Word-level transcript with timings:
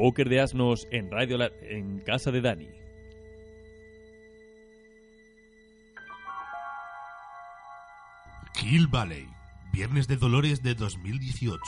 Póker 0.00 0.30
de 0.30 0.40
Asnos 0.40 0.88
en 0.90 1.10
Radio 1.10 1.36
La- 1.36 1.52
en 1.60 1.98
casa 2.00 2.30
de 2.30 2.40
Dani. 2.40 2.68
Hill 8.62 8.86
Valley, 8.88 9.28
Viernes 9.72 10.06
de 10.08 10.16
Dolores 10.16 10.62
de 10.62 10.74
2018. 10.74 11.58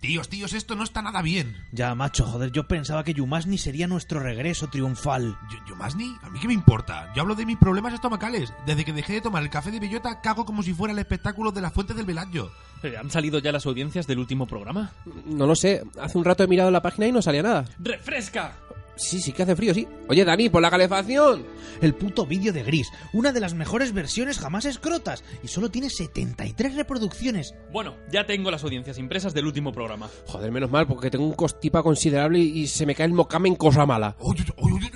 Tíos, 0.00 0.30
tíos, 0.30 0.54
esto 0.54 0.76
no 0.76 0.82
está 0.84 1.02
nada 1.02 1.20
bien. 1.20 1.54
Ya, 1.72 1.94
macho, 1.94 2.24
joder, 2.24 2.50
yo 2.52 2.66
pensaba 2.66 3.04
que 3.04 3.12
Yumasni 3.12 3.58
sería 3.58 3.86
nuestro 3.86 4.20
regreso 4.20 4.68
triunfal. 4.68 5.36
Yo, 5.52 5.58
yo 5.68 5.76
más 5.76 5.94
ni, 5.94 6.16
a 6.22 6.30
mí 6.30 6.40
qué 6.40 6.46
me 6.48 6.54
importa. 6.54 7.12
Yo 7.14 7.20
hablo 7.20 7.34
de 7.34 7.44
mis 7.44 7.58
problemas 7.58 7.92
estomacales. 7.92 8.50
Desde 8.64 8.86
que 8.86 8.94
dejé 8.94 9.14
de 9.14 9.20
tomar 9.20 9.42
el 9.42 9.50
café 9.50 9.70
de 9.70 9.78
bellota, 9.80 10.22
cago 10.22 10.46
como 10.46 10.62
si 10.62 10.72
fuera 10.72 10.92
el 10.92 10.98
espectáculo 11.00 11.52
de 11.52 11.60
las 11.60 11.74
fuentes 11.74 11.96
del 11.96 12.06
Velayo. 12.06 12.50
¿Han 12.98 13.10
salido 13.10 13.38
ya 13.38 13.52
las 13.52 13.66
audiencias 13.66 14.06
del 14.06 14.18
último 14.18 14.46
programa? 14.46 14.92
No 15.26 15.46
lo 15.46 15.54
sé, 15.54 15.82
hace 16.00 16.18
un 16.18 16.24
rato 16.24 16.44
he 16.44 16.48
mirado 16.48 16.70
la 16.70 16.82
página 16.82 17.06
y 17.06 17.12
no 17.12 17.22
salía 17.22 17.42
nada. 17.42 17.64
¡Refresca! 17.78 18.56
Sí, 19.00 19.18
sí 19.18 19.32
que 19.32 19.42
hace 19.44 19.56
frío, 19.56 19.72
sí. 19.72 19.88
Oye, 20.08 20.26
Dani, 20.26 20.50
por 20.50 20.60
la 20.60 20.70
calefacción. 20.70 21.46
El 21.80 21.94
puto 21.94 22.26
vídeo 22.26 22.52
de 22.52 22.62
Gris, 22.62 22.92
una 23.14 23.32
de 23.32 23.40
las 23.40 23.54
mejores 23.54 23.94
versiones 23.94 24.38
jamás 24.38 24.66
escrotas, 24.66 25.24
y 25.42 25.48
solo 25.48 25.70
tiene 25.70 25.88
73 25.88 26.74
reproducciones. 26.74 27.54
Bueno, 27.72 27.94
ya 28.12 28.26
tengo 28.26 28.50
las 28.50 28.62
audiencias 28.62 28.98
impresas 28.98 29.32
del 29.32 29.46
último 29.46 29.72
programa. 29.72 30.10
Joder, 30.26 30.52
menos 30.52 30.70
mal, 30.70 30.86
porque 30.86 31.10
tengo 31.10 31.24
un 31.24 31.32
costipa 31.32 31.82
considerable 31.82 32.40
y, 32.40 32.66
se 32.66 32.84
me 32.84 32.94
cae 32.94 33.06
el 33.06 33.14
mocame 33.14 33.48
en 33.48 33.56
cosa 33.56 33.86
mala. 33.86 34.16
Oye, 34.18 34.44
oye, 34.58 34.74
oye. 34.74 34.90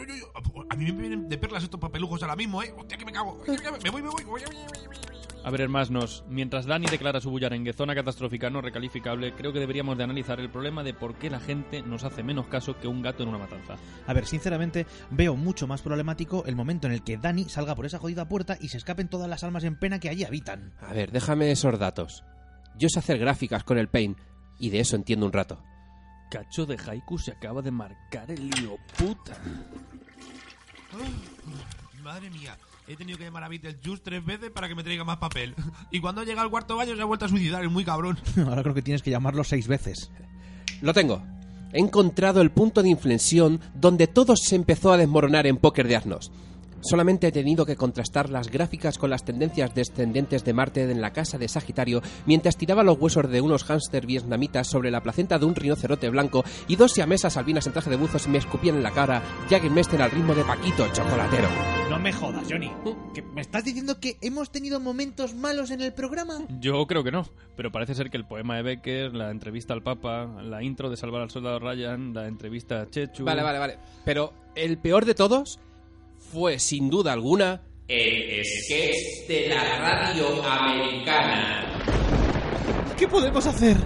A 0.69 0.77
mí 0.77 0.85
me 0.93 1.01
vienen 1.01 1.29
de 1.29 1.39
perlas 1.39 1.63
estos 1.63 1.81
papelujos 1.81 2.23
ahora 2.23 2.37
mismo, 2.37 2.63
¿eh? 2.63 2.75
Hostia, 2.77 2.99
que 2.99 3.05
me 3.05 3.13
cago. 3.13 3.41
Me 3.83 3.91
voy, 3.91 4.03
me 4.03 4.11
voy. 4.11 4.25
voy, 4.25 4.43
voy, 4.43 4.43
voy, 4.45 4.87
voy. 4.87 4.99
A 5.45 5.51
ver, 5.51 5.61
hermanos, 5.61 6.25
mientras 6.27 6.65
Dani 6.65 6.87
declara 6.87 7.21
su 7.21 7.31
bullerengue 7.31 7.75
zona 7.75 7.95
catastrófica 7.95 8.49
no 8.49 8.63
recalificable, 8.63 9.35
creo 9.35 9.53
que 9.53 9.61
deberíamos 9.61 9.99
de 9.99 10.05
analizar 10.05 10.41
el 10.41 10.49
problema 10.49 10.83
de 10.83 10.95
por 10.95 11.17
qué 11.17 11.29
la 11.29 11.39
gente 11.39 11.83
nos 11.83 12.03
hace 12.03 12.23
menos 12.23 12.47
caso 12.47 12.81
que 12.81 12.89
un 12.89 13.03
gato 13.03 13.23
en 13.23 13.29
una 13.29 13.37
matanza. 13.37 13.77
A 14.07 14.15
ver, 14.15 14.25
sinceramente, 14.25 14.87
veo 15.11 15.37
mucho 15.37 15.67
más 15.67 15.83
problemático 15.83 16.45
el 16.47 16.57
momento 16.57 16.87
en 16.87 16.95
el 16.95 17.05
que 17.05 17.19
Dani 17.19 17.45
salga 17.45 17.75
por 17.75 17.85
esa 17.85 17.99
jodida 17.99 18.27
puerta 18.27 18.57
y 18.59 18.69
se 18.69 18.79
escapen 18.79 19.09
todas 19.09 19.29
las 19.29 19.45
almas 19.45 19.65
en 19.65 19.79
pena 19.79 20.01
que 20.01 20.09
allí 20.09 20.25
habitan. 20.25 20.73
A 20.81 20.95
ver, 20.95 21.13
déjame 21.13 21.51
esos 21.51 21.79
datos. 21.79 22.25
Yo 22.79 22.89
sé 22.89 23.01
hacer 23.01 23.19
gráficas 23.19 23.65
con 23.65 23.77
el 23.77 23.89
Paint 23.89 24.19
y 24.59 24.71
de 24.71 24.81
eso 24.81 24.97
entiendo 24.97 25.27
un 25.27 25.33
rato. 25.33 25.63
Cacho 26.31 26.65
de 26.65 26.79
Haiku 26.79 27.19
se 27.19 27.33
acaba 27.33 27.61
de 27.61 27.71
marcar 27.71 28.31
el 28.31 28.49
lío 28.49 28.79
puta. 28.97 29.37
Madre 32.03 32.31
mía. 32.31 32.57
He 32.87 32.97
tenido 32.97 33.17
que 33.17 33.25
llamar 33.25 33.45
a 33.45 33.49
Beetlejuice 33.49 34.03
tres 34.03 34.25
veces 34.25 34.51
para 34.51 34.69
que 34.69 34.75
me 34.75 34.83
traiga 34.83 35.05
más 35.05 35.17
papel. 35.17 35.55
Y 35.91 36.01
cuando 36.01 36.23
llega 36.23 36.43
al 36.43 36.51
cuarto 36.51 36.77
baño 36.77 36.95
se 36.95 37.01
ha 37.01 37.07
vuelto 37.07 37.25
a 37.25 37.29
suicidar, 37.29 37.65
es 37.65 37.71
muy 37.71 37.85
cabrón. 37.85 38.19
Ahora 38.37 38.63
creo 38.63 38.75
que 38.75 38.83
tienes 38.83 39.03
que 39.03 39.11
llamarlo 39.11 39.43
seis 39.43 39.67
veces. 39.67 40.11
Lo 40.83 40.93
tengo. 40.93 41.23
He 41.73 41.79
encontrado 41.81 42.41
el 42.43 42.51
punto 42.51 42.83
de 42.83 42.91
inflexión 42.91 43.61
donde 43.75 44.07
todo 44.07 44.37
se 44.37 44.55
empezó 44.55 44.93
a 44.93 44.99
desmoronar 44.99 45.47
en 45.47 45.57
Póker 45.57 45.89
de 45.89 45.97
Asnos. 45.97 46.31
Solamente 46.85 47.29
he 47.29 47.33
tenido 47.33 47.65
que 47.65 47.77
contrastar 47.77 48.29
las 48.29 48.51
gráficas 48.51 48.99
con 48.99 49.09
las 49.09 49.25
tendencias 49.25 49.75
descendentes 49.75 50.45
de 50.45 50.53
Marte 50.53 50.83
en 50.83 51.01
la 51.01 51.15
casa 51.15 51.39
de 51.39 51.49
Sagitario 51.49 52.03
mientras 52.27 52.59
tiraba 52.59 52.83
los 52.83 52.99
huesos 52.99 53.31
de 53.31 53.41
unos 53.41 53.65
hámster 53.65 54.05
vietnamitas 54.05 54.69
sobre 54.69 54.91
la 54.91 55.03
placenta 55.03 55.39
de 55.39 55.47
un 55.47 55.55
rinocerote 55.55 56.11
blanco 56.11 56.45
y 56.69 56.77
dos 56.77 56.93
siamesas 56.93 57.39
albinas 57.39 57.67
en 57.67 57.73
traje 57.73 57.89
de 57.89 57.97
buzos 57.97 58.29
me 58.29 58.37
escupían 58.37 58.77
en 58.77 58.83
la 58.83 58.91
cara 58.91 59.23
Jaggermeister 59.49 60.03
al 60.03 60.11
ritmo 60.11 60.35
de 60.35 60.45
Paquito 60.45 60.87
chocolatero. 60.93 61.49
No 61.89 61.99
me 61.99 62.13
jodas, 62.13 62.47
Johnny. 62.51 62.71
¿Que 63.15 63.23
¿Me 63.23 63.41
estás 63.41 63.65
diciendo 63.65 63.99
que 63.99 64.19
hemos 64.21 64.51
tenido 64.51 64.79
momentos 64.79 65.35
malos 65.35 65.71
en 65.71 65.81
el 65.81 65.95
programa? 65.95 66.41
Yo 66.61 66.87
creo 66.87 67.03
que 67.03 67.13
no, 67.13 67.27
pero 67.57 67.73
parece 67.73 67.95
ser 67.95 68.11
que 68.11 68.19
el 68.19 68.27
poema 68.27 68.57
de 68.57 68.63
Becker, 68.63 69.15
la 69.15 69.31
entrevista 69.31 69.73
al 69.73 69.83
Papa, 69.83 70.27
la 70.43 70.63
intro 70.63 70.91
de 70.91 70.99
Salvar 70.99 71.23
al 71.23 71.31
Soldado 71.31 71.59
Ryan, 71.61 72.13
la 72.13 72.27
entrevista 72.27 72.83
a 72.83 72.91
Chechu... 72.91 73.25
Vale, 73.25 73.43
vale, 73.43 73.59
vale. 73.59 73.79
Pero 74.05 74.35
el 74.55 74.77
peor 74.79 75.07
de 75.07 75.15
todos 75.15 75.61
fue, 76.33 76.59
sin 76.59 76.91
duda 76.91 77.13
alguna, 77.13 77.63
El 77.87 78.45
sketch 78.45 79.29
de 79.29 79.49
la 79.49 79.79
radio 79.79 80.43
americana. 80.43 81.83
¿Qué 82.97 83.07
podemos 83.07 83.47
hacer? 83.47 83.77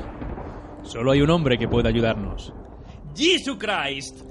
Solo 0.82 1.10
hay 1.12 1.20
un 1.20 1.30
hombre 1.30 1.58
que 1.58 1.68
puede 1.68 1.88
ayudarnos. 1.88 2.52
¡Jesus 3.18 3.58
Christ! 3.58 4.16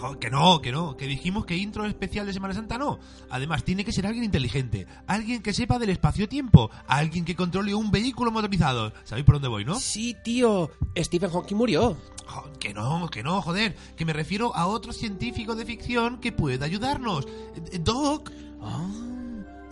Jo, 0.00 0.18
Que 0.18 0.30
no, 0.30 0.60
que 0.60 0.72
no, 0.72 0.96
que 0.96 1.06
dijimos 1.06 1.46
que 1.46 1.56
intro 1.56 1.86
especial 1.86 2.26
de 2.26 2.32
Semana 2.32 2.54
Santa 2.54 2.76
no. 2.76 2.98
Además, 3.30 3.62
tiene 3.62 3.84
que 3.84 3.92
ser 3.92 4.04
alguien 4.04 4.24
inteligente, 4.24 4.86
alguien 5.06 5.42
que 5.42 5.52
sepa 5.52 5.78
del 5.78 5.90
espacio-tiempo, 5.90 6.70
alguien 6.88 7.24
que 7.24 7.36
controle 7.36 7.72
un 7.72 7.92
vehículo 7.92 8.32
motorizado. 8.32 8.92
¿Sabéis 9.04 9.24
por 9.24 9.36
dónde 9.36 9.46
voy, 9.46 9.64
no? 9.64 9.76
Sí, 9.78 10.16
tío. 10.24 10.70
Stephen 10.98 11.30
Hawking 11.30 11.56
murió. 11.56 11.96
Que 12.58 12.74
no, 12.74 13.08
que 13.10 13.22
no, 13.22 13.40
joder, 13.42 13.76
que 13.96 14.04
me 14.04 14.12
refiero 14.12 14.54
a 14.56 14.66
otro 14.66 14.92
científico 14.92 15.54
de 15.54 15.64
ficción 15.64 16.18
que 16.18 16.32
pueda 16.32 16.66
ayudarnos. 16.66 17.26
Eh, 17.72 17.78
Doc, 17.78 18.30
Ah, 18.62 18.88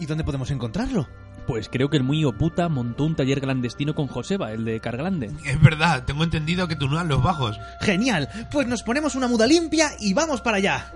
¿Y 0.00 0.06
dónde 0.06 0.22
podemos 0.24 0.50
encontrarlo? 0.52 1.06
Pues 1.48 1.70
creo 1.70 1.88
que 1.88 1.96
el 1.96 2.02
muy 2.02 2.30
puta 2.32 2.68
montó 2.68 3.04
un 3.04 3.16
taller 3.16 3.40
clandestino 3.40 3.94
con 3.94 4.06
Joseba, 4.06 4.52
el 4.52 4.66
de 4.66 4.80
Carglande. 4.80 5.30
es 5.46 5.60
verdad, 5.62 6.04
tengo 6.04 6.22
entendido 6.22 6.68
que 6.68 6.76
tunúan 6.76 7.08
los 7.08 7.22
bajos. 7.22 7.58
Genial, 7.80 8.28
pues 8.50 8.68
nos 8.68 8.82
ponemos 8.82 9.14
una 9.14 9.28
muda 9.28 9.46
limpia 9.46 9.92
y 9.98 10.12
vamos 10.12 10.42
para 10.42 10.58
allá. 10.58 10.92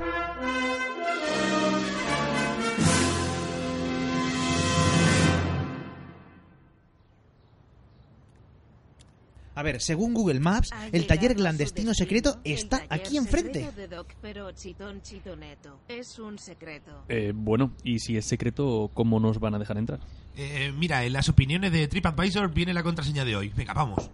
A 9.55 9.63
ver, 9.63 9.83
según 9.83 10.15
Google 10.15 10.41
Maps, 10.41 10.71
el 10.93 11.07
taller 11.07 11.35
clandestino 11.35 11.93
secreto 11.93 12.39
está 12.45 12.83
aquí 12.89 13.17
enfrente. 13.19 13.69
Es 15.89 16.19
un 16.19 16.39
secreto. 16.39 17.05
Eh, 17.09 17.33
bueno, 17.35 17.73
y 17.85 17.99
si 17.99 18.17
es 18.17 18.25
secreto, 18.25 18.91
¿cómo 18.95 19.21
nos 19.21 19.39
van 19.39 19.55
a 19.55 19.59
dejar 19.59 19.77
entrar? 19.77 20.01
Eh, 20.37 20.73
mira, 20.75 21.05
en 21.05 21.13
las 21.13 21.29
opiniones 21.29 21.73
de 21.73 21.87
TripAdvisor 21.87 22.53
viene 22.53 22.73
la 22.73 22.83
contraseña 22.83 23.25
de 23.25 23.37
hoy. 23.37 23.51
Venga, 23.51 23.75
vamos. 23.75 24.11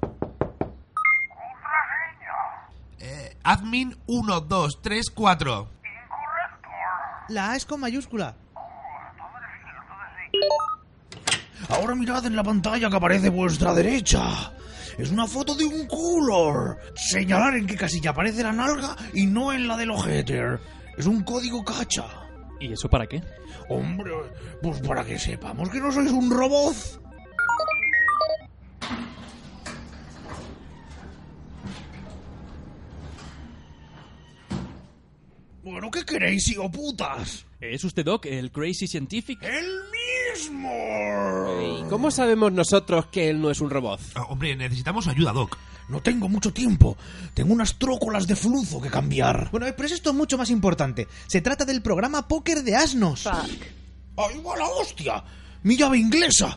Eh, 2.98 3.36
admin 3.44 3.96
1234. 4.08 5.68
La 7.28 7.52
A 7.52 7.56
es 7.56 7.64
con 7.64 7.80
mayúscula. 7.80 8.34
Ahora 11.68 11.94
mirad 11.94 12.24
en 12.24 12.34
la 12.34 12.42
pantalla 12.42 12.88
que 12.88 12.96
aparece 12.96 13.28
a 13.28 13.30
vuestra 13.30 13.74
derecha. 13.74 14.52
Es 14.98 15.12
una 15.12 15.28
foto 15.28 15.54
de 15.54 15.64
un 15.64 15.86
cooler. 15.86 16.76
Señalar 16.96 17.54
en 17.54 17.66
qué 17.66 17.76
casilla 17.76 18.10
aparece 18.10 18.42
la 18.42 18.52
nalga 18.52 18.96
y 19.14 19.26
no 19.26 19.52
en 19.52 19.68
la 19.68 19.76
del 19.76 19.92
ojeter. 19.92 20.58
Es 20.96 21.06
un 21.06 21.22
código 21.22 21.64
cacha. 21.64 22.04
¿Y 22.58 22.72
eso 22.72 22.90
para 22.90 23.06
qué? 23.06 23.22
Hombre, 23.68 24.10
pues 24.60 24.80
para 24.80 25.04
que 25.04 25.16
sepamos 25.16 25.70
que 25.70 25.78
no 25.78 25.92
sois 25.92 26.10
un 26.10 26.28
robot. 26.28 26.74
Bueno, 35.62 35.90
¿qué 35.92 36.04
queréis, 36.04 36.48
hijo 36.48 36.68
putas? 36.70 37.46
¿Es 37.60 37.82
usted 37.82 38.04
Doc, 38.04 38.26
el 38.26 38.52
Crazy 38.52 38.86
Scientific? 38.86 39.42
¡El 39.42 39.66
mismo! 40.36 41.80
¿Y 41.80 41.88
cómo 41.88 42.12
sabemos 42.12 42.52
nosotros 42.52 43.06
que 43.06 43.28
él 43.28 43.40
no 43.40 43.50
es 43.50 43.60
un 43.60 43.68
robot? 43.68 44.00
Ah, 44.14 44.26
hombre, 44.28 44.54
necesitamos 44.54 45.08
ayuda, 45.08 45.32
Doc. 45.32 45.58
No 45.88 46.00
tengo 46.00 46.28
mucho 46.28 46.52
tiempo. 46.52 46.96
Tengo 47.34 47.52
unas 47.52 47.76
trócolas 47.76 48.28
de 48.28 48.36
flujo 48.36 48.80
que 48.80 48.90
cambiar. 48.90 49.50
Bueno, 49.50 49.66
pero 49.76 49.88
esto 49.88 50.10
es 50.10 50.16
mucho 50.16 50.38
más 50.38 50.50
importante. 50.50 51.08
Se 51.26 51.40
trata 51.40 51.64
del 51.64 51.82
programa 51.82 52.28
Póker 52.28 52.62
de 52.62 52.76
Asnos. 52.76 53.26
¡Ay, 53.26 53.60
va 54.16 54.56
la 54.56 54.68
hostia! 54.68 55.24
¡Mi 55.64 55.76
llave 55.76 55.98
inglesa! 55.98 56.56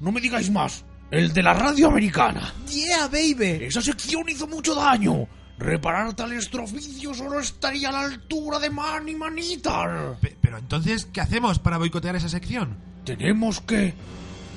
No 0.00 0.10
me 0.10 0.22
digáis 0.22 0.50
más. 0.50 0.86
El 1.10 1.34
de 1.34 1.42
la 1.42 1.52
radio 1.52 1.88
americana. 1.88 2.54
¡Yeah, 2.66 3.08
baby! 3.08 3.66
Esa 3.66 3.82
sección 3.82 4.26
hizo 4.30 4.46
mucho 4.46 4.74
daño. 4.74 5.28
Reparar 5.58 6.14
tales 6.14 6.50
troficios 6.50 7.16
solo 7.18 7.38
estaría 7.38 7.88
a 7.88 7.92
la 7.92 8.00
altura 8.02 8.58
de 8.58 8.70
Man 8.70 9.08
y 9.08 9.14
Manitar. 9.14 10.16
Pe- 10.20 10.36
pero 10.40 10.58
entonces, 10.58 11.06
¿qué 11.12 11.20
hacemos 11.20 11.58
para 11.60 11.78
boicotear 11.78 12.16
esa 12.16 12.28
sección? 12.28 12.76
Tenemos 13.04 13.60
que 13.60 13.94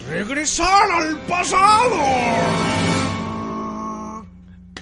regresar 0.09 0.91
al 0.91 1.17
pasado. 1.21 1.97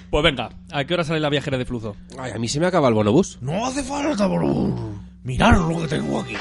Pues 0.10 0.24
venga, 0.24 0.50
¿a 0.72 0.86
qué 0.86 0.94
hora 0.94 1.04
sale 1.04 1.20
la 1.20 1.30
viajera 1.30 1.58
de 1.58 1.66
flujo? 1.66 1.98
Ay, 2.18 2.32
a 2.32 2.38
mí 2.38 2.48
se 2.48 2.60
me 2.62 2.68
acaba 2.68 2.88
el 2.88 2.94
bonobús. 2.94 3.38
No 3.42 3.66
hace 3.66 3.84
falta, 3.84 4.26
bro. 4.28 4.74
Mirad 5.24 5.58
lo 5.58 5.82
que 5.82 5.88
tengo 5.88 6.22
aquí. 6.22 6.36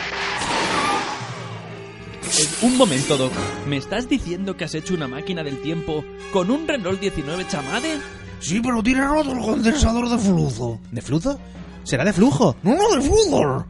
Eh, 2.37 2.49
un 2.63 2.77
momento, 2.77 3.17
Doc. 3.17 3.33
¿Me 3.67 3.77
estás 3.79 4.09
diciendo 4.09 4.57
que 4.57 4.65
has 4.65 4.75
hecho 4.75 4.95
una 4.95 5.09
máquina 5.09 5.43
del 5.43 5.61
tiempo 5.61 6.05
con 6.33 6.51
un 6.51 6.69
Renault 6.69 7.01
19 7.01 7.47
chamade? 7.49 7.99
Sí, 8.45 8.61
pero 8.63 8.83
tiene 8.83 9.07
roto 9.07 9.33
el 9.33 9.41
condensador 9.41 10.07
de 10.07 10.19
flujo. 10.19 10.79
¿De 10.91 11.01
flujo? 11.01 11.41
¿Será 11.83 12.05
de 12.05 12.13
flujo? 12.13 12.55
No, 12.63 12.77
no, 12.77 12.95
de 12.95 13.01
flujo. 13.01 13.65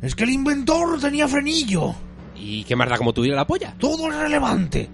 Es 0.00 0.14
que 0.14 0.24
el 0.24 0.30
inventor 0.30 0.98
tenía 0.98 1.28
frenillo. 1.28 1.94
¿Y 2.34 2.64
qué 2.64 2.74
más 2.74 2.88
da 2.88 2.96
como 2.96 3.12
tuviera 3.12 3.36
la 3.36 3.46
polla? 3.46 3.74
Todo 3.78 4.10
es 4.10 4.16
relevante. 4.16 4.88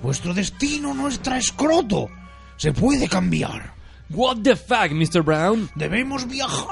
Vuestro 0.00 0.32
destino 0.32 0.94
no 0.94 1.08
está 1.08 1.36
escroto. 1.36 2.06
Se 2.58 2.72
puede 2.72 3.08
cambiar. 3.08 3.74
What 4.08 4.36
the 4.44 4.54
fuck, 4.54 4.92
Mr. 4.92 5.22
Brown? 5.22 5.68
Debemos 5.74 6.28
viajar 6.28 6.68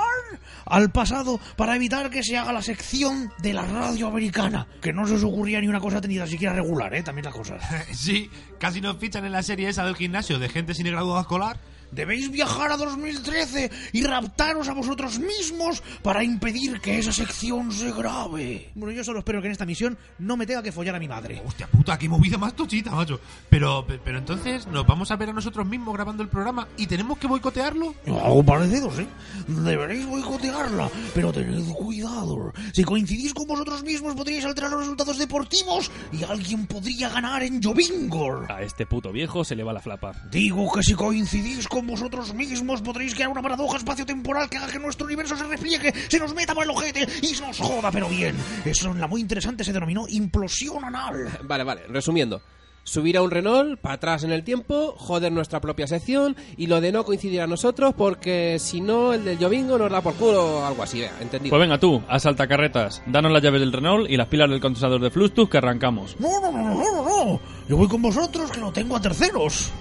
al 0.66 0.92
pasado 0.92 1.40
para 1.56 1.74
evitar 1.74 2.10
que 2.10 2.22
se 2.22 2.36
haga 2.38 2.52
la 2.52 2.62
sección 2.62 3.32
de 3.38 3.54
la 3.54 3.66
radio 3.66 4.06
americana. 4.06 4.68
Que 4.80 4.92
no 4.92 5.04
se 5.08 5.14
os 5.14 5.24
ocurría 5.24 5.60
ni 5.60 5.66
una 5.66 5.80
cosa 5.80 6.00
tenida 6.00 6.28
siquiera 6.28 6.54
regular, 6.54 6.94
¿eh? 6.94 7.02
También 7.02 7.24
las 7.24 7.34
cosas. 7.34 7.60
Sí, 7.92 8.30
casi 8.60 8.80
nos 8.80 8.98
fichan 8.98 9.24
en 9.24 9.32
la 9.32 9.42
serie 9.42 9.68
esa 9.68 9.84
del 9.84 9.96
gimnasio 9.96 10.38
de 10.38 10.48
gente 10.48 10.74
sin 10.74 10.86
graduado 10.86 11.20
escolar. 11.20 11.58
Debéis 11.94 12.30
viajar 12.30 12.72
a 12.72 12.76
2013 12.76 13.70
y 13.92 14.02
raptaros 14.04 14.68
a 14.68 14.74
vosotros 14.74 15.18
mismos 15.18 15.82
para 16.02 16.24
impedir 16.24 16.80
que 16.80 16.98
esa 16.98 17.12
sección 17.12 17.70
se 17.72 17.92
grabe. 17.92 18.70
Bueno, 18.74 18.92
yo 18.94 19.04
solo 19.04 19.20
espero 19.20 19.40
que 19.40 19.46
en 19.46 19.52
esta 19.52 19.64
misión 19.66 19.96
no 20.18 20.36
me 20.36 20.46
tenga 20.46 20.62
que 20.62 20.72
follar 20.72 20.94
a 20.94 20.98
mi 20.98 21.08
madre. 21.08 21.42
Hostia 21.46 21.66
puta, 21.68 21.98
qué 21.98 22.08
movida 22.08 22.36
más 22.38 22.54
tochita, 22.54 22.90
macho. 22.90 23.20
Pero, 23.48 23.86
pe- 23.86 23.98
pero 24.04 24.18
entonces 24.18 24.66
nos 24.66 24.86
vamos 24.86 25.10
a 25.10 25.16
ver 25.16 25.30
a 25.30 25.32
nosotros 25.32 25.66
mismos 25.66 25.94
grabando 25.94 26.22
el 26.22 26.28
programa 26.28 26.66
y 26.76 26.86
tenemos 26.86 27.18
que 27.18 27.26
boicotearlo. 27.26 27.94
Algo 28.06 28.42
parecido, 28.44 28.90
sí. 28.94 29.06
Deberéis 29.48 30.06
boicotearla, 30.06 30.90
pero 31.14 31.32
tened 31.32 31.64
cuidado. 31.74 32.52
Si 32.72 32.82
coincidís 32.84 33.32
con 33.34 33.46
vosotros 33.46 33.82
mismos 33.84 34.14
podríais 34.14 34.44
alterar 34.44 34.70
los 34.70 34.80
resultados 34.80 35.18
deportivos 35.18 35.90
y 36.12 36.24
alguien 36.24 36.66
podría 36.66 37.08
ganar 37.08 37.42
en 37.42 37.62
Jovingor. 37.62 38.50
A 38.50 38.62
este 38.62 38.86
puto 38.86 39.12
viejo 39.12 39.44
se 39.44 39.54
le 39.54 39.62
va 39.62 39.72
la 39.72 39.80
flapa. 39.80 40.12
Digo 40.30 40.70
que 40.72 40.82
si 40.82 40.94
coincidís 40.94 41.68
con 41.68 41.83
vosotros 41.86 42.34
mismos 42.34 42.82
podréis 42.82 43.14
crear 43.14 43.30
una 43.30 43.42
paradoja 43.42 43.78
espacio-temporal 43.78 44.48
que 44.48 44.58
haga 44.58 44.72
que 44.72 44.78
nuestro 44.78 45.06
universo 45.06 45.36
se 45.36 45.44
repliegue, 45.44 45.92
se 46.08 46.18
nos 46.18 46.34
meta 46.34 46.54
por 46.54 46.64
el 46.64 46.70
ojete 46.70 47.06
y 47.22 47.28
se 47.28 47.46
nos 47.46 47.58
joda, 47.58 47.90
pero 47.90 48.08
bien. 48.08 48.36
Eso 48.64 48.90
en 48.90 49.00
la 49.00 49.06
muy 49.06 49.20
interesante 49.20 49.64
se 49.64 49.72
denominó 49.72 50.06
implosión 50.08 50.84
anal. 50.84 51.38
Vale, 51.44 51.64
vale, 51.64 51.82
resumiendo. 51.88 52.40
Subir 52.86 53.16
a 53.16 53.22
un 53.22 53.30
Renault, 53.30 53.80
para 53.80 53.94
atrás 53.94 54.24
en 54.24 54.30
el 54.30 54.44
tiempo, 54.44 54.94
joder 54.98 55.32
nuestra 55.32 55.58
propia 55.58 55.86
sección 55.86 56.36
y 56.58 56.66
lo 56.66 56.82
de 56.82 56.92
no 56.92 57.04
coincidir 57.04 57.40
a 57.40 57.46
nosotros 57.46 57.94
porque 57.96 58.58
si 58.58 58.82
no 58.82 59.14
el 59.14 59.24
del 59.24 59.38
Jovingo 59.38 59.78
nos 59.78 59.90
da 59.90 60.02
por 60.02 60.12
culo 60.14 60.58
o 60.58 60.64
algo 60.66 60.82
así, 60.82 61.00
vea, 61.00 61.12
entendido. 61.18 61.50
Pues 61.50 61.60
venga 61.60 61.78
tú, 61.80 62.02
asalta 62.08 62.46
carretas. 62.46 63.02
Danos 63.06 63.32
las 63.32 63.42
llaves 63.42 63.60
del 63.60 63.72
Renault 63.72 64.10
y 64.10 64.18
las 64.18 64.28
pilas 64.28 64.50
del 64.50 64.60
condensador 64.60 65.00
de 65.00 65.10
Flustus 65.10 65.48
que 65.48 65.56
arrancamos. 65.56 66.14
No, 66.20 66.28
no, 66.42 66.52
no, 66.52 66.62
no, 66.62 66.74
no, 66.74 66.92
no, 66.92 67.24
no. 67.24 67.40
Yo 67.70 67.76
voy 67.78 67.88
con 67.88 68.02
vosotros 68.02 68.50
que 68.50 68.60
lo 68.60 68.70
tengo 68.70 68.96
a 68.96 69.00
terceros. 69.00 69.72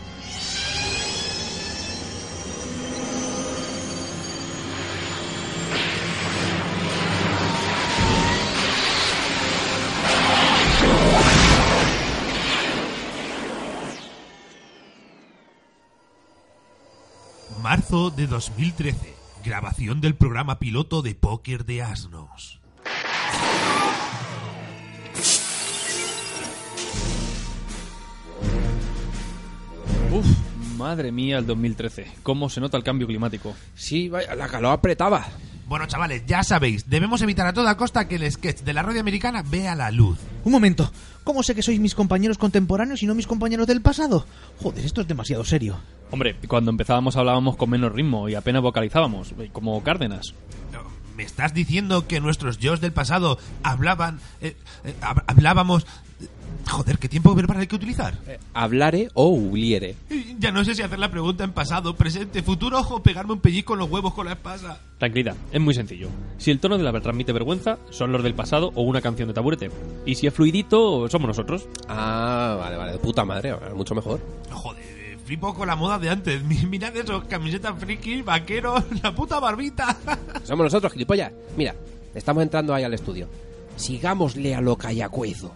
Marzo 17.73 18.11
de 18.11 18.27
2013. 18.27 19.15
Grabación 19.43 19.99
del 19.99 20.13
programa 20.13 20.59
piloto 20.59 21.01
de 21.01 21.15
Póker 21.15 21.65
de 21.65 21.81
Asnos. 21.81 22.61
Uf, 30.11 30.27
madre 30.77 31.11
mía, 31.11 31.39
el 31.39 31.47
2013. 31.47 32.11
¿Cómo 32.21 32.47
se 32.47 32.61
nota 32.61 32.77
el 32.77 32.83
cambio 32.83 33.07
climático? 33.07 33.55
Sí, 33.73 34.07
vaya, 34.07 34.35
la 34.35 34.47
calor 34.49 34.73
apretaba. 34.73 35.25
Bueno, 35.73 35.87
chavales, 35.87 36.23
ya 36.27 36.43
sabéis, 36.43 36.87
debemos 36.87 37.23
evitar 37.23 37.47
a 37.47 37.53
toda 37.53 37.75
costa 37.77 38.07
que 38.07 38.17
el 38.17 38.31
sketch 38.31 38.59
de 38.59 38.73
la 38.73 38.83
radio 38.83 38.99
americana 38.99 39.41
vea 39.41 39.73
la 39.73 39.89
luz. 39.89 40.19
Un 40.43 40.51
momento. 40.51 40.91
¿Cómo 41.23 41.41
sé 41.41 41.55
que 41.55 41.63
sois 41.63 41.79
mis 41.79 41.95
compañeros 41.95 42.37
contemporáneos 42.37 43.01
y 43.01 43.07
no 43.07 43.15
mis 43.15 43.25
compañeros 43.25 43.65
del 43.65 43.81
pasado? 43.81 44.27
Joder, 44.61 44.85
esto 44.85 45.01
es 45.01 45.07
demasiado 45.07 45.43
serio. 45.43 45.79
Hombre, 46.11 46.35
cuando 46.47 46.69
empezábamos 46.69 47.15
hablábamos 47.17 47.55
con 47.55 47.71
menos 47.71 47.91
ritmo 47.91 48.29
y 48.29 48.35
apenas 48.35 48.61
vocalizábamos, 48.61 49.33
eh, 49.39 49.49
como 49.51 49.81
Cárdenas. 49.81 50.35
¿Me 51.17 51.23
estás 51.23 51.55
diciendo 51.55 52.05
que 52.07 52.19
nuestros 52.21 52.59
yo's 52.59 52.79
del 52.79 52.93
pasado 52.93 53.39
hablaban... 53.63 54.19
eh, 54.41 54.55
eh, 54.83 54.93
hab- 55.01 55.23
hablábamos... 55.25 55.87
Joder, 56.69 56.97
¿qué 56.97 57.09
tiempo 57.09 57.35
verbal 57.35 57.57
hay 57.59 57.67
que 57.67 57.75
utilizar? 57.75 58.13
Hablare 58.53 59.09
o 59.15 59.27
huliere. 59.27 59.95
Ya 60.39 60.51
no 60.51 60.63
sé 60.63 60.73
si 60.75 60.81
hacer 60.81 60.97
la 60.97 61.11
pregunta 61.11 61.43
en 61.43 61.51
pasado, 61.51 61.93
presente, 61.95 62.41
futuro 62.41 62.79
o 62.79 63.03
pegarme 63.03 63.33
un 63.33 63.39
pellizco 63.41 63.73
en 63.73 63.79
los 63.79 63.89
huevos 63.89 64.13
con 64.13 64.25
la 64.25 64.31
espasa. 64.33 64.79
Tranquilidad, 64.97 65.35
es 65.51 65.59
muy 65.59 65.73
sencillo. 65.73 66.07
Si 66.37 66.51
el 66.51 66.59
tono 66.59 66.77
de 66.77 66.83
la 66.83 66.93
transmite 67.01 67.33
vergüenza, 67.33 67.77
son 67.89 68.13
los 68.13 68.23
del 68.23 68.33
pasado 68.33 68.71
o 68.75 68.83
una 68.83 69.01
canción 69.01 69.27
de 69.27 69.33
taburete. 69.33 69.69
Y 70.05 70.15
si 70.15 70.25
es 70.27 70.33
fluidito, 70.33 71.09
somos 71.09 71.27
nosotros. 71.27 71.67
Ah, 71.89 72.55
vale, 72.59 72.77
vale, 72.77 72.91
de 72.93 72.97
puta 72.99 73.25
madre, 73.25 73.53
mucho 73.75 73.93
mejor. 73.93 74.21
Joder, 74.49 74.83
eh, 74.83 75.17
flipo 75.25 75.53
con 75.53 75.67
la 75.67 75.75
moda 75.75 75.99
de 75.99 76.09
antes. 76.09 76.41
Mi- 76.43 76.65
Mirad 76.65 76.95
esos 76.95 77.25
camisetas 77.25 77.77
friki, 77.77 78.21
vaqueros, 78.21 78.83
la 79.03 79.13
puta 79.13 79.37
barbita. 79.39 79.97
Somos 80.43 80.63
nosotros, 80.63 80.93
gilipollas. 80.93 81.33
Mira, 81.57 81.75
estamos 82.15 82.41
entrando 82.41 82.73
ahí 82.73 82.83
al 82.85 82.93
estudio. 82.93 83.27
Sigámosle 83.75 84.55
a 84.55 84.61
lo 84.61 84.77
callacuezo. 84.77 85.53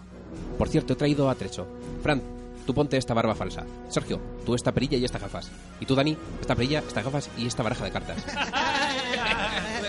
Por 0.58 0.68
cierto, 0.68 0.92
he 0.92 0.96
traído 0.96 1.30
atrecho. 1.30 1.66
Fran, 2.02 2.20
tú 2.66 2.74
ponte 2.74 2.96
esta 2.96 3.14
barba 3.14 3.34
falsa. 3.34 3.64
Sergio, 3.88 4.20
tú 4.44 4.54
esta 4.54 4.72
perilla 4.72 4.98
y 4.98 5.04
estas 5.04 5.22
gafas. 5.22 5.50
Y 5.80 5.86
tú, 5.86 5.94
Dani, 5.94 6.16
esta 6.40 6.54
perilla, 6.56 6.80
estas 6.80 7.04
gafas 7.04 7.30
y 7.38 7.46
esta 7.46 7.62
baraja 7.62 7.84
de 7.84 7.90
cartas. 7.92 8.18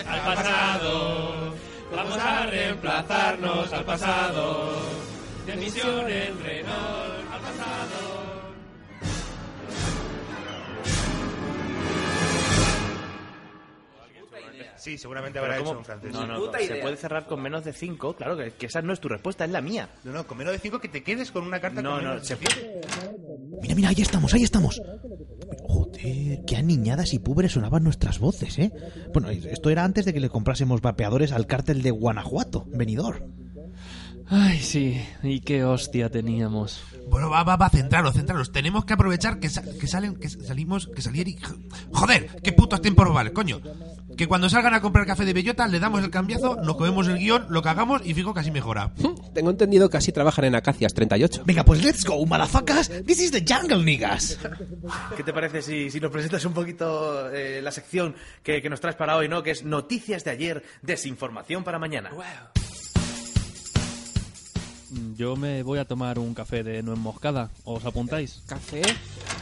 Al 0.08 0.20
pasado, 0.34 1.54
vamos 1.94 2.18
a 2.18 2.46
reemplazarnos 2.46 3.72
al 3.72 3.84
pasado. 3.84 4.72
De 5.46 5.56
misión 5.56 6.10
en 6.10 6.42
Renault, 6.42 7.32
al 7.32 7.40
pasado. 7.40 8.29
Sí, 14.80 14.96
seguramente 14.98 15.38
habrá 15.38 15.58
hecho 15.58 15.76
un 15.78 15.84
francés. 15.84 16.12
No, 16.12 16.26
no, 16.26 16.52
se 16.52 16.76
puede 16.76 16.96
cerrar 16.96 17.26
con 17.26 17.42
menos 17.42 17.64
de 17.64 17.72
5. 17.72 18.16
Claro, 18.16 18.36
que, 18.36 18.52
que 18.52 18.66
esa 18.66 18.80
no 18.82 18.92
es 18.92 19.00
tu 19.00 19.08
respuesta, 19.08 19.44
es 19.44 19.50
la 19.50 19.60
mía. 19.60 19.88
No, 20.04 20.12
no, 20.12 20.26
con 20.26 20.38
menos 20.38 20.52
de 20.54 20.58
5 20.58 20.80
que 20.80 20.88
te 20.88 21.02
quedes 21.02 21.30
con 21.30 21.44
una 21.44 21.60
carta 21.60 21.82
No, 21.82 21.96
con 21.96 22.04
no, 22.04 22.10
menos 22.10 22.26
se 22.26 22.36
de 22.36 22.40
puede. 22.46 22.80
Mira, 23.62 23.74
mira, 23.74 23.88
ahí 23.90 24.00
estamos, 24.00 24.32
ahí 24.32 24.42
estamos. 24.42 24.80
Joder, 25.64 26.44
qué 26.46 26.56
aniñadas 26.56 27.12
y 27.12 27.18
púberes 27.18 27.52
sonaban 27.52 27.84
nuestras 27.84 28.18
voces, 28.18 28.58
¿eh? 28.58 28.72
Bueno, 29.12 29.28
esto 29.30 29.70
era 29.70 29.84
antes 29.84 30.04
de 30.04 30.14
que 30.14 30.20
le 30.20 30.30
comprásemos 30.30 30.80
vapeadores 30.80 31.32
al 31.32 31.46
cártel 31.46 31.82
de 31.82 31.90
Guanajuato, 31.90 32.64
venidor. 32.68 33.26
Ay, 34.32 34.60
sí, 34.60 35.02
y 35.24 35.40
qué 35.40 35.64
hostia 35.64 36.08
teníamos. 36.08 36.80
Bueno, 37.08 37.28
va, 37.30 37.42
va, 37.42 37.56
va, 37.56 37.68
centraros, 37.68 38.14
centraros. 38.14 38.52
Tenemos 38.52 38.84
que 38.84 38.92
aprovechar 38.92 39.40
que, 39.40 39.48
sa- 39.50 39.62
que 39.62 39.88
salen, 39.88 40.14
que 40.14 40.28
salimos, 40.28 40.86
que 40.86 41.02
salir 41.02 41.26
y... 41.26 41.36
Joder, 41.92 42.28
qué 42.40 42.52
putos 42.52 42.80
tiempos 42.80 43.12
vale, 43.12 43.32
coño. 43.32 43.60
Que 44.16 44.26
cuando 44.26 44.48
salgan 44.48 44.74
a 44.74 44.80
comprar 44.80 45.06
café 45.06 45.24
de 45.24 45.32
bellota, 45.32 45.66
le 45.66 45.80
damos 45.80 46.02
el 46.02 46.10
cambiazo, 46.10 46.56
nos 46.56 46.76
comemos 46.76 47.08
el 47.08 47.18
guion, 47.18 47.46
lo 47.48 47.62
cagamos 47.62 48.02
y 48.04 48.14
fijo 48.14 48.34
que 48.34 48.40
así 48.40 48.50
mejora. 48.50 48.92
Tengo 49.34 49.50
entendido 49.50 49.88
que 49.88 49.96
así 49.96 50.12
trabajan 50.12 50.44
en 50.44 50.54
Acacias 50.54 50.94
38. 50.94 51.42
Venga, 51.46 51.64
pues 51.64 51.82
let's 51.82 52.04
go, 52.04 52.24
malafacas. 52.26 52.90
This 53.06 53.20
is 53.20 53.30
the 53.30 53.44
jungle, 53.46 53.84
niggas. 53.84 54.38
¿Qué 55.16 55.22
te 55.22 55.32
parece 55.32 55.62
si, 55.62 55.90
si 55.90 56.00
nos 56.00 56.10
presentas 56.10 56.44
un 56.44 56.52
poquito 56.52 57.30
eh, 57.30 57.60
la 57.62 57.70
sección 57.70 58.14
que, 58.42 58.60
que 58.60 58.68
nos 58.68 58.80
traes 58.80 58.96
para 58.96 59.16
hoy, 59.16 59.28
¿no? 59.28 59.42
Que 59.42 59.52
es 59.52 59.64
noticias 59.64 60.24
de 60.24 60.30
ayer, 60.30 60.62
desinformación 60.82 61.64
para 61.64 61.78
mañana. 61.78 62.10
Yo 65.16 65.36
me 65.36 65.62
voy 65.62 65.78
a 65.78 65.84
tomar 65.84 66.18
un 66.18 66.34
café 66.34 66.62
de 66.64 66.82
nuez 66.82 66.98
moscada. 66.98 67.50
¿Os 67.64 67.84
apuntáis? 67.84 68.42
¿Café? 68.46 68.82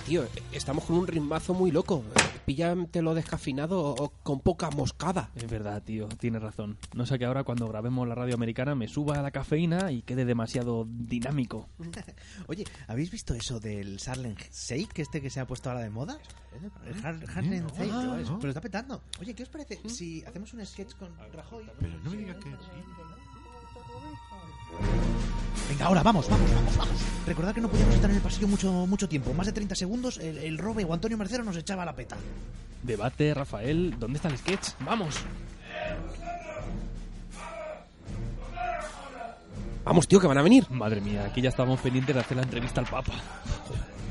Tío, 0.06 0.26
estamos 0.52 0.84
con 0.84 0.96
un 0.96 1.06
ritmazo 1.06 1.54
muy 1.54 1.70
loco. 1.70 2.04
Píllatelo 2.44 3.14
descafeinado 3.14 3.80
o 3.94 4.10
con 4.22 4.40
poca 4.40 4.70
moscada. 4.70 5.30
Es 5.34 5.48
verdad, 5.48 5.82
tío, 5.82 6.06
tienes 6.08 6.42
razón. 6.42 6.76
No 6.94 7.06
sé 7.06 7.18
que 7.18 7.24
ahora 7.24 7.44
cuando 7.44 7.66
grabemos 7.68 8.06
la 8.08 8.14
radio 8.14 8.34
americana 8.34 8.74
me 8.74 8.88
suba 8.88 9.20
la 9.22 9.30
cafeína 9.30 9.90
y 9.92 10.02
quede 10.02 10.24
demasiado 10.24 10.86
dinámico. 10.88 11.68
Oye, 12.46 12.64
¿habéis 12.86 13.10
visto 13.10 13.32
eso 13.34 13.58
del 13.60 14.00
Sarlen 14.00 14.36
Shake, 14.52 14.98
este 15.00 15.20
que 15.22 15.30
se 15.30 15.40
ha 15.40 15.46
puesto 15.46 15.70
ahora 15.70 15.82
de 15.82 15.90
moda? 15.90 16.18
El 16.86 16.94
Har- 17.04 17.24
Harlem 17.34 17.66
Shake, 17.68 17.90
Ah, 17.92 18.16
pero 18.18 18.30
no. 18.32 18.38
lo 18.42 18.48
está 18.48 18.60
petando. 18.60 19.02
Oye, 19.20 19.34
¿qué 19.34 19.42
os 19.44 19.48
parece 19.48 19.78
si 19.88 20.24
hacemos 20.24 20.52
un 20.54 20.64
sketch 20.66 20.94
con 20.94 21.10
Rajoy? 21.32 21.64
Pero 21.80 21.98
no 22.02 22.10
me 22.10 22.16
digas 22.16 22.36
que... 22.36 22.50
Venga, 25.78 25.90
ahora, 25.90 26.02
vamos, 26.02 26.28
vamos, 26.28 26.52
vamos, 26.52 26.76
vamos. 26.76 26.94
Recordad 27.24 27.54
que 27.54 27.60
no 27.60 27.68
podíamos 27.68 27.94
estar 27.94 28.10
en 28.10 28.16
el 28.16 28.22
pasillo 28.22 28.48
mucho, 28.48 28.72
mucho 28.88 29.08
tiempo. 29.08 29.32
Más 29.32 29.46
de 29.46 29.52
30 29.52 29.76
segundos, 29.76 30.18
el, 30.18 30.38
el 30.38 30.58
Robe 30.58 30.84
o 30.84 30.92
Antonio 30.92 31.16
Mercero 31.16 31.44
nos 31.44 31.56
echaba 31.56 31.84
la 31.84 31.94
peta. 31.94 32.16
Debate, 32.82 33.32
Rafael, 33.32 33.94
¿dónde 33.96 34.16
está 34.16 34.26
el 34.26 34.38
sketch? 34.38 34.70
¡Vamos! 34.80 35.14
Vamos, 39.84 40.08
tío, 40.08 40.18
que 40.18 40.26
van 40.26 40.38
a 40.38 40.42
venir. 40.42 40.68
Madre 40.68 41.00
mía, 41.00 41.26
aquí 41.26 41.40
ya 41.40 41.50
estábamos 41.50 41.78
pendientes 41.78 42.12
de 42.12 42.22
hacer 42.22 42.36
la 42.36 42.42
entrevista 42.42 42.80
al 42.80 42.88
Papa. 42.88 43.12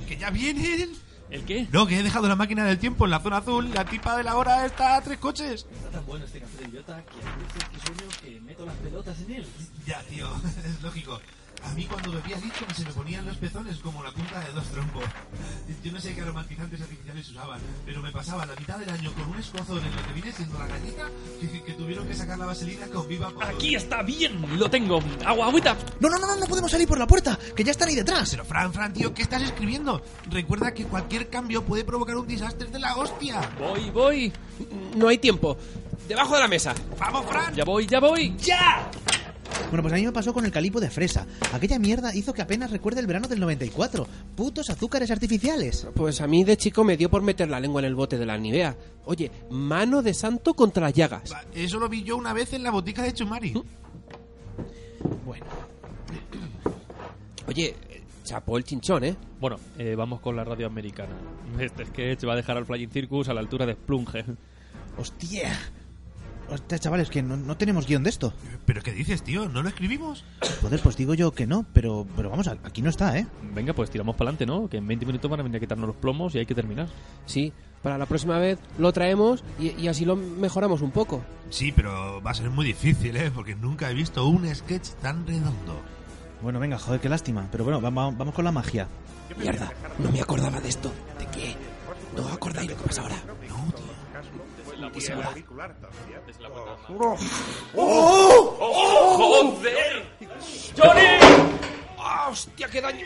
¡Que 0.08 0.16
ya 0.16 0.30
vienen! 0.30 0.92
¿El 1.30 1.44
qué? 1.44 1.68
No, 1.74 1.86
que 1.86 2.00
he 2.00 2.04
dejado 2.04 2.30
la 2.30 2.38
máquina 2.38 2.64
del 2.64 2.80
tiempo 2.80 3.04
en 3.04 3.12
la 3.12 3.20
zona 3.20 3.38
azul. 3.38 3.74
La 3.74 3.84
tipa 3.84 4.16
de 4.16 4.24
la 4.24 4.38
hora 4.38 4.66
está 4.66 4.96
a 4.96 5.02
tres 5.02 5.18
coches. 5.18 5.68
Está 5.70 5.90
tan 5.90 6.06
bueno 6.06 6.24
este 6.24 6.40
café 6.40 6.64
de 6.64 6.70
idiota 6.70 7.04
que 7.04 7.28
a 7.28 7.36
veces 7.36 7.70
que 7.70 7.86
sueño 7.86 8.12
que 8.22 8.40
meto 8.40 8.66
las 8.66 8.76
pelotas 8.76 9.20
en 9.20 9.34
él. 9.34 9.46
Ya, 9.86 10.02
tío, 10.04 10.30
es 10.66 10.82
lógico. 10.82 11.20
A 11.64 11.74
mí 11.74 11.86
cuando 11.86 12.12
bebía 12.12 12.38
líquido 12.38 12.74
se 12.74 12.84
me 12.84 12.92
ponían 12.92 13.26
los 13.26 13.38
pezones 13.38 13.78
como 13.78 14.04
la 14.04 14.12
punta 14.12 14.40
de 14.40 14.52
dos 14.54 14.66
trompos. 14.68 15.04
Yo 15.84 15.92
no 15.92 16.00
sé 16.00 16.16
qué 16.16 16.22
aromatizantes 16.22 16.82
artificiales 16.82 17.30
usaban, 17.30 17.60
pero 17.86 18.02
me 18.02 18.12
pasaba 18.12 18.46
la 18.46 18.56
mitad 18.56 18.78
del 18.78 18.90
año 18.90 19.12
con 19.14 19.30
un 19.30 19.38
escozor 19.38 19.80
en 19.80 19.96
lo 19.96 20.08
que 20.08 20.14
viene 20.14 20.32
siendo 20.32 20.58
la 20.60 20.68
galleta 20.68 21.10
que, 21.40 21.64
que 21.64 21.74
tuvieron 21.74 22.08
que 22.08 22.16
sacar 22.16 22.38
la 22.38 22.46
vaselina 22.46 22.88
con 22.88 23.08
viva 23.08 23.30
por... 23.30 23.44
Aquí 23.44 23.76
está 23.76 24.02
bien, 24.04 24.58
lo 24.58 24.70
tengo. 24.70 25.00
Agua, 25.26 25.48
agüita. 25.48 25.78
No, 26.00 26.10
no, 26.10 26.18
no, 26.18 26.28
no, 26.28 26.36
no 26.38 26.46
podemos 26.46 26.72
salir 26.72 26.88
por 26.88 26.98
la 26.98 27.08
puerta, 27.08 27.38
que 27.56 27.64
ya 27.64 27.72
están 27.72 27.90
ahí 27.90 27.96
detrás. 27.96 28.30
Pero 28.32 28.46
Fran, 28.46 28.74
Fran, 28.74 28.94
tío, 28.94 29.14
¿qué 29.14 29.24
estás 29.24 29.42
escribiendo? 29.42 30.02
Recuerda 30.30 30.74
que 30.74 30.86
cualquier 30.86 31.30
cambio 31.30 31.64
puede 31.66 31.84
provocar 31.84 32.16
un 32.16 32.28
desastre 32.28 32.70
de 32.70 32.80
la 32.80 32.96
hostia. 32.96 33.42
Voy, 33.60 33.90
voy. 33.92 34.34
No 34.96 35.08
hay 35.08 35.18
tiempo. 35.18 35.58
Debajo 36.08 36.36
de 36.36 36.42
la 36.42 36.48
mesa. 36.48 36.74
¡Vamos, 36.98 37.26
Fran! 37.26 37.54
Ya 37.54 37.66
voy, 37.66 37.86
ya 37.86 38.00
voy. 38.00 38.36
¡Ya! 38.38 38.90
Bueno, 39.70 39.82
pues 39.82 39.94
a 39.94 39.98
mí 39.98 40.06
me 40.06 40.12
pasó 40.12 40.34
con 40.34 40.46
el 40.46 40.52
calipo 40.52 40.80
de 40.80 40.90
fresa. 40.90 41.26
Aquella 41.54 41.78
mierda 41.78 42.16
hizo 42.16 42.34
que 42.34 42.42
apenas 42.42 42.72
recuerde 42.72 43.02
el 43.02 43.08
verano 43.08 43.28
del 43.28 43.40
94. 43.40 44.08
Putos 44.36 44.70
azúcares 44.70 45.12
artificiales. 45.12 45.88
Pues 45.94 46.22
a 46.22 46.28
mí 46.28 46.44
de 46.44 46.56
chico 46.56 46.84
me 46.84 46.96
dio 46.96 47.10
por 47.10 47.22
meter 47.22 47.50
la 47.50 47.60
lengua 47.60 47.82
en 47.82 47.86
el 47.86 47.96
bote 47.96 48.18
de 48.18 48.26
la 48.26 48.38
Nivea. 48.38 48.78
Oye, 49.06 49.30
mano 49.50 50.02
de 50.02 50.14
santo 50.14 50.54
contra 50.54 50.84
las 50.84 50.94
llagas. 50.94 51.34
Eso 51.54 51.80
lo 51.80 51.90
vi 51.90 52.04
yo 52.04 52.16
una 52.16 52.34
vez 52.34 52.54
en 52.54 52.64
la 52.64 52.72
botica 52.72 53.04
de 53.04 53.14
Chumari. 53.14 53.54
Bueno, 55.26 55.46
Oye, 57.48 57.76
chapó 58.24 58.58
el 58.58 58.64
chinchón, 58.66 59.06
¿eh? 59.06 59.16
Bueno, 59.40 59.58
eh, 59.78 59.96
vamos 59.96 60.20
con 60.20 60.36
la 60.36 60.44
radio 60.44 60.68
americana. 60.68 61.16
Este 61.60 61.86
sketch 61.86 62.28
va 62.28 62.34
a 62.34 62.36
dejar 62.36 62.58
al 62.58 62.66
Flying 62.66 62.90
Circus 62.90 63.30
a 63.30 63.34
la 63.34 63.40
altura 63.40 63.66
de 63.66 63.74
Splunge. 63.74 64.26
hostia. 64.98 65.58
Hostia, 66.50 66.80
chavales, 66.80 67.10
que 67.10 67.22
no, 67.22 67.36
no 67.36 67.58
tenemos 67.58 67.86
guion 67.88 68.04
de 68.04 68.10
esto. 68.10 68.34
¿Pero 68.66 68.82
qué 68.82 68.94
dices, 68.94 69.22
tío? 69.22 69.50
¿No 69.50 69.62
lo 69.64 69.70
escribimos? 69.70 70.24
Joder, 70.62 70.80
pues 70.80 70.96
digo 70.96 71.14
yo 71.14 71.32
que 71.34 71.46
no, 71.46 71.66
pero, 71.74 72.08
pero 72.16 72.30
vamos, 72.30 72.48
aquí 72.48 72.82
no 72.82 72.90
está, 72.90 73.18
¿eh? 73.18 73.28
Venga, 73.54 73.74
pues 73.74 73.90
tiramos 73.90 74.16
para 74.16 74.30
adelante, 74.30 74.46
¿no? 74.46 74.70
Que 74.70 74.78
en 74.78 74.88
20 74.88 75.06
minutos 75.06 75.30
van 75.30 75.42
a 75.42 75.44
venir 75.44 75.58
a 75.58 75.60
quitarnos 75.60 75.88
los 75.88 75.98
plomos 75.98 76.36
y 76.36 76.40
hay 76.40 76.46
que 76.46 76.56
terminar. 76.56 76.88
Sí, 77.26 77.52
para 77.84 77.98
la 77.98 78.06
próxima 78.06 78.40
vez 78.40 78.60
lo 78.78 78.94
traemos 78.94 79.44
y, 79.60 79.72
y 79.82 79.90
así 79.90 80.06
lo 80.06 80.16
mejoramos 80.16 80.82
un 80.82 80.92
poco. 80.92 81.22
Sí, 81.50 81.74
pero 81.74 82.22
va 82.22 82.32
a 82.32 82.36
ser 82.36 82.50
muy 82.50 82.66
difícil, 82.66 83.18
¿eh? 83.18 83.30
Porque 83.30 83.56
nunca 83.56 83.92
he 83.92 83.94
visto 83.94 84.26
un 84.28 84.48
sketch 84.56 84.92
tan 85.02 85.28
redondo. 85.28 85.82
Bueno, 86.42 86.60
venga, 86.60 86.78
joder, 86.78 87.02
qué 87.02 87.10
lástima. 87.10 87.48
Pero 87.52 87.66
bueno, 87.66 87.82
vamos, 87.82 88.18
vamos 88.18 88.34
con 88.34 88.46
la 88.46 88.52
magia. 88.54 88.88
Mierda, 89.38 89.72
no 90.00 90.12
me 90.12 90.22
acordaba 90.22 90.62
de 90.62 90.70
esto. 90.70 90.92
¿De 91.20 91.26
qué? 91.28 91.56
¿No 92.16 92.28
acordáis 92.30 92.70
lo 92.70 92.78
que 92.78 92.84
pasa 92.84 93.02
ahora? 93.02 93.16
No, 94.80 94.92
tío. 94.92 94.92
¿Qué 94.92 95.02
se 95.02 95.16
va? 95.16 95.34
¡Johnny! 100.78 101.08
¡Ah, 101.98 102.28
hostia, 102.30 102.68
qué 102.70 102.82
daño! 102.82 103.06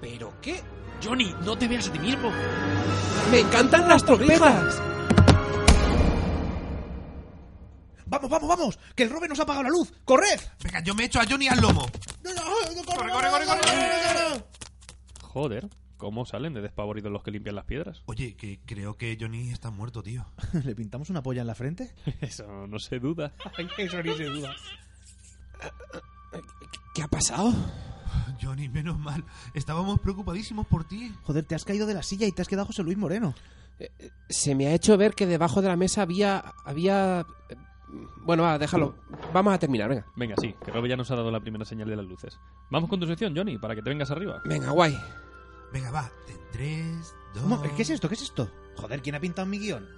¿Pero 0.00 0.32
qué? 0.40 0.62
¡Johnny, 1.02 1.34
no 1.44 1.56
te 1.58 1.66
veas 1.66 1.88
a 1.88 1.92
ti 1.92 1.98
mismo! 1.98 2.30
¡Me 3.30 3.40
encantan 3.40 3.88
las 3.88 4.04
trompetas! 4.04 4.80
¡Vamos, 8.06 8.30
vamos, 8.30 8.48
vamos! 8.48 8.78
¡Que 8.94 9.04
el 9.04 9.10
robe 9.10 9.28
nos 9.28 9.38
ha 9.40 9.42
apagado 9.42 9.64
la 9.64 9.70
luz! 9.70 9.92
¡Corred! 10.04 10.40
Venga, 10.62 10.80
yo 10.82 10.94
me 10.94 11.04
echo 11.04 11.20
a 11.20 11.26
Johnny 11.28 11.48
al 11.48 11.60
lomo. 11.60 11.88
¡Corre, 12.86 13.10
corre, 13.12 13.30
corre, 13.30 13.46
corre! 13.46 14.44
Joder, 15.22 15.68
¿cómo 16.00 16.24
salen 16.26 16.52
de 16.54 16.60
despavoridos 16.62 17.12
los 17.12 17.22
que 17.22 17.30
limpian 17.30 17.54
las 17.54 17.64
piedras? 17.66 18.02
Oye, 18.06 18.34
que 18.34 18.58
creo 18.66 18.96
que 18.96 19.16
Johnny 19.20 19.50
está 19.50 19.70
muerto, 19.70 20.02
tío. 20.02 20.26
¿Le 20.64 20.74
pintamos 20.74 21.10
una 21.10 21.22
polla 21.22 21.42
en 21.42 21.46
la 21.46 21.54
frente? 21.54 21.92
Eso 22.20 22.66
no 22.66 22.78
se 22.80 22.98
duda. 22.98 23.32
Eso 23.78 24.02
ni 24.02 24.14
se 24.16 24.24
duda. 24.24 24.52
¿Qué 26.94 27.02
ha 27.02 27.08
pasado? 27.08 27.52
Johnny, 28.42 28.68
menos 28.68 28.98
mal. 28.98 29.24
Estábamos 29.54 30.00
preocupadísimos 30.00 30.66
por 30.66 30.84
ti. 30.84 31.14
Joder, 31.24 31.44
te 31.44 31.54
has 31.54 31.64
caído 31.64 31.86
de 31.86 31.94
la 31.94 32.02
silla 32.02 32.26
y 32.26 32.32
te 32.32 32.42
has 32.42 32.48
quedado 32.48 32.66
José 32.66 32.82
Luis 32.82 32.98
Moreno. 32.98 33.34
Se 34.28 34.54
me 34.54 34.66
ha 34.66 34.74
hecho 34.74 34.96
ver 34.98 35.14
que 35.14 35.26
debajo 35.26 35.62
de 35.62 35.68
la 35.68 35.76
mesa 35.76 36.02
había... 36.02 36.52
había... 36.64 37.24
eh, 37.48 37.56
Bueno, 38.24 38.42
va, 38.42 38.58
déjalo. 38.58 38.94
Vamos 39.32 39.54
a 39.54 39.58
terminar, 39.58 39.88
venga. 39.88 40.06
Venga, 40.16 40.34
sí, 40.40 40.54
que 40.64 40.70
Robe 40.70 40.88
ya 40.88 40.96
nos 40.96 41.10
ha 41.10 41.16
dado 41.16 41.30
la 41.30 41.40
primera 41.40 41.64
señal 41.64 41.88
de 41.88 41.96
las 41.96 42.04
luces. 42.04 42.38
Vamos 42.70 42.90
con 42.90 43.00
tu 43.00 43.06
sección, 43.06 43.34
Johnny, 43.36 43.56
para 43.58 43.74
que 43.74 43.82
te 43.82 43.88
vengas 43.90 44.10
arriba. 44.10 44.42
Venga, 44.44 44.70
guay. 44.70 44.94
Venga, 45.72 45.90
va. 45.90 46.10
En 46.28 46.38
tres, 46.52 47.14
dos... 47.34 47.42
¿Cómo? 47.42 47.62
¿Qué 47.62 47.82
es 47.82 47.90
esto? 47.90 48.08
¿Qué 48.08 48.14
es 48.14 48.22
esto? 48.22 48.50
Joder, 48.76 49.02
¿quién 49.02 49.14
ha 49.14 49.20
pintado 49.20 49.46
mi 49.46 49.58
guion? 49.58 49.88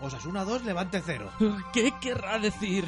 Osasuna 0.00 0.44
2, 0.44 0.64
Levante 0.64 1.02
0. 1.04 1.30
¿Qué 1.72 1.92
querrá 2.00 2.38
decir? 2.38 2.84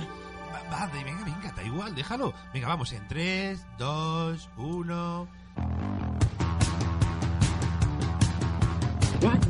Va, 0.52 0.62
va, 0.70 0.86
venga, 0.92 1.24
venga, 1.24 1.52
da 1.52 1.62
igual, 1.62 1.94
déjalo. 1.94 2.34
Venga, 2.52 2.68
vamos, 2.68 2.92
en 2.92 3.06
tres, 3.08 3.64
dos, 3.78 4.48
uno... 4.56 5.28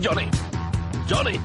Johnny. 0.00 0.30
Johnny. 1.08 1.40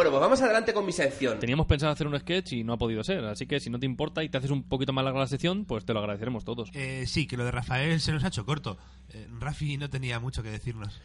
Bueno, 0.00 0.12
pues 0.12 0.22
vamos 0.22 0.40
adelante 0.40 0.72
con 0.72 0.86
mi 0.86 0.92
sección. 0.92 1.38
Teníamos 1.38 1.66
pensado 1.66 1.92
hacer 1.92 2.06
un 2.06 2.18
sketch 2.18 2.54
y 2.54 2.64
no 2.64 2.72
ha 2.72 2.78
podido 2.78 3.04
ser, 3.04 3.22
así 3.26 3.46
que 3.46 3.60
si 3.60 3.68
no 3.68 3.78
te 3.78 3.84
importa 3.84 4.24
y 4.24 4.30
te 4.30 4.38
haces 4.38 4.50
un 4.50 4.62
poquito 4.62 4.94
más 4.94 5.04
larga 5.04 5.20
la 5.20 5.26
sección, 5.26 5.66
pues 5.66 5.84
te 5.84 5.92
lo 5.92 5.98
agradeceremos 5.98 6.42
todos. 6.42 6.70
Eh, 6.72 7.04
sí, 7.06 7.26
que 7.26 7.36
lo 7.36 7.44
de 7.44 7.50
Rafael 7.50 8.00
se 8.00 8.10
nos 8.10 8.24
ha 8.24 8.28
hecho 8.28 8.46
corto. 8.46 8.78
Eh, 9.10 9.28
Rafi 9.38 9.76
no 9.76 9.90
tenía 9.90 10.18
mucho 10.18 10.42
que 10.42 10.48
decirnos. 10.48 10.98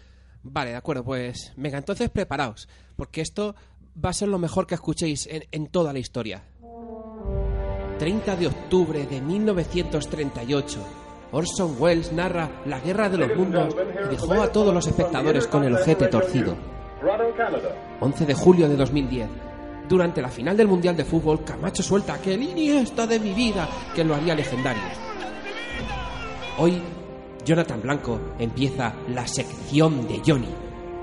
Vale, 0.43 0.69
de 0.69 0.77
acuerdo, 0.77 1.03
pues 1.03 1.51
venga, 1.57 1.77
entonces 1.77 2.09
preparaos, 2.09 2.69
porque 2.95 3.19
esto 3.19 3.53
va 4.01 4.11
a 4.11 4.13
ser 4.13 4.29
lo 4.29 4.39
mejor 4.39 4.65
que 4.65 4.75
escuchéis 4.75 5.27
en, 5.27 5.43
en 5.51 5.67
toda 5.67 5.91
la 5.91 5.99
historia. 5.99 6.45
30 7.99 8.35
de 8.37 8.47
octubre 8.47 9.05
de 9.05 9.19
1938, 9.19 10.87
Orson 11.33 11.75
Welles 11.77 12.13
narra 12.13 12.49
la 12.65 12.79
Guerra 12.79 13.09
de 13.09 13.17
los 13.17 13.35
Mundos 13.35 13.75
y 14.05 14.09
dejó 14.11 14.41
a 14.41 14.53
todos 14.53 14.73
los 14.73 14.87
espectadores 14.87 15.47
con 15.47 15.65
el 15.65 15.75
ojete 15.75 16.07
torcido. 16.07 16.74
11 17.99 18.25
de 18.25 18.33
julio 18.33 18.67
de 18.67 18.75
2010. 18.75 19.29
Durante 19.87 20.21
la 20.21 20.29
final 20.29 20.57
del 20.57 20.67
Mundial 20.67 20.97
de 20.97 21.05
Fútbol, 21.05 21.43
Camacho 21.43 21.83
suelta 21.83 22.15
aquel 22.15 22.41
Iniesta 22.41 23.05
de 23.05 23.19
mi 23.19 23.31
vida 23.31 23.69
que 23.93 24.03
lo 24.03 24.15
haría 24.15 24.33
legendario. 24.33 24.81
Hoy, 26.57 26.81
Jonathan 27.45 27.81
Blanco 27.81 28.19
empieza 28.39 28.95
la 29.09 29.27
sección 29.27 30.07
de 30.07 30.19
Johnny, 30.25 30.49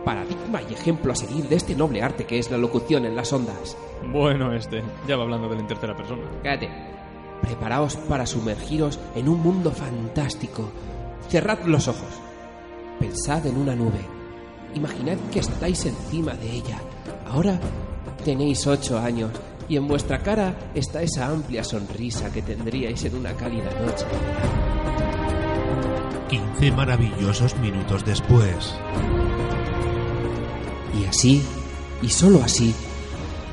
paradigma 0.05 0.61
y 0.69 0.73
ejemplo 0.73 1.13
a 1.13 1.17
seguir 1.17 1.49
de 1.49 1.55
este 1.55 1.77
noble 1.77 2.03
arte 2.03 2.25
que 2.25 2.41
es 2.41 2.51
la 2.51 2.59
locución 2.59 3.05
en 3.05 3.15
las 3.15 3.33
ondas. 3.33 3.77
Bueno, 4.11 4.53
este, 4.53 4.83
ya 5.07 5.17
va 5.17 5.23
hablando 5.23 5.49
de 5.49 5.55
la 5.55 5.61
en 5.61 5.69
tercera 5.69 5.95
persona. 5.95 6.23
Cállate. 6.43 6.69
Preparaos 7.43 7.97
para 7.97 8.27
sumergiros 8.27 8.99
en 9.15 9.29
un 9.29 9.41
mundo 9.41 9.71
fantástico. 9.71 10.69
Cerrad 11.29 11.61
los 11.65 11.87
ojos. 11.87 12.21
Pensad 12.99 13.47
en 13.47 13.57
una 13.57 13.77
nube. 13.77 14.22
Imaginad 14.75 15.19
que 15.33 15.41
estáis 15.41 15.85
encima 15.87 16.35
de 16.35 16.51
ella. 16.51 16.81
Ahora 17.27 17.59
tenéis 18.25 18.67
ocho 18.67 18.99
años 18.99 19.31
y 19.69 19.77
en 19.77 19.87
vuestra 19.87 20.19
cara 20.19 20.55
está 20.75 21.03
esa 21.03 21.29
amplia 21.29 21.65
sonrisa 21.65 22.33
que 22.33 22.43
tendríais 22.43 23.05
en 23.05 23.17
una 23.17 23.33
cálida 23.35 23.71
noche. 23.81 24.07
15 26.29 26.73
maravillosos 26.73 27.57
minutos 27.59 28.05
después. 28.05 28.75
Y 30.99 31.05
así, 31.07 31.43
y 32.01 32.09
sólo 32.09 32.43
así, 32.43 32.75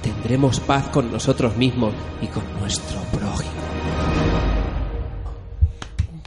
tendremos 0.01 0.59
paz 0.59 0.87
con 0.89 1.11
nosotros 1.11 1.55
mismos 1.57 1.93
y 2.21 2.27
con 2.27 2.43
nuestro 2.59 2.99
prójimo. 3.11 4.58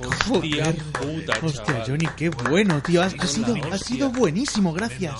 Hostia 0.09 0.75
puta, 0.93 1.33
Hostia, 1.43 1.65
chaval. 1.65 1.85
Johnny, 1.87 2.07
qué 2.17 2.29
bueno, 2.31 2.81
tío. 2.83 3.03
Has 3.03 3.13
sido, 3.31 3.55
has 3.73 3.81
sido 3.81 4.11
buenísimo, 4.11 4.73
gracias. 4.73 5.15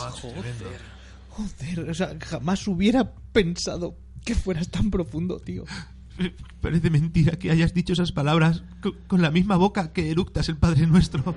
Joder, 1.31 1.91
o 1.91 1.95
sea, 1.95 2.17
jamás 2.21 2.67
hubiera 2.69 3.13
pensado 3.33 3.97
que 4.25 4.35
fueras 4.35 4.69
tan 4.69 4.91
profundo, 4.91 5.39
tío. 5.39 5.65
Parece 6.61 6.91
mentira 6.91 7.39
que 7.39 7.51
hayas 7.51 7.73
dicho 7.75 7.95
esas 7.95 8.13
palabras 8.13 8.63
co- 8.83 8.95
con 9.09 9.23
la 9.23 9.31
misma 9.31 9.57
boca 9.57 9.93
que 9.93 10.11
eructas 10.11 10.49
el 10.49 10.57
Padre 10.57 10.87
Nuestro. 10.87 11.35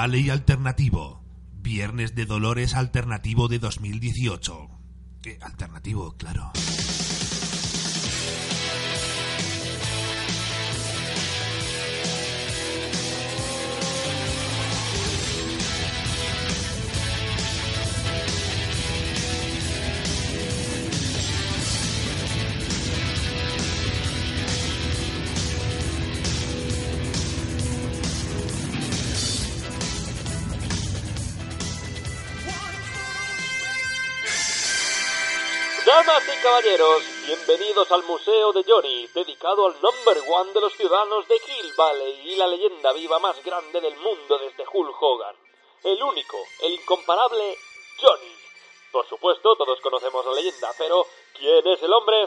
Valley 0.00 0.30
Alternativo. 0.30 1.22
Viernes 1.52 2.14
de 2.14 2.24
Dolores 2.24 2.74
Alternativo 2.74 3.48
de 3.48 3.58
2018. 3.58 4.70
Eh, 5.26 5.38
alternativo, 5.42 6.16
claro. 6.16 6.52
Caballeros, 36.42 37.02
bienvenidos 37.26 37.90
al 37.92 38.02
Museo 38.04 38.52
de 38.52 38.64
Johnny, 38.66 39.06
dedicado 39.08 39.66
al 39.66 39.74
number 39.82 40.22
one 40.26 40.52
de 40.52 40.60
los 40.60 40.72
ciudadanos 40.72 41.28
de 41.28 41.36
Hill 41.36 41.72
Valley 41.76 42.32
y 42.32 42.36
la 42.36 42.46
leyenda 42.46 42.92
viva 42.94 43.18
más 43.18 43.42
grande 43.44 43.78
del 43.80 43.94
mundo 43.98 44.38
desde 44.38 44.64
Hulk 44.72 45.02
Hogan. 45.02 45.36
El 45.84 46.02
único, 46.02 46.38
el 46.62 46.72
incomparable 46.72 47.56
Johnny. 48.00 48.34
Por 48.90 49.06
supuesto, 49.06 49.54
todos 49.54 49.80
conocemos 49.80 50.24
la 50.24 50.32
leyenda, 50.32 50.72
pero 50.78 51.04
¿quién 51.34 51.66
es 51.66 51.82
el 51.82 51.92
hombre? 51.92 52.26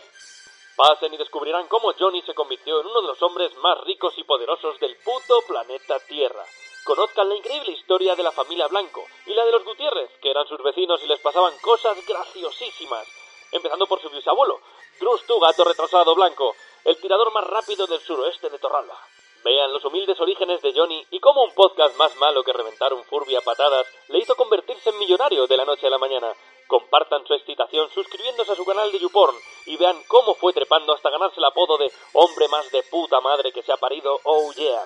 Pasen 0.75 1.13
y 1.13 1.17
descubrirán 1.17 1.67
cómo 1.67 1.93
Johnny 1.97 2.21
se 2.21 2.35
convirtió 2.35 2.81
en 2.81 2.87
uno 2.87 3.01
de 3.01 3.07
los 3.07 3.21
hombres 3.23 3.55
más 3.57 3.81
ricos 3.81 4.13
y 4.17 4.23
poderosos 4.25 4.79
del 4.79 4.95
puto 4.97 5.41
planeta 5.47 5.99
Tierra. 6.01 6.45
Conozcan 6.83 7.29
la 7.29 7.35
increíble 7.35 7.71
historia 7.71 8.15
de 8.15 8.23
la 8.23 8.31
familia 8.31 8.67
Blanco 8.67 9.03
y 9.25 9.33
la 9.33 9.43
de 9.43 9.53
los 9.53 9.63
Gutiérrez, 9.63 10.11
que 10.21 10.29
eran 10.29 10.47
sus 10.47 10.61
vecinos 10.61 11.01
y 11.03 11.07
les 11.07 11.19
pasaban 11.19 11.57
cosas 11.61 11.97
graciosísimas. 12.05 13.22
Empezando 13.53 13.85
por 13.85 14.01
su 14.01 14.09
bisabuelo, 14.09 14.59
Trustu 14.97 15.39
Gato 15.39 15.63
Retrasado 15.63 16.15
Blanco, 16.15 16.55
el 16.85 16.97
tirador 16.97 17.31
más 17.31 17.45
rápido 17.45 17.85
del 17.85 18.01
suroeste 18.01 18.49
de 18.49 18.57
Torralba. 18.57 18.99
Vean 19.43 19.71
los 19.71 19.85
humildes 19.85 20.19
orígenes 20.19 20.59
de 20.63 20.73
Johnny 20.73 21.05
y 21.11 21.19
cómo 21.19 21.43
un 21.43 21.53
podcast 21.53 21.95
más 21.97 22.15
malo 22.15 22.43
que 22.43 22.51
reventar 22.51 22.93
un 22.93 23.03
Furby 23.03 23.35
a 23.35 23.41
patadas 23.41 23.85
le 24.07 24.17
hizo 24.17 24.35
convertirse 24.35 24.89
en 24.89 24.97
millonario 24.97 25.45
de 25.45 25.57
la 25.57 25.65
noche 25.65 25.85
a 25.85 25.91
la 25.91 25.99
mañana. 25.99 26.33
Compartan 26.65 27.27
su 27.27 27.35
excitación 27.35 27.91
suscribiéndose 27.91 28.53
a 28.53 28.55
su 28.55 28.65
canal 28.65 28.91
de 28.91 28.97
YouPorn 28.97 29.35
y 29.67 29.77
vean 29.77 30.01
cómo 30.07 30.33
fue 30.33 30.51
trepando 30.51 30.91
hasta 30.91 31.11
ganarse 31.11 31.39
el 31.39 31.45
apodo 31.45 31.77
de 31.77 31.91
hombre 32.13 32.47
más 32.47 32.71
de 32.71 32.81
puta 32.89 33.21
madre 33.21 33.51
que 33.51 33.61
se 33.61 33.71
ha 33.71 33.77
parido, 33.77 34.19
oh 34.23 34.51
yeah. 34.53 34.83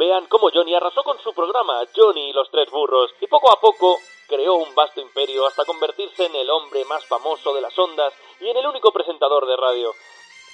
Vean 0.00 0.26
cómo 0.26 0.50
Johnny 0.52 0.74
arrasó 0.74 1.04
con 1.04 1.20
su 1.20 1.32
programa 1.32 1.80
Johnny 1.94 2.30
y 2.30 2.32
los 2.32 2.50
tres 2.50 2.68
burros 2.72 3.12
y 3.20 3.28
poco 3.28 3.52
a 3.52 3.60
poco 3.60 3.98
creó 4.28 4.54
un 4.54 4.74
vasto 4.74 5.00
imperio 5.00 5.46
hasta 5.46 5.64
convertirse 5.64 6.26
en 6.26 6.34
el 6.36 6.50
hombre 6.50 6.84
más 6.84 7.04
famoso 7.06 7.54
de 7.54 7.60
las 7.60 7.78
ondas 7.78 8.12
y 8.40 8.48
en 8.48 8.56
el 8.56 8.66
único 8.66 8.92
presentador 8.92 9.46
de 9.46 9.56
radio. 9.56 9.92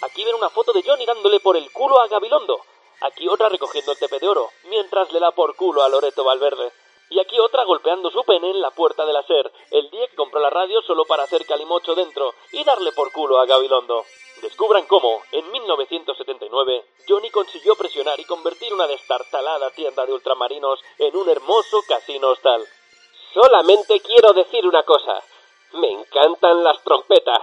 Aquí 0.02 0.24
ven 0.24 0.34
una 0.34 0.48
foto 0.48 0.72
de 0.72 0.82
Johnny 0.82 1.04
dándole 1.04 1.40
por 1.40 1.56
el 1.56 1.70
culo 1.72 2.00
a 2.00 2.08
Gabilondo. 2.08 2.60
Aquí 3.02 3.28
otra 3.28 3.48
recogiendo 3.48 3.92
el 3.92 3.98
tepe 3.98 4.18
de 4.18 4.28
oro, 4.28 4.50
mientras 4.64 5.12
le 5.12 5.20
da 5.20 5.30
por 5.32 5.56
culo 5.56 5.82
a 5.82 5.88
Loreto 5.88 6.24
Valverde. 6.24 6.72
Y 7.10 7.18
aquí 7.18 7.38
otra 7.40 7.64
golpeando 7.64 8.10
su 8.10 8.22
pene 8.24 8.50
en 8.50 8.60
la 8.60 8.70
puerta 8.70 9.04
de 9.04 9.12
la 9.12 9.22
SER, 9.24 9.52
el 9.72 9.90
día 9.90 10.06
que 10.06 10.16
compró 10.16 10.40
la 10.40 10.48
radio 10.48 10.80
solo 10.82 11.04
para 11.04 11.24
hacer 11.24 11.44
calimocho 11.44 11.94
dentro 11.94 12.34
y 12.52 12.62
darle 12.62 12.92
por 12.92 13.10
culo 13.12 13.40
a 13.40 13.46
Gabilondo. 13.46 14.04
Descubran 14.42 14.86
cómo, 14.86 15.20
en 15.32 15.50
1979, 15.50 16.84
Johnny 17.08 17.30
consiguió 17.30 17.74
presionar 17.74 18.18
y 18.20 18.24
convertir 18.24 18.72
una 18.72 18.86
destartalada 18.86 19.70
tienda 19.72 20.06
de 20.06 20.14
ultramarinos 20.14 20.80
en 20.98 21.14
un 21.16 21.28
hermoso 21.28 21.82
casino 21.86 22.28
hostal. 22.28 22.66
Solamente 23.32 24.00
quiero 24.00 24.32
decir 24.32 24.66
una 24.66 24.82
cosa. 24.82 25.22
Me 25.74 25.88
encantan 25.88 26.64
las 26.64 26.82
trompetas 26.82 27.40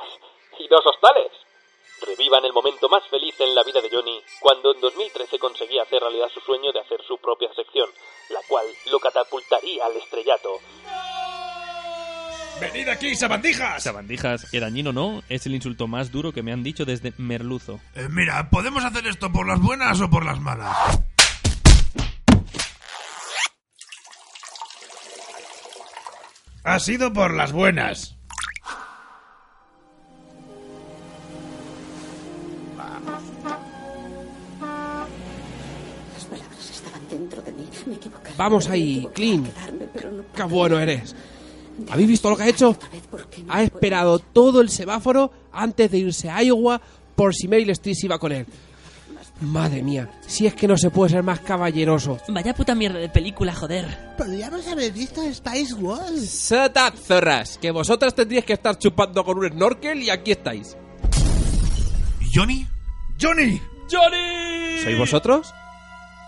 y 0.60 0.67
los 0.67 0.86
hostales. 0.86 1.32
Revivan 2.01 2.46
el 2.46 2.53
momento 2.53 2.89
más 2.89 3.08
feliz 3.08 3.39
en 3.39 3.56
la 3.56 3.63
vida 3.63 3.82
de 3.82 3.89
Johnny 3.89 4.22
cuando 4.39 4.74
en 4.74 4.82
2013 4.82 5.39
conseguía 5.39 5.84
hacer 5.84 6.01
realidad 6.01 6.27
su 6.34 6.39
sueño 6.41 6.72
de 6.72 6.82
hacer 6.82 7.01
su 7.08 7.17
propia 7.17 7.51
sección, 7.53 7.89
la 8.29 8.39
cual 8.48 8.65
lo 8.91 9.00
catapultaría 9.00 9.86
al 9.86 9.96
estrellato. 9.96 10.60
¡Venid 12.60 12.89
aquí, 12.89 13.15
sabandijas! 13.15 13.84
Sabandijas, 13.84 14.50
que 14.50 14.60
dañino 14.60 14.91
no, 14.91 15.21
es 15.30 15.45
el 15.45 15.56
insulto 15.56 15.88
más 15.88 16.12
duro 16.12 16.34
que 16.34 16.41
me 16.41 16.52
han 16.52 16.63
dicho 16.63 16.86
desde 16.86 17.13
Merluzo. 17.17 17.80
Eh, 17.95 18.08
mira, 18.10 18.50
¿podemos 18.50 18.84
hacer 18.84 19.06
esto 19.08 19.32
por 19.32 19.47
las 19.47 19.62
buenas 19.62 20.02
o 20.02 20.10
por 20.10 20.26
las 20.26 20.39
malas? 20.39 20.76
Ha 26.67 26.80
sido 26.80 27.13
por 27.13 27.34
las 27.34 27.53
buenas. 27.53 28.17
Las 36.13 36.25
palabras 36.25 36.69
estaban 36.69 37.08
dentro 37.10 37.41
de 37.41 37.53
mí. 37.53 37.69
Me 37.86 37.93
equivoqué. 37.93 38.32
Vamos 38.36 38.67
ahí, 38.67 39.08
Clean. 39.13 39.49
¡Qué 40.36 40.43
bueno 40.43 40.77
eres! 40.77 41.15
¿Habéis 41.89 42.10
visto 42.10 42.30
lo 42.30 42.36
que 42.36 42.43
ha 42.43 42.49
hecho? 42.49 42.75
Ha 43.47 43.63
esperado 43.63 44.19
todo 44.19 44.60
el 44.60 44.69
semáforo 44.69 45.32
antes 45.53 45.89
de 45.89 45.99
irse 45.99 46.30
a 46.30 46.43
Iowa 46.43 46.82
por 47.15 47.34
si 47.34 47.47
Meryl 47.47 47.69
Streep 47.69 47.97
iba 48.03 48.19
con 48.19 48.34
él. 48.34 48.45
Madre 49.39 49.84
mía, 49.84 50.10
si 50.26 50.47
es 50.47 50.56
que 50.56 50.67
no 50.67 50.78
se 50.78 50.89
puede 50.89 51.12
ser 51.12 51.23
más 51.23 51.41
caballeroso. 51.41 52.17
Vaya 52.30 52.56
puta 52.56 52.73
mierda 52.73 52.97
de 52.97 53.10
película, 53.10 53.54
joder. 53.54 54.15
Podríamos 54.17 54.67
haber 54.67 54.91
visto 54.91 55.21
Spice 55.32 55.76
Walls. 55.76 56.50
Shut 56.50 56.76
up, 56.76 56.97
zorras, 56.97 57.60
que 57.60 57.69
vosotras 57.69 58.15
tendríais 58.15 58.45
que 58.45 58.54
estar 58.54 58.78
chupando 58.80 59.23
con 59.23 59.38
un 59.38 59.47
snorkel 59.50 60.02
y 60.02 60.10
aquí 60.10 60.32
estáis. 60.32 60.76
¿Y 62.19 62.36
Johnny? 62.36 62.67
¡Johnny! 63.21 63.62
¡Johnny! 63.91 64.84
¿Sois 64.84 64.97
vosotros? 64.97 65.54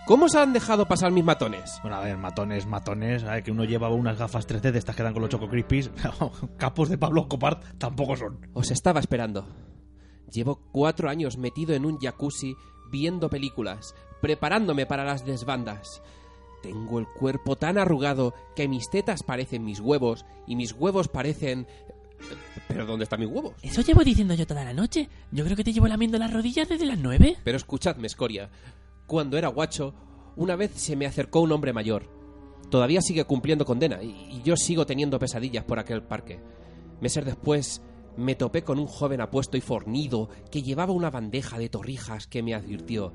¿Cómo 0.06 0.26
os 0.26 0.36
han 0.36 0.54
dejado 0.54 0.88
pasar 0.88 1.12
mis 1.12 1.24
matones? 1.24 1.80
Bueno, 1.82 1.98
a 1.98 2.02
ver, 2.02 2.18
matones, 2.18 2.66
matones. 2.66 3.24
A 3.24 3.34
ver, 3.34 3.44
que 3.44 3.52
uno 3.52 3.64
llevaba 3.64 3.94
unas 3.94 4.18
gafas 4.18 4.48
3D 4.48 4.72
de 4.72 4.80
estas 4.80 4.96
que 4.96 5.04
dan 5.04 5.14
con 5.14 5.22
los 5.22 5.30
Choco 5.30 5.48
Crispies. 5.50 5.92
Capos 6.58 6.90
de 6.90 6.98
Pablo 6.98 7.28
Copart 7.28 7.64
tampoco 7.78 8.16
son. 8.16 8.48
Os 8.54 8.72
estaba 8.72 9.00
esperando. 9.00 9.48
Llevo 10.32 10.62
cuatro 10.72 11.10
años 11.10 11.38
metido 11.38 11.76
en 11.76 11.86
un 11.86 12.00
jacuzzi 12.00 12.56
viendo 12.90 13.30
películas, 13.30 13.96
preparándome 14.22 14.86
para 14.86 15.04
las 15.04 15.26
desbandas. 15.26 16.02
Tengo 16.62 17.00
el 17.00 17.08
cuerpo 17.08 17.56
tan 17.56 17.78
arrugado 17.78 18.34
que 18.56 18.68
mis 18.68 18.90
tetas 18.90 19.24
parecen 19.24 19.64
mis 19.64 19.80
huevos 19.80 20.26
y 20.48 20.56
mis 20.56 20.74
huevos 20.74 21.08
parecen... 21.08 21.68
¿Pero 22.68 22.86
dónde 22.86 23.04
están 23.04 23.22
mis 23.22 23.30
huevos? 23.30 23.54
¿Eso 23.62 23.82
llevo 23.82 24.04
diciendo 24.04 24.34
yo 24.34 24.46
toda 24.46 24.66
la 24.66 24.74
noche? 24.74 25.10
Yo 25.32 25.46
creo 25.46 25.56
que 25.56 25.64
te 25.64 25.72
llevo 25.72 25.88
lamiendo 25.88 26.18
las 26.18 26.34
rodillas 26.34 26.68
desde 26.68 26.86
las 26.86 27.00
nueve. 27.00 27.38
Pero 27.44 27.56
escuchadme, 27.58 28.08
escoria. 28.08 28.50
Cuando 29.08 29.38
era 29.38 29.48
guacho, 29.48 29.94
una 30.36 30.58
vez 30.58 30.72
se 30.76 30.98
me 30.98 31.06
acercó 31.06 31.40
un 31.40 31.54
hombre 31.54 31.72
mayor. 31.72 32.10
Todavía 32.70 33.02
sigue 33.02 33.24
cumpliendo 33.24 33.66
condena 33.66 34.04
y 34.04 34.42
yo 34.44 34.56
sigo 34.58 34.86
teniendo 34.86 35.18
pesadillas 35.18 35.64
por 35.64 35.80
aquel 35.80 36.04
parque. 36.04 36.40
Meses 37.02 37.26
después 37.26 37.82
me 38.18 38.36
topé 38.36 38.64
con 38.64 38.80
un 38.80 38.88
joven 38.88 39.22
apuesto 39.22 39.58
y 39.58 39.62
fornido 39.62 40.30
que 40.52 40.62
llevaba 40.62 40.94
una 40.94 41.10
bandeja 41.10 41.58
de 41.58 41.70
torrijas 41.70 42.28
que 42.28 42.44
me 42.44 42.54
advirtió. 42.54 43.14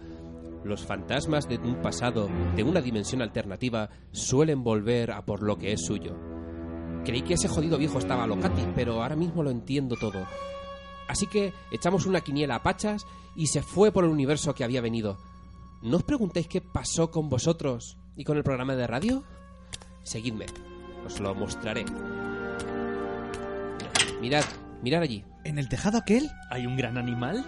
Los 0.64 0.84
fantasmas 0.84 1.48
de 1.48 1.58
un 1.58 1.82
pasado, 1.82 2.28
de 2.56 2.62
una 2.62 2.80
dimensión 2.80 3.20
alternativa, 3.20 3.90
suelen 4.12 4.64
volver 4.64 5.10
a 5.10 5.24
por 5.24 5.42
lo 5.42 5.58
que 5.58 5.72
es 5.72 5.84
suyo. 5.84 6.16
Creí 7.04 7.22
que 7.22 7.34
ese 7.34 7.48
jodido 7.48 7.76
viejo 7.76 7.98
estaba 7.98 8.26
locati, 8.26 8.62
pero 8.74 9.02
ahora 9.02 9.14
mismo 9.14 9.42
lo 9.42 9.50
entiendo 9.50 9.96
todo. 9.96 10.26
Así 11.06 11.26
que 11.26 11.52
echamos 11.70 12.06
una 12.06 12.22
quiniela 12.22 12.56
a 12.56 12.62
pachas 12.62 13.06
y 13.36 13.48
se 13.48 13.62
fue 13.62 13.92
por 13.92 14.04
el 14.04 14.10
universo 14.10 14.54
que 14.54 14.64
había 14.64 14.80
venido. 14.80 15.18
¿No 15.82 15.98
os 15.98 16.02
preguntéis 16.02 16.48
qué 16.48 16.62
pasó 16.62 17.10
con 17.10 17.28
vosotros 17.28 17.98
y 18.16 18.24
con 18.24 18.38
el 18.38 18.42
programa 18.42 18.74
de 18.74 18.86
radio? 18.86 19.22
Seguidme, 20.02 20.46
os 21.04 21.20
lo 21.20 21.34
mostraré. 21.34 21.84
Mirad, 24.22 24.44
mirad 24.84 25.02
allí. 25.02 25.24
¿En 25.44 25.58
el 25.58 25.68
tejado 25.68 25.98
aquel? 25.98 26.30
¿Hay 26.50 26.66
un 26.66 26.76
gran 26.76 26.98
animal? 26.98 27.44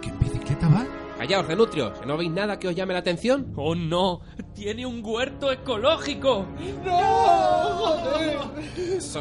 ¿Qué 0.00 0.08
en 0.08 0.18
bicicleta 0.18 0.68
va? 0.68 0.86
Callaos, 1.18 1.46
renutrios, 1.46 1.98
¿que 2.00 2.06
no 2.06 2.16
veis 2.16 2.30
nada 2.30 2.58
que 2.58 2.66
os 2.66 2.74
llame 2.74 2.94
la 2.94 3.00
atención? 3.00 3.52
¡Oh 3.56 3.74
no! 3.74 4.22
¡Tiene 4.54 4.86
un 4.86 5.04
huerto 5.04 5.52
ecológico! 5.52 6.46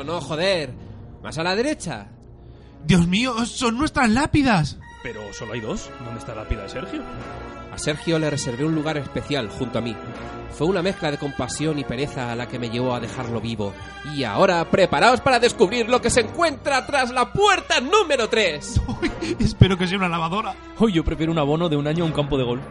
No, 0.03 0.21
joder. 0.21 0.73
Más 1.21 1.37
a 1.37 1.43
la 1.43 1.55
derecha. 1.55 2.07
Dios 2.85 3.05
mío, 3.07 3.45
son 3.45 3.77
nuestras 3.77 4.09
lápidas. 4.09 4.79
Pero 5.03 5.33
solo 5.33 5.53
hay 5.53 5.61
dos. 5.61 5.89
¿Dónde 6.03 6.19
está 6.19 6.35
la 6.35 6.47
pila 6.47 6.63
de 6.63 6.69
Sergio? 6.69 7.01
A 7.71 7.77
Sergio 7.77 8.19
le 8.19 8.29
reservé 8.29 8.65
un 8.65 8.75
lugar 8.75 8.97
especial 8.97 9.49
junto 9.49 9.79
a 9.79 9.81
mí. 9.81 9.95
Fue 10.51 10.67
una 10.67 10.81
mezcla 10.81 11.09
de 11.09 11.17
compasión 11.17 11.79
y 11.79 11.83
pereza 11.85 12.31
a 12.31 12.35
la 12.35 12.47
que 12.47 12.59
me 12.59 12.69
llevó 12.69 12.93
a 12.93 12.99
dejarlo 12.99 13.39
vivo. 13.41 13.73
Y 14.13 14.23
ahora, 14.25 14.69
preparaos 14.69 15.21
para 15.21 15.39
descubrir 15.39 15.89
lo 15.89 16.01
que 16.01 16.09
se 16.09 16.21
encuentra 16.21 16.85
tras 16.85 17.09
la 17.11 17.31
puerta 17.31 17.79
número 17.79 18.27
3. 18.29 18.81
Espero 19.39 19.77
que 19.77 19.87
sea 19.87 19.97
una 19.97 20.09
lavadora. 20.09 20.53
Hoy 20.77 20.91
yo 20.93 21.03
prefiero 21.03 21.31
un 21.31 21.39
abono 21.39 21.69
de 21.69 21.77
un 21.77 21.87
año 21.87 22.03
a 22.03 22.07
un 22.07 22.13
campo 22.13 22.37
de 22.37 22.43
golf. 22.43 22.63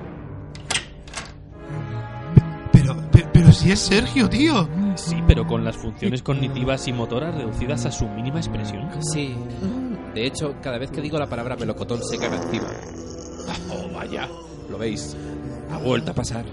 Pero, 2.73 2.97
pe- 3.11 3.27
pero 3.33 3.51
si 3.53 3.73
es 3.73 3.81
Sergio, 3.81 4.29
tío. 4.29 4.69
Sí, 4.95 5.17
pero 5.27 5.47
con 5.47 5.65
las 5.65 5.77
funciones 5.77 6.23
cognitivas 6.23 6.87
y 6.87 6.93
motoras 6.93 7.35
reducidas 7.35 7.87
a 7.87 7.91
su 7.91 8.07
mínima 8.09 8.39
expresión. 8.39 8.89
Sí. 9.13 9.35
De 10.15 10.27
hecho, 10.27 10.55
cada 10.63 10.79
vez 10.79 10.91
que 10.91 11.01
digo 11.01 11.19
la 11.19 11.29
palabra 11.29 11.57
melocotón 11.57 12.01
se 12.05 12.19
caga 12.19 12.37
encima. 12.43 12.69
Oh, 13.71 13.89
vaya. 13.95 14.29
¿Lo 14.69 14.79
veis? 14.79 15.17
Ha 15.71 15.79
vuelto 15.79 16.11
a 16.11 16.15
pasar. 16.15 16.45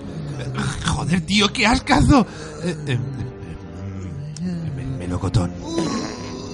Joder, 0.85 1.21
tío, 1.21 1.51
qué 1.51 1.65
ascazo. 1.65 2.25
Eh, 2.63 2.75
eh, 2.87 2.99
eh, 4.41 4.71
me- 4.75 4.97
melocotón. 4.97 5.51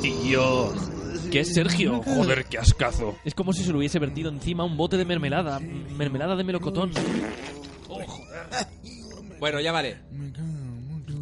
Tío. 0.01 0.73
¿Qué 1.31 1.41
es 1.41 1.53
Sergio? 1.53 2.01
Joder, 2.03 2.45
qué 2.45 2.57
ascazo. 2.59 3.15
Es 3.25 3.33
como 3.33 3.53
si 3.53 3.63
se 3.63 3.71
le 3.71 3.77
hubiese 3.79 3.99
vertido 3.99 4.29
encima 4.29 4.63
un 4.63 4.77
bote 4.77 4.97
de 4.97 5.05
mermelada. 5.05 5.59
Mermelada 5.59 6.35
de 6.35 6.43
melocotón. 6.43 6.91
Bueno, 9.39 9.59
ya 9.59 9.71
vale. 9.71 9.97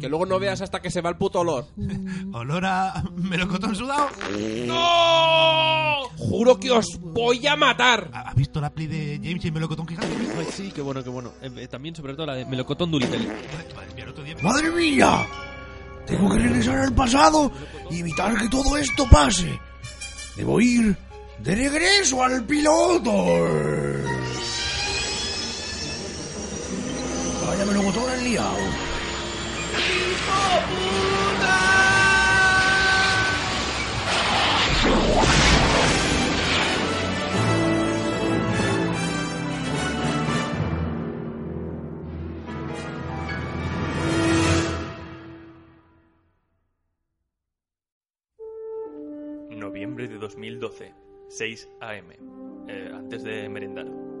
Que 0.02 0.08
luego 0.08 0.26
no 0.26 0.40
veas 0.40 0.60
hasta 0.60 0.82
que 0.82 0.90
se 0.90 1.00
va 1.00 1.10
el 1.10 1.16
puto 1.16 1.38
olor. 1.38 1.68
Olor 2.32 2.66
a 2.66 3.04
melocotón 3.14 3.76
sudado. 3.76 4.08
¡No! 4.66 6.08
Juro 6.18 6.58
que 6.58 6.72
os 6.72 6.98
voy 7.00 7.46
a 7.46 7.54
matar. 7.54 8.10
¿Has 8.12 8.34
visto 8.34 8.60
la 8.60 8.70
peli 8.70 8.88
de 8.88 9.20
James 9.22 9.44
y 9.44 9.46
el 9.46 9.54
melocotón 9.54 9.86
gigante? 9.86 10.12
Ay, 10.36 10.46
sí, 10.50 10.72
qué 10.74 10.82
bueno, 10.82 11.04
qué 11.04 11.08
bueno. 11.08 11.30
Eh, 11.40 11.52
eh, 11.56 11.68
también, 11.68 11.94
sobre 11.94 12.14
todo, 12.14 12.26
la 12.26 12.34
de 12.34 12.44
Melocotón 12.44 12.90
Duritel. 12.90 13.28
¡Madre 14.42 14.72
mía! 14.72 15.24
Tengo 16.04 16.28
que 16.30 16.38
regresar 16.40 16.78
al 16.78 16.92
pasado 16.92 17.52
y 17.88 18.00
evitar 18.00 18.36
que 18.36 18.48
todo 18.48 18.76
esto 18.76 19.08
pase. 19.08 19.56
Debo 20.34 20.60
ir 20.60 20.96
de 21.38 21.54
regreso 21.54 22.24
al 22.24 22.44
piloto. 22.44 23.12
Vaya 27.46 27.64
melocotón 27.66 28.10
han 28.10 28.24
liado. 28.24 28.91
Noviembre 49.72 50.06
de 50.06 50.18
2012, 50.18 50.92
6 51.28 51.68
AM. 51.80 52.10
Eh, 52.68 52.90
antes 52.92 53.22
de 53.22 53.48
merendar. 53.48 54.11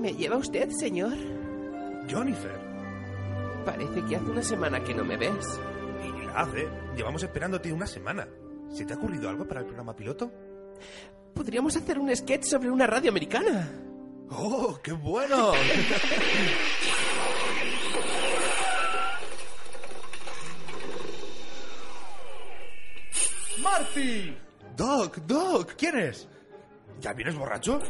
¿Me 0.00 0.14
lleva 0.14 0.38
usted, 0.38 0.70
señor? 0.70 1.12
Jennifer. 2.08 2.58
Parece 3.66 4.02
que 4.06 4.16
hace 4.16 4.30
una 4.30 4.42
semana 4.42 4.82
que 4.82 4.94
no 4.94 5.04
me 5.04 5.18
ves. 5.18 5.60
Y 6.02 6.24
la 6.24 6.40
hace. 6.40 6.66
Llevamos 6.96 7.22
esperándote 7.22 7.70
una 7.70 7.86
semana. 7.86 8.26
¿Se 8.70 8.86
te 8.86 8.94
ha 8.94 8.96
ocurrido 8.96 9.28
algo 9.28 9.46
para 9.46 9.60
el 9.60 9.66
programa 9.66 9.94
piloto? 9.94 10.32
Podríamos 11.34 11.76
hacer 11.76 11.98
un 11.98 12.16
sketch 12.16 12.44
sobre 12.44 12.70
una 12.70 12.86
radio 12.86 13.10
americana. 13.10 13.70
¡Oh, 14.30 14.78
qué 14.82 14.92
bueno! 14.92 15.52
¡Marty! 23.62 24.34
Doc, 24.74 25.18
Doc, 25.26 25.74
¿quién 25.76 25.98
es? 25.98 26.26
¿Ya 27.00 27.12
vienes 27.12 27.36
borracho? 27.36 27.80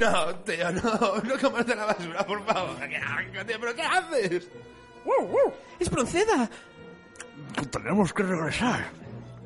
No, 0.00 0.34
tío, 0.44 0.72
no, 0.72 1.16
no 1.22 1.38
comas 1.40 1.66
de 1.66 1.74
la 1.76 1.86
basura, 1.86 2.26
por 2.26 2.44
favor. 2.44 2.76
¡Qué 2.88 2.96
asco, 2.96 3.46
tío! 3.46 3.56
¿Pero 3.60 3.74
qué 3.74 3.82
haces? 3.82 4.48
¡Es 5.78 5.90
Bronceda! 5.90 6.50
Tenemos 7.70 8.12
que 8.12 8.22
regresar. 8.22 8.90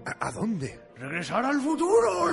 ¿A, 0.07 0.29
a 0.29 0.33
dónde? 0.33 0.81
¡Regresar 0.97 1.45
al 1.45 1.61
futuro! 1.61 2.31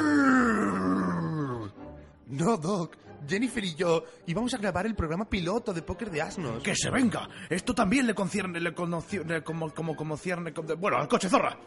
No, 2.28 2.58
Doc. 2.58 2.96
Jennifer 3.28 3.64
y 3.64 3.76
yo 3.76 4.04
íbamos 4.28 4.54
a 4.54 4.58
grabar 4.58 4.86
el 4.86 4.96
programa 4.96 5.26
piloto 5.26 5.74
de 5.74 5.82
Póker 5.82 6.10
de 6.12 6.22
Asnos. 6.22 6.64
¡Que 6.64 6.76
se 6.76 6.90
venga! 6.90 7.28
Esto 7.50 7.74
también 7.76 8.08
le 8.08 8.14
concierne, 8.14 8.60
le 8.62 8.74
como, 8.74 9.74
como, 9.74 9.96
como 9.96 10.16
cierne... 10.18 10.54
con- 10.54 10.66
Bueno, 10.80 10.98
al 10.98 11.08
coche 11.10 11.28
zorra. 11.28 11.58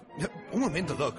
Un 0.52 0.60
momento, 0.60 0.94
Doc. 0.94 1.16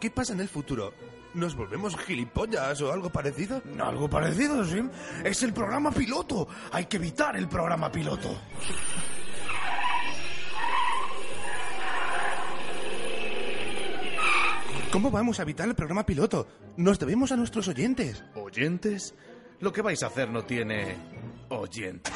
¿Qué 0.00 0.10
pasa 0.10 0.32
en 0.32 0.40
el 0.40 0.48
futuro? 0.48 0.92
¿Nos 1.36 1.54
volvemos 1.54 1.94
gilipollas 1.98 2.80
o 2.80 2.90
algo 2.90 3.10
parecido? 3.10 3.62
Algo 3.78 4.08
parecido, 4.08 4.64
sí. 4.64 4.80
Es 5.22 5.42
el 5.42 5.52
programa 5.52 5.90
piloto. 5.90 6.48
Hay 6.72 6.86
que 6.86 6.96
evitar 6.96 7.36
el 7.36 7.46
programa 7.46 7.92
piloto. 7.92 8.34
¿Cómo 14.90 15.10
vamos 15.10 15.38
a 15.38 15.42
evitar 15.42 15.68
el 15.68 15.74
programa 15.74 16.06
piloto? 16.06 16.48
Nos 16.78 16.98
debemos 16.98 17.30
a 17.32 17.36
nuestros 17.36 17.68
oyentes. 17.68 18.24
¿Oyentes? 18.34 19.14
Lo 19.60 19.70
que 19.74 19.82
vais 19.82 20.02
a 20.02 20.06
hacer 20.06 20.30
no 20.30 20.42
tiene 20.44 20.96
oyentes. 21.50 22.14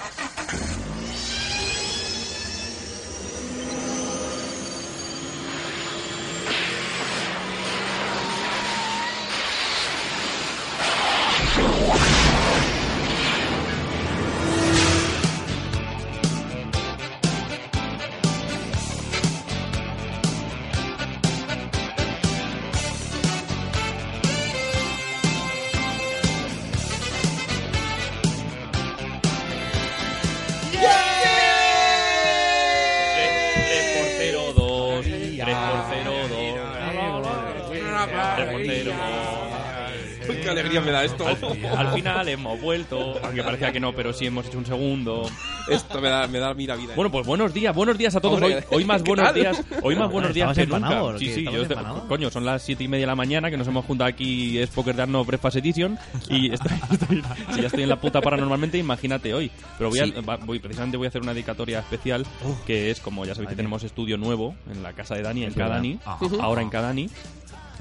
Alegría 40.61 40.81
me 40.81 40.91
da 40.91 41.05
esto. 41.05 41.27
Al, 41.27 41.37
al 41.87 41.93
final 41.95 42.29
hemos 42.29 42.61
vuelto, 42.61 43.19
aunque 43.23 43.43
parecía 43.43 43.73
que 43.73 43.81
no, 43.81 43.93
pero 43.95 44.13
sí 44.13 44.27
hemos 44.27 44.47
hecho 44.47 44.59
un 44.59 44.67
segundo. 44.67 45.29
Esto 45.69 46.01
me 46.01 46.09
da, 46.09 46.27
me 46.27 46.39
da 46.39 46.55
mira 46.55 46.75
vida. 46.77 46.95
Bueno, 46.97 47.11
pues 47.11 47.27
buenos 47.27 47.53
días, 47.55 47.75
buenos 47.75 47.97
días 47.99 48.15
a 48.17 48.21
todos. 48.21 48.41
Hoy, 48.43 48.57
hoy 48.71 48.85
más 48.85 49.03
¿qué 49.03 49.11
buenos 49.11 49.27
tal? 49.27 49.35
días, 49.35 49.63
hoy 49.83 49.95
más 49.97 50.11
buenos 50.11 50.35
días 50.35 50.51
¿Estabas 50.59 50.81
que 50.83 50.97
nunca. 51.07 51.19
Sí, 51.19 51.33
sí, 51.33 51.41
¿Estabas 51.47 51.69
yo 51.69 52.01
te- 52.03 52.09
coño, 52.09 52.31
son 52.31 52.45
las 52.45 52.63
siete 52.63 52.85
y 52.85 52.89
media 52.89 53.03
de 53.03 53.07
la 53.09 53.15
mañana 53.17 53.51
que 53.51 53.57
nos 53.57 53.69
hemos 53.69 53.85
juntado 53.85 54.09
aquí, 54.09 54.59
es 54.59 54.71
Poker 54.71 54.97
de 54.97 55.03
Arno 55.03 55.25
Breakfast 55.25 55.57
Edition 55.57 55.99
y 56.29 56.51
estoy, 56.53 56.73
estoy- 56.91 57.23
si 57.55 57.61
ya 57.61 57.67
estoy 57.67 57.83
en 57.83 57.89
la 57.89 58.01
puta 58.01 58.21
paranormalmente, 58.21 58.79
imagínate 58.79 59.33
hoy. 59.35 59.51
Pero 59.79 59.91
voy, 59.91 59.99
a- 60.01 60.05
Sí. 60.07 60.13
va- 60.29 60.37
voy 60.39 60.59
precisamente 60.59 60.97
voy 60.97 61.07
a 61.07 61.09
hacer 61.09 61.23
una 61.23 61.33
dedicatoria 61.35 61.79
especial 61.81 62.27
que 62.67 62.91
es 62.91 63.01
como 63.01 63.25
ya 63.25 63.35
sabéis 63.35 63.51
que 63.51 63.57
tenemos 63.57 63.83
estudio 63.85 64.17
nuevo 64.17 64.55
en 64.71 64.83
la 64.83 64.93
casa 64.93 65.15
de 65.15 65.23
Dani, 65.23 65.45
en 65.45 65.55
Ajá. 65.61 66.19
ahora 66.41 66.63
en 66.63 66.71
Kadani. 66.71 67.09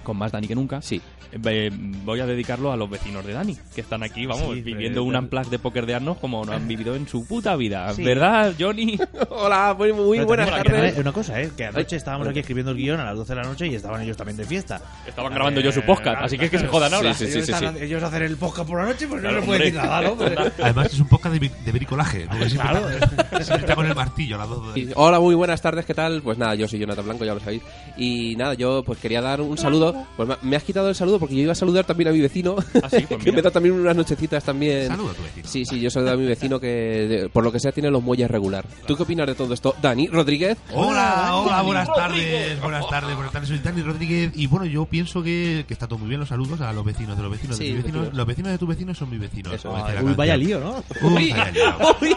Con 0.09 0.17
más 0.17 0.31
Dani 0.31 0.47
que 0.47 0.55
nunca. 0.55 0.81
Sí. 0.81 0.99
Eh, 1.31 1.69
voy 1.71 2.19
a 2.19 2.25
dedicarlo 2.25 2.71
a 2.71 2.75
los 2.75 2.89
vecinos 2.89 3.23
de 3.23 3.33
Dani, 3.33 3.55
que 3.75 3.81
están 3.81 4.01
aquí, 4.01 4.25
vamos, 4.25 4.55
Sí, 4.55 4.61
viviendo 4.63 5.03
un 5.03 5.15
unplug 5.15 5.47
de 5.51 5.59
póker 5.59 5.85
de 5.85 5.93
Arnos 5.93 6.17
como 6.17 6.43
no 6.43 6.51
han 6.51 6.67
vivido 6.67 6.95
en 6.95 7.07
su 7.07 7.27
puta 7.27 7.55
vida. 7.55 7.93
Sí. 7.93 8.03
¿Verdad, 8.03 8.55
Johnny? 8.59 8.97
Hola, 9.29 9.75
muy, 9.77 9.93
muy 9.93 10.19
buenas 10.21 10.49
tardes. 10.49 10.97
Una 10.97 11.11
cosa, 11.11 11.39
¿eh? 11.39 11.51
Que 11.55 11.65
anoche 11.65 11.93
Ay, 11.95 11.97
estábamos 11.97 12.27
aquí 12.27 12.39
escribiendo 12.39 12.71
el 12.71 12.77
guion 12.77 12.99
a 12.99 13.05
las 13.05 13.17
12 13.17 13.35
de 13.35 13.41
la 13.43 13.47
noche 13.47 13.67
y 13.67 13.75
estaban 13.75 14.01
ellos 14.01 14.17
también 14.17 14.37
de 14.37 14.45
fiesta. 14.45 14.81
Estaban 15.05 15.31
grabando 15.31 15.61
yo 15.61 15.71
su 15.71 15.83
podcast, 15.83 16.23
así 16.23 16.39
que 16.39 16.45
es 16.45 16.51
que 16.51 16.57
se 16.57 16.67
jodan 16.67 16.91
ahora. 16.91 17.13
Sí, 17.13 17.27
sí, 17.27 17.33
ellos, 17.37 17.45
sí, 17.45 17.53
sí. 17.53 17.83
ellos 17.83 18.01
hacen 18.01 18.23
el 18.23 18.35
podcast 18.37 18.67
por 18.67 18.79
la 18.81 18.87
noche, 18.87 19.07
pues 19.07 19.21
Claro, 19.21 19.35
no 19.35 19.41
se 19.41 19.45
puede 19.45 19.59
decir 19.65 19.75
nada, 19.75 20.01
¿no? 20.01 20.17
Además 20.63 20.91
es 20.91 20.99
un 20.99 21.07
podcast 21.07 21.35
de, 21.35 21.51
de 21.63 21.71
bricolaje. 21.71 22.25
Porque 22.27 22.45
siempre, 22.49 22.69
Claro. 22.71 22.89
está, 22.89 23.07
siempre 23.43 23.57
está 23.59 23.75
con 23.75 23.85
el 23.85 23.93
martillo 23.93 24.35
a 24.35 24.39
las 24.39 24.49
dos. 24.49 24.75
Y- 24.75 24.89
Hola, 24.95 25.19
muy 25.19 25.35
buenas 25.35 25.61
tardes, 25.61 25.85
¿qué 25.85 25.93
tal? 25.93 26.23
Pues 26.23 26.39
nada, 26.39 26.55
yo 26.55 26.67
soy 26.67 26.79
Jonathan 26.79 27.05
Blanco, 27.05 27.23
ya 27.23 27.35
lo 27.35 27.39
sabéis. 27.39 27.61
Y 27.97 28.35
nada, 28.35 28.55
yo 28.55 28.81
pues 28.83 28.97
quería 28.97 29.21
dar 29.21 29.41
un 29.41 29.55
saludo. 29.55 29.98
Pues 30.17 30.29
me- 30.41 30.55
has 30.55 30.63
quitado 30.63 30.89
el 30.89 30.95
saludo 30.95 31.19
porque 31.19 31.35
yo 31.35 31.41
iba 31.41 31.51
a 31.51 31.55
saludar 31.55 31.85
también 31.85 32.09
a 32.09 32.11
mi 32.11 32.19
vecino, 32.21 32.55
Ah, 32.83 32.89
sí, 32.89 33.05
pues 33.07 33.23
que 33.23 33.31
me 33.31 33.41
da 33.41 33.51
también 33.51 33.75
unas 33.75 33.95
nochecitas 33.95 34.43
también. 34.43 34.87
Saluda 34.87 35.11
a 35.11 35.13
tu 35.15 35.23
vecino. 35.23 35.47
Sí, 35.47 35.65
sí, 35.65 35.79
yo 35.79 35.89
saludo 35.89 36.11
a 36.13 36.17
mi 36.17 36.25
vecino 36.25 36.59
que 36.59 37.29
por 37.31 37.43
lo 37.43 37.51
que 37.51 37.59
sea 37.59 37.71
tiene 37.71 37.89
los 37.89 38.01
muelles 38.03 38.29
regular. 38.29 38.65
¿Tú 38.85 38.95
qué 38.95 39.03
opinas 39.03 39.27
de 39.27 39.35
todo 39.35 39.53
esto? 39.53 39.75
Dani 39.81 40.07
Rodríguez. 40.07 40.57
Hola, 40.73 41.35
hola, 41.35 41.61
buenas 41.61 41.87
tardes, 41.93 42.61
buenas 42.61 42.87
tardes, 42.89 43.15
buenas 43.15 43.31
tardes, 43.31 43.49
soy 43.49 43.59
Dani 43.59 43.81
Rodríguez 43.81 44.31
y 44.35 44.47
bueno, 44.47 44.65
yo 44.65 44.85
pienso 44.85 45.21
que, 45.23 45.65
que 45.67 45.73
está 45.73 45.87
todo 45.87 45.99
muy 45.99 46.07
bien 46.09 46.19
los 46.19 46.29
saludos 46.29 46.61
a 46.61 46.71
los 46.73 46.83
vecinos 46.85 47.15
de 47.17 47.23
los 47.23 47.31
vecinos 47.31 47.57
Sí, 47.57 47.67
de 47.67 47.73
mis 47.73 47.83
vecinos, 47.83 48.13
los 48.13 48.25
vecinos 48.27 48.51
de 48.51 48.57
tus 48.57 48.67
vecinos 48.67 48.97
son 48.97 49.09
mis 49.09 49.19
vecinos. 49.19 49.53
Eso, 49.53 49.73
Uy, 50.03 50.13
vaya 50.15 50.35
lío, 50.37 50.59
¿no? 50.59 50.83
Uy, 51.07 51.31
vaya 51.31 51.51
lío. 51.51 51.75
Uy. 52.01 52.15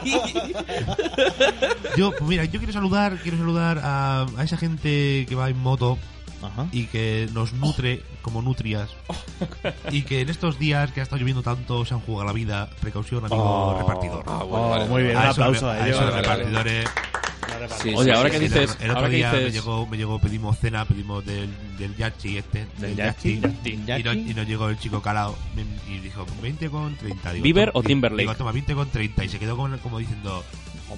Yo, 1.97 2.11
pues 2.13 2.23
mira, 2.23 2.45
yo 2.45 2.59
quiero 2.59 2.73
saludar, 2.73 3.19
quiero 3.23 3.39
saludar 3.39 3.81
a, 3.83 4.27
a 4.37 4.45
esa 4.45 4.57
gente 4.57 5.27
que 5.29 5.35
va 5.35 5.49
en 5.51 5.59
moto 5.59 5.99
Ajá. 6.43 6.67
y 6.73 6.87
que 6.87 7.29
nos 7.33 7.53
nutre 7.53 8.03
como 8.23 8.43
nutrias 8.43 8.91
y 9.91 10.03
que 10.03 10.21
en 10.21 10.29
estos 10.29 10.59
días 10.59 10.91
que 10.93 11.01
ha 11.01 11.03
estado 11.03 11.21
lloviendo 11.21 11.43
tanto 11.43 11.85
se 11.85 11.95
han 11.95 12.01
jugado 12.01 12.27
la 12.27 12.33
vida, 12.33 12.69
precaución 12.81 13.25
amigo 13.25 13.43
Oh. 13.43 13.79
repartidor. 13.79 14.25
Ah, 14.27 14.43
bueno, 14.45 14.67
Oh, 14.67 14.71
vale, 14.71 14.85
muy 14.87 15.03
bien, 15.03 15.17
un 15.17 15.23
aplauso 15.23 15.69
a 15.71 15.87
ellos. 15.87 16.15
repartidores. 16.15 16.89
Sí, 17.81 17.93
Oye, 17.95 18.05
sí, 18.07 18.11
ahora 18.11 18.29
sí, 18.31 18.39
que 18.41 18.49
sí. 18.49 18.55
El, 18.59 18.61
dices, 18.63 18.79
el 18.81 18.91
otro 18.91 19.09
día 19.09 19.33
me 19.33 19.51
llegó, 19.53 19.87
me 19.87 19.97
llegó, 19.97 20.19
pedimos 20.19 20.59
cena, 20.59 20.85
pedimos 20.85 21.25
del, 21.25 21.49
del 21.79 21.97
yachi 21.97 22.39
este, 22.39 22.67
del 22.79 22.97
yachi, 22.97 23.41
Yachi. 23.41 24.01
y, 24.01 24.03
nos, 24.03 24.17
y 24.17 24.35
nos 24.35 24.47
llegó 24.49 24.69
el 24.69 24.79
chico 24.79 25.01
calado 25.01 25.37
y 25.89 25.99
dijo 25.99 26.27
20 26.43 26.71
con 26.71 26.97
30. 26.97 27.33
Digo, 27.35 27.43
¿Bieber 27.45 27.71
toma- 27.71 27.79
o 27.81 27.83
Timberlake? 27.87 28.23
Digo, 28.23 28.35
toma 28.35 28.51
20 28.53 28.75
con 28.75 28.89
30 28.91 29.25
y 29.25 29.29
se 29.29 29.39
quedó 29.39 29.57
como, 29.57 29.77
como 29.79 29.99
diciendo, 30.01 30.43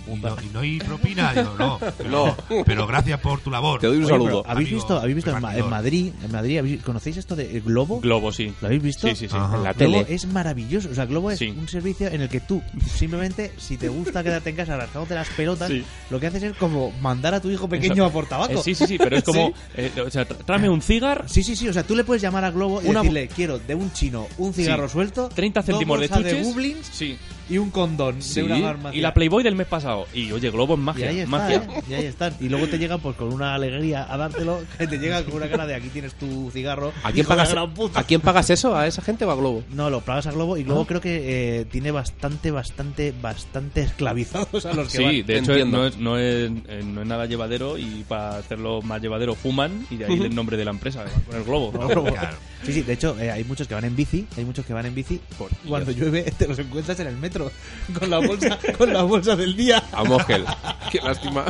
Y 0.06 0.16
no, 0.18 0.36
y 0.42 0.46
no 0.52 0.60
hay 0.60 0.78
propina, 0.78 1.32
digo, 1.34 1.54
no. 1.58 1.78
Pero, 1.98 2.10
No. 2.10 2.36
pero 2.64 2.86
gracias 2.86 3.20
por 3.20 3.40
tu 3.40 3.50
labor. 3.50 3.80
Te 3.80 3.86
doy 3.86 3.98
un 3.98 4.04
Oye, 4.04 4.12
saludo. 4.12 4.42
pero 4.42 4.50
¿Habéis 4.52 4.68
amigo 4.68 4.76
visto, 4.82 4.98
habéis 4.98 5.14
visto 5.16 5.30
en. 5.36 5.68
Madrid, 5.70 6.12
en 6.24 6.32
Madrid, 6.32 6.58
¿habéis- 6.58 6.82
¿conocéis 6.82 7.16
esto 7.16 7.36
de 7.36 7.60
Globo? 7.60 8.00
Globo, 8.00 8.32
sí. 8.32 8.52
¿Lo 8.60 8.66
habéis 8.68 8.82
visto? 8.82 9.08
Sí, 9.08 9.14
sí, 9.16 9.28
sí. 9.28 9.36
Ajá. 9.36 9.56
En 9.56 9.62
la 9.64 9.72
Globo 9.72 10.02
tele. 10.02 10.14
es 10.14 10.26
maravilloso. 10.26 10.88
O 10.90 10.94
sea, 10.94 11.06
Globo 11.06 11.30
es 11.30 11.38
Sí. 11.38 11.48
un 11.50 11.68
servicio 11.68 12.08
en 12.08 12.20
el 12.20 12.28
que 12.28 12.40
tú, 12.40 12.62
simplemente, 12.94 13.52
si 13.58 13.76
te 13.76 13.88
gusta 13.88 14.22
quedarte 14.22 14.50
en 14.50 14.56
casa 14.56 14.76
rascándote 14.76 15.14
las 15.14 15.28
pelotas, 15.30 15.68
Sí. 15.70 15.84
lo 16.10 16.20
que 16.20 16.26
haces 16.28 16.42
es 16.42 16.56
como 16.56 16.92
mandar 17.00 17.34
a 17.34 17.40
tu 17.40 17.50
hijo 17.50 17.68
pequeño 17.68 18.04
a 18.04 18.10
por 18.10 18.26
tabaco. 18.26 18.52
Eh, 18.54 18.58
sí, 18.62 18.74
sí, 18.74 18.86
sí, 18.86 18.98
pero 18.98 19.16
es 19.16 19.24
como. 19.24 19.48
Sí. 19.54 19.54
eh, 19.76 19.90
o 20.06 20.10
sea, 20.10 20.26
tra- 20.28 20.36
tráeme 20.44 20.68
un 20.68 20.80
cigar, 20.82 21.24
Sí, 21.26 21.42
sí, 21.42 21.56
sí. 21.56 21.68
O 21.68 21.72
sea, 21.72 21.82
tú 21.82 21.96
le 21.96 22.04
puedes 22.04 22.22
llamar 22.22 22.44
a 22.44 22.50
Globo 22.50 22.80
y 22.82 22.86
Una 22.88 23.00
decirle, 23.00 23.28
quiero 23.28 23.58
de 23.58 23.74
un 23.74 23.92
chino 23.92 24.26
un 24.38 24.52
cigarro 24.54 24.88
Sí. 24.88 24.92
suelto, 24.92 25.28
30 25.34 25.60
dos 25.60 25.66
céntimos 25.66 26.00
de 26.00 26.08
chuches. 26.08 26.44
Goblins 26.46 26.86
Sí. 26.92 27.16
y 27.50 27.58
un 27.58 27.70
condón 27.70 28.22
Sí. 28.22 28.40
de 28.40 28.46
una 28.46 28.60
farmacia. 28.60 28.98
Y 28.98 29.02
la 29.02 29.12
Playboy 29.14 29.42
del 29.42 29.54
mes 29.56 29.66
pasado. 29.66 29.83
Y 30.14 30.32
oye, 30.32 30.50
Globo 30.50 30.74
es 30.74 30.80
Y 30.80 30.82
magia. 30.82 31.08
ahí 31.10 31.18
está, 31.20 31.30
magia. 31.30 31.56
¿eh? 31.56 31.82
Y 31.88 31.94
ahí 31.94 32.04
están. 32.06 32.34
Y 32.40 32.48
luego 32.48 32.66
te 32.68 32.78
llegan 32.78 33.00
pues 33.00 33.16
con 33.16 33.32
una 33.32 33.54
alegría 33.54 34.06
a 34.12 34.16
dártelo, 34.16 34.62
que 34.78 34.86
te 34.86 34.98
llega 34.98 35.22
con 35.24 35.34
una 35.34 35.48
cara 35.48 35.66
de 35.66 35.74
aquí 35.74 35.88
tienes 35.88 36.14
tu 36.14 36.50
cigarro. 36.52 36.92
¿A 37.02 37.12
quién, 37.12 37.26
pagas, 37.26 37.52
gran 37.52 37.72
puta". 37.74 38.00
¿A 38.00 38.04
quién 38.04 38.20
pagas 38.20 38.50
eso? 38.50 38.76
¿A 38.76 38.86
esa 38.86 39.02
gente 39.02 39.24
o 39.24 39.30
a 39.30 39.34
Globo? 39.36 39.62
No, 39.70 39.90
lo 39.90 40.00
pagas 40.00 40.26
a 40.26 40.32
Globo 40.32 40.56
y 40.56 40.64
Globo 40.64 40.82
Ah. 40.82 40.86
creo 40.86 41.00
que 41.00 41.60
eh, 41.60 41.64
tiene 41.66 41.90
bastante, 41.90 42.50
bastante, 42.50 43.12
bastante 43.20 43.82
esclavizados 43.82 44.66
a 44.66 44.72
los 44.74 44.88
que 44.90 44.98
Sí, 44.98 45.04
van. 45.04 45.26
de 45.26 45.38
hecho 45.38 45.52
Entiendo. 45.52 45.78
no 45.78 45.86
es, 45.86 45.96
no, 45.98 46.18
es, 46.18 46.50
eh, 46.68 46.82
no 46.84 47.02
es 47.02 47.06
nada 47.06 47.26
llevadero 47.26 47.78
y 47.78 48.04
para 48.08 48.36
hacerlo 48.38 48.82
más 48.82 49.00
llevadero 49.02 49.34
fuman 49.34 49.86
y 49.90 49.96
de 49.96 50.06
ahí 50.06 50.20
el 50.20 50.34
nombre 50.34 50.56
de 50.56 50.64
la 50.64 50.70
empresa, 50.70 51.04
que 51.04 51.10
van 51.10 51.22
con 51.22 51.36
el 51.36 51.44
globo. 51.44 51.72
Claro. 51.72 52.36
Sí, 52.64 52.72
sí, 52.72 52.82
de 52.82 52.94
hecho 52.94 53.14
eh, 53.20 53.30
hay 53.30 53.44
muchos 53.44 53.68
que 53.68 53.74
van 53.74 53.84
en 53.84 53.94
bici, 53.94 54.26
hay 54.38 54.44
muchos 54.44 54.64
que 54.64 54.72
van 54.72 54.86
en 54.86 54.94
bici. 54.94 55.20
Por 55.36 55.50
Cuando 55.68 55.92
Dios. 55.92 56.08
llueve 56.10 56.22
te 56.36 56.48
los 56.48 56.58
encuentras 56.58 56.98
en 57.00 57.08
el 57.08 57.16
metro 57.16 57.50
con 57.98 58.08
la 58.08 58.18
bolsa, 58.18 58.58
con 58.78 58.92
la 58.92 59.02
bolsa 59.02 59.36
del 59.36 59.54
día. 59.56 59.73
A 59.92 60.04
Mogel. 60.04 60.44
Qué 60.90 61.00
lástima. 61.00 61.44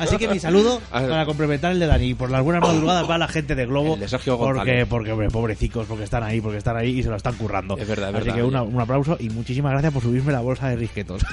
Así 0.00 0.16
que 0.16 0.28
mi 0.28 0.38
saludo 0.38 0.80
para 0.90 1.24
complementar 1.24 1.72
el 1.72 1.78
de 1.80 1.86
Dani 1.86 2.14
por 2.14 2.30
las 2.30 2.42
buenas 2.42 2.62
madrugadas 2.62 3.04
para 3.06 3.18
la 3.18 3.28
gente 3.28 3.54
de 3.54 3.66
Globo. 3.66 3.94
El 3.94 4.00
de 4.00 4.08
Sergio 4.08 4.36
porque, 4.36 4.58
González. 4.58 4.86
porque, 4.88 5.12
hombre, 5.12 5.28
pobrecicos, 5.30 5.86
porque 5.86 6.04
están 6.04 6.22
ahí, 6.22 6.40
porque 6.40 6.58
están 6.58 6.76
ahí 6.76 6.98
y 6.98 7.02
se 7.02 7.08
lo 7.08 7.16
están 7.16 7.34
currando. 7.36 7.76
Es 7.78 7.88
verdad, 7.88 8.10
es 8.10 8.16
Así 8.16 8.24
verdad, 8.26 8.34
que 8.36 8.42
una- 8.42 8.62
un 8.62 8.80
aplauso 8.80 9.16
y 9.18 9.30
muchísimas 9.30 9.72
gracias 9.72 9.92
por 9.92 10.02
subirme 10.02 10.32
la 10.32 10.40
bolsa 10.40 10.68
de 10.68 10.76
risquetos. 10.76 11.22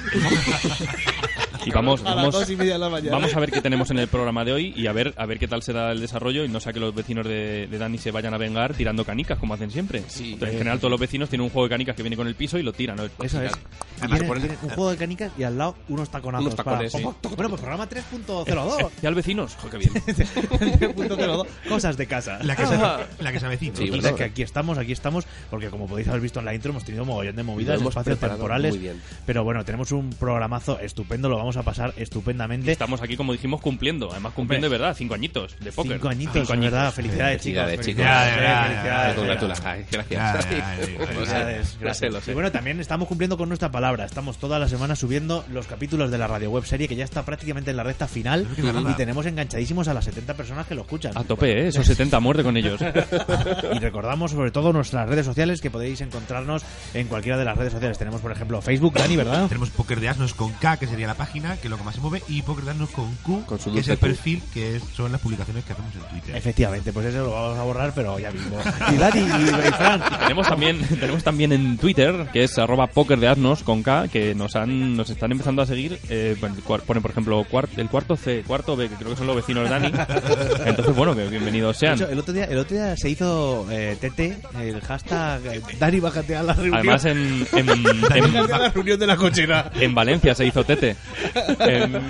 Y 1.66 1.72
vamos, 1.72 2.02
A 2.06 2.16
vamos, 2.16 2.34
dos 2.34 2.50
y 2.50 2.56
media 2.56 2.74
de 2.74 2.80
la 2.80 2.90
mañana. 2.90 3.12
vamos 3.12 3.36
a 3.36 3.40
ver 3.40 3.52
qué 3.52 3.62
tenemos 3.62 3.90
en 3.92 4.00
el 4.00 4.08
programa 4.08 4.46
de 4.46 4.54
hoy 4.54 4.74
y 4.76 4.88
a 4.88 4.94
ver 4.94 5.14
a 5.18 5.26
ver 5.26 5.40
qué 5.40 5.48
tal 5.48 5.62
será 5.64 5.92
el 5.92 6.00
desarrollo 6.00 6.46
y 6.46 6.50
no 6.50 6.60
sea 6.60 6.74
que 6.74 6.80
los 6.80 6.94
vecinos 6.96 7.26
de, 7.28 7.68
de 7.68 7.78
Dani 7.78 7.98
se 7.98 8.12
vayan 8.12 8.34
a 8.34 8.38
vengar 8.38 8.74
tirando 8.74 9.04
canicas 9.06 9.38
como 9.40 9.54
hacen 9.54 9.70
siempre. 9.72 10.04
Sí. 10.08 10.34
Entonces, 10.34 10.54
en 10.54 10.58
general 10.60 10.80
todos 10.80 10.92
los 10.92 11.00
vecinos 11.00 11.30
tienen 11.30 11.44
un 11.46 11.50
juego 11.52 11.66
de 11.68 11.70
canicas 11.72 11.96
que 11.96 12.04
viene 12.04 12.16
con 12.16 12.28
el 12.28 12.36
piso 12.36 12.58
y 12.58 12.64
lo 12.64 12.72
tiran. 12.74 12.98
¿no? 12.98 13.04
Eso 13.24 13.42
es. 13.42 13.52
Además, 14.02 14.22
un 14.64 14.70
juego 14.70 14.92
de 14.92 14.98
canicas 14.98 15.32
y 15.38 15.44
al 15.44 15.58
lado 15.58 15.76
unos 15.90 16.10
taconazos. 16.10 16.46
Unos 16.46 16.56
tacones, 16.56 16.92
para- 16.92 17.04
sí. 17.04 17.10
Bueno, 17.36 17.50
pues 17.50 17.62
programa 17.62 17.88
3.02. 17.90 18.90
Y 19.02 19.06
al 19.06 19.16
vecinos, 19.16 19.56
jo, 19.56 19.70
qué 19.70 19.78
bien. 19.78 19.94
3.02. 19.94 21.48
Cosas 21.68 21.98
de 21.98 22.08
casa. 22.08 22.40
La 22.44 22.56
que 22.56 22.66
se, 22.66 22.78
la 22.78 23.32
que 23.32 23.40
se 23.40 23.46
avecina. 23.46 23.74
Que 24.16 24.24
aquí 24.24 24.42
estamos, 24.42 24.78
aquí 24.78 24.92
estamos, 24.92 25.26
porque 25.50 25.70
como 25.70 25.88
podéis 25.88 26.08
haber 26.08 26.22
visto 26.22 26.40
en 26.40 26.46
la 26.46 26.54
intro, 26.54 26.72
hemos 26.72 26.84
tenido 26.86 27.06
mogollón 27.06 27.36
de 27.36 27.44
movidas, 27.44 27.82
espacios 27.82 28.18
temporales. 28.20 28.72
muy 28.76 28.80
bien. 28.84 29.02
Pero 29.26 29.44
bueno, 29.44 29.64
tenemos 29.66 29.92
un 29.92 30.10
programazo 30.12 30.80
estupendo, 30.80 31.30
lo 31.30 31.38
vamos 31.38 31.49
a 31.58 31.64
pasar 31.64 31.94
estupendamente. 31.98 32.72
Estamos 32.72 33.02
aquí, 33.02 33.16
como 33.18 33.34
dijimos, 33.34 33.62
cumpliendo. 33.62 34.12
Además, 34.12 34.34
cumpliendo 34.34 34.66
de 34.70 34.78
verdad, 34.78 34.96
cinco 34.98 35.14
añitos 35.14 35.56
de 35.60 35.72
póker. 35.72 35.94
Cinco 35.94 36.10
añitos, 36.10 36.48
Cinco 36.48 36.54
de 36.54 36.60
verdad. 36.60 36.94
Felicidades, 36.94 37.42
Felicidades, 37.42 37.86
chicos. 37.86 38.06
chicos. 38.06 38.06
Felicidades, 38.06 39.16
felicidades. 39.90 41.10
Felicidades, 41.10 41.68
sé, 41.70 41.78
gracias. 41.80 42.14
lo 42.14 42.22
sé. 42.22 42.32
Y 42.32 42.34
bueno, 42.34 42.52
también 42.52 42.80
estamos 42.80 43.08
cumpliendo 43.08 43.38
con 43.38 43.50
nuestra 43.50 43.72
palabra. 43.72 44.06
Estamos 44.06 44.38
toda 44.38 44.60
la 44.60 44.68
semana 44.68 44.96
subiendo 44.96 45.46
los 45.52 45.68
capítulos 45.68 46.12
de 46.12 46.18
la 46.18 46.28
radio 46.28 46.52
web 46.52 46.66
serie 46.66 46.88
que 46.88 46.96
ya 46.96 47.04
está 47.04 47.24
prácticamente 47.24 47.72
en 47.72 47.78
la 47.78 47.84
recta 47.84 48.08
final 48.08 48.48
y 48.58 48.94
tenemos 48.94 49.26
enganchadísimos 49.26 49.88
a 49.88 49.94
las 49.94 50.06
70 50.06 50.34
personas 50.36 50.68
que 50.68 50.76
lo 50.76 50.82
escuchan. 50.82 51.14
A 51.16 51.24
tope, 51.24 51.52
¿eh? 51.52 51.68
Esos 51.68 51.86
70 51.86 52.20
muerte 52.20 52.44
con 52.44 52.58
ellos. 52.58 52.80
Y 53.74 53.80
recordamos 53.80 54.32
sobre 54.32 54.52
todo 54.52 54.74
nuestras 54.74 55.08
redes 55.08 55.26
sociales 55.26 55.62
que 55.62 55.70
podéis 55.70 56.02
encontrarnos 56.02 56.64
en 56.94 57.08
cualquiera 57.08 57.38
de 57.38 57.46
las 57.46 57.58
redes 57.58 57.74
sociales. 57.74 57.98
Tenemos, 57.98 58.22
por 58.22 58.32
ejemplo, 58.32 58.62
Facebook, 58.62 58.94
Dani, 58.96 59.16
¿verdad? 59.16 59.48
Tenemos 59.48 59.70
Poker 59.70 60.00
de 60.00 60.10
Asnos 60.10 60.34
con 60.34 60.52
K, 60.54 60.78
que 60.78 60.88
sería 60.88 61.08
la 61.08 61.16
página, 61.16 61.39
que 61.42 61.68
es 61.68 61.70
lo 61.70 61.78
que 61.78 61.84
más 61.84 61.96
se 61.96 62.02
mueve, 62.02 62.22
y 62.28 62.42
Poker 62.42 62.66
de 62.66 62.72
Asnos 62.72 62.90
con 62.90 63.14
Q, 63.24 63.44
Con 63.46 63.60
su 63.60 63.74
que 63.74 63.80
es 63.80 63.88
el 63.88 63.98
Q. 63.98 64.06
perfil, 64.08 64.42
que 64.54 64.76
es- 64.78 64.84
son 64.96 65.12
las 65.12 65.22
publicaciones 65.22 65.64
que 65.66 65.74
hacemos 65.74 65.94
en 65.96 66.02
Twitter. 66.02 66.36
Efectivamente, 66.36 66.92
pues 66.94 67.06
eso 67.08 67.24
lo 67.24 67.32
vamos 67.32 67.58
a 67.58 67.64
borrar, 67.64 67.92
pero 67.96 68.20
ya 68.20 68.32
mismo. 68.32 68.58
Y 68.94 68.98
Dani 68.98 69.20
y, 69.22 69.24
y 69.24 69.72
Fran, 69.72 70.02
tenemos 70.20 70.48
también 70.48 70.82
tenemos 71.00 71.24
también 71.24 71.52
en 71.54 71.78
Twitter 71.78 72.28
que 72.34 72.44
es 72.44 72.58
arroba 72.58 72.88
poker 72.88 73.20
de 73.20 73.28
asnos 73.28 73.64
con 73.64 73.84
K 73.84 74.08
que 74.08 74.34
nos 74.36 74.56
han 74.56 74.96
nos 74.98 75.10
están 75.10 75.32
empezando 75.32 75.62
a 75.62 75.66
seguir 75.66 76.00
eh, 76.10 76.36
ponen 76.86 77.02
por 77.02 77.12
ejemplo 77.12 77.44
cuart- 77.46 77.70
el 77.78 77.90
cuarto 77.90 78.16
C 78.16 78.44
cuarto 78.46 78.76
B 78.76 78.90
que 78.90 78.96
creo 78.96 79.12
que 79.12 79.16
son 79.18 79.28
los 79.28 79.36
vecinos 79.36 79.64
de 79.66 79.70
Dani 79.70 79.92
entonces 80.66 80.96
bueno 80.96 81.16
que 81.16 81.28
bienvenidos 81.28 81.78
sean 81.78 81.96
hecho, 81.96 82.10
el 82.10 82.20
otro 82.20 82.34
día, 82.34 82.46
el 82.46 82.58
otro 82.58 82.76
día 82.76 82.96
se 82.98 83.10
hizo 83.10 83.68
eh, 83.72 83.98
TT, 84.00 84.58
el 84.62 84.82
hashtag 84.82 85.46
eh, 85.46 85.62
Dani 85.80 86.00
bájate 86.00 86.36
a 86.36 86.44
la 86.44 86.54
reunión. 86.54 86.76
además 86.78 87.06
en 87.06 87.48
en, 87.54 87.70
en, 87.70 88.38
a 88.38 88.58
la 88.58 88.70
reunión 88.70 89.00
de 89.00 89.08
la 89.08 89.16
cochera. 89.18 89.72
en 89.80 89.94
Valencia 89.94 90.34
se 90.36 90.46
hizo 90.46 90.64
Tete 90.64 90.96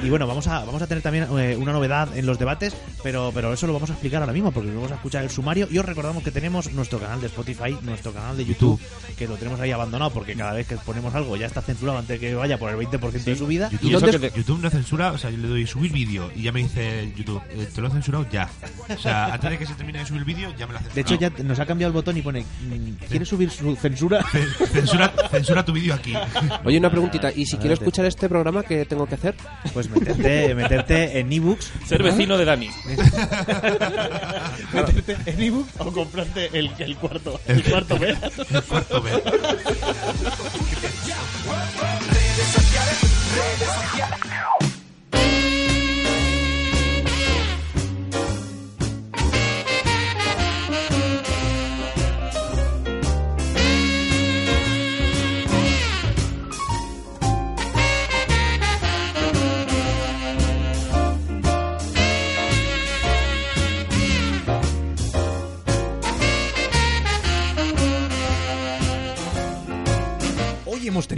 Y 0.03 0.09
bueno, 0.09 0.27
vamos 0.27 0.47
a, 0.47 0.63
vamos 0.65 0.81
a 0.81 0.87
tener 0.87 1.01
también 1.03 1.27
eh, 1.37 1.55
una 1.59 1.71
novedad 1.71 2.15
en 2.17 2.25
los 2.25 2.37
debates, 2.39 2.75
pero, 3.03 3.31
pero 3.33 3.53
eso 3.53 3.67
lo 3.67 3.73
vamos 3.73 3.89
a 3.89 3.93
explicar 3.93 4.21
ahora 4.21 4.33
mismo, 4.33 4.51
porque 4.51 4.71
vamos 4.73 4.91
a 4.91 4.95
escuchar 4.95 5.23
el 5.23 5.29
sumario. 5.29 5.67
Y 5.71 5.77
os 5.77 5.85
recordamos 5.85 6.23
que 6.23 6.31
tenemos 6.31 6.71
nuestro 6.73 6.99
canal 6.99 7.21
de 7.21 7.27
Spotify, 7.27 7.77
nuestro 7.83 8.11
canal 8.13 8.37
de 8.37 8.45
YouTube, 8.45 8.79
que 9.17 9.27
lo 9.27 9.35
tenemos 9.37 9.59
ahí 9.59 9.71
abandonado, 9.71 10.11
porque 10.11 10.35
cada 10.35 10.53
vez 10.53 10.67
que 10.67 10.75
ponemos 10.77 11.13
algo 11.15 11.35
ya 11.37 11.45
está 11.47 11.61
censurado 11.61 11.97
antes 11.99 12.19
de 12.19 12.27
que 12.27 12.35
vaya 12.35 12.57
por 12.57 12.69
el 12.71 12.77
20% 12.77 13.23
de 13.23 13.35
su 13.35 13.47
vida. 13.47 13.69
YouTube, 13.71 13.89
Y 13.91 13.95
eso 13.95 14.05
YouTube- 14.05 14.19
que 14.21 14.29
te- 14.31 14.37
YouTube 14.37 14.59
no 14.61 14.69
censura, 14.69 15.11
o 15.11 15.17
sea, 15.17 15.29
yo 15.29 15.37
le 15.37 15.47
doy 15.47 15.67
subir 15.67 15.91
vídeo 15.91 16.31
y 16.35 16.43
ya 16.43 16.51
me 16.51 16.61
dice 16.61 17.11
YouTube, 17.15 17.41
eh, 17.51 17.67
te 17.73 17.81
lo 17.81 17.87
he 17.87 17.91
censurado 17.91 18.25
ya. 18.31 18.49
O 18.89 18.97
sea, 18.97 19.25
antes 19.33 19.49
de 19.51 19.57
que 19.57 19.65
se 19.65 19.73
termine 19.75 19.99
de 19.99 20.05
subir 20.05 20.19
el 20.19 20.25
vídeo, 20.25 20.53
ya 20.57 20.67
me 20.67 20.73
lo 20.73 20.79
ha 20.79 20.81
De 20.81 21.01
hecho, 21.01 21.15
ya 21.15 21.29
nos 21.43 21.59
ha 21.59 21.65
cambiado 21.65 21.89
el 21.89 21.93
botón 21.93 22.17
y 22.17 22.21
pone, 22.21 22.41
mm, 22.41 23.05
¿quieres 23.09 23.27
subir 23.27 23.49
su 23.49 23.75
censura? 23.75 24.23
Censura, 24.71 25.11
censura 25.31 25.63
tu 25.65 25.73
vídeo 25.73 25.93
aquí. 25.93 26.13
Oye, 26.65 26.77
una 26.77 26.89
preguntita. 26.89 27.31
¿Y 27.35 27.45
si 27.45 27.57
quiero 27.57 27.73
escuchar 27.73 28.05
este 28.05 28.29
programa, 28.29 28.63
qué 28.63 28.85
tengo 28.85 29.05
que 29.09 29.15
hacer? 29.15 29.35
Pues 29.73 29.89
meterte, 29.89 30.55
meterte 30.55 31.19
en 31.19 31.31
ebooks. 31.31 31.71
ser 31.85 32.03
vecino 32.03 32.37
de 32.37 32.45
Dani 32.45 32.69
meterte 34.73 35.17
en 35.25 35.41
ebooks 35.41 35.73
o 35.79 35.91
comprarte 35.91 36.49
el, 36.57 36.71
el 36.79 36.95
cuarto, 36.95 37.39
el 37.47 37.63
cuarto 37.63 37.99
B. 37.99 38.15
El 38.49 38.63
cuarto 38.63 39.01
B. 39.01 39.11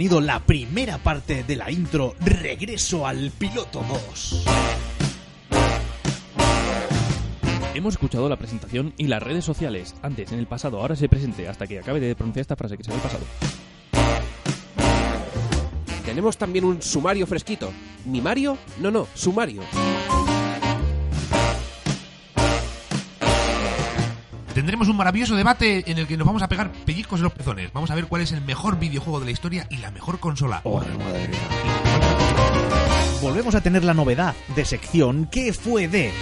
tenido 0.02 0.20
la 0.20 0.40
primera 0.40 0.98
parte 0.98 1.44
de 1.44 1.54
la 1.54 1.70
intro 1.70 2.16
Regreso 2.18 3.06
al 3.06 3.30
Piloto 3.30 3.84
2. 3.88 4.44
hemos 7.76 7.94
escuchado 7.94 8.28
la 8.28 8.36
presentación 8.36 8.94
y 8.96 9.06
las 9.06 9.22
redes 9.22 9.44
sociales 9.44 9.94
antes 10.02 10.32
en 10.32 10.40
el 10.40 10.48
pasado 10.48 10.80
ahora 10.80 10.96
se 10.96 11.08
presente 11.08 11.46
hasta 11.46 11.68
que 11.68 11.78
acabe 11.78 12.00
de 12.00 12.16
pronunciar 12.16 12.40
esta 12.40 12.56
frase 12.56 12.76
que 12.76 12.82
se 12.82 12.90
me 12.90 12.96
ha 12.96 13.00
pasado 13.00 13.24
Tenemos 16.04 16.36
también 16.36 16.64
un 16.64 16.82
sumario 16.82 17.24
fresquito. 17.28 17.72
¿Mi 18.04 18.20
Mario? 18.20 18.58
No, 18.80 18.90
no, 18.90 19.06
sumario. 19.14 19.62
Tendremos 24.54 24.88
un 24.88 24.96
maravilloso 24.96 25.34
debate 25.34 25.90
en 25.90 25.98
el 25.98 26.06
que 26.06 26.16
nos 26.16 26.26
vamos 26.26 26.42
a 26.42 26.48
pegar 26.48 26.72
pellizcos 26.84 27.20
en 27.20 27.24
los 27.24 27.32
pezones. 27.32 27.72
Vamos 27.72 27.90
a 27.90 27.94
ver 27.94 28.06
cuál 28.06 28.22
es 28.22 28.32
el 28.32 28.42
mejor 28.42 28.78
videojuego 28.78 29.20
de 29.20 29.26
la 29.26 29.32
historia 29.32 29.66
y 29.70 29.78
la 29.78 29.90
mejor 29.90 30.18
consola. 30.20 30.62
Volvemos 33.22 33.54
a 33.54 33.60
tener 33.60 33.84
la 33.84 33.94
novedad 33.94 34.34
de 34.54 34.64
sección 34.64 35.28
¿Qué 35.30 35.52
fue 35.52 35.88
de? 35.88 36.12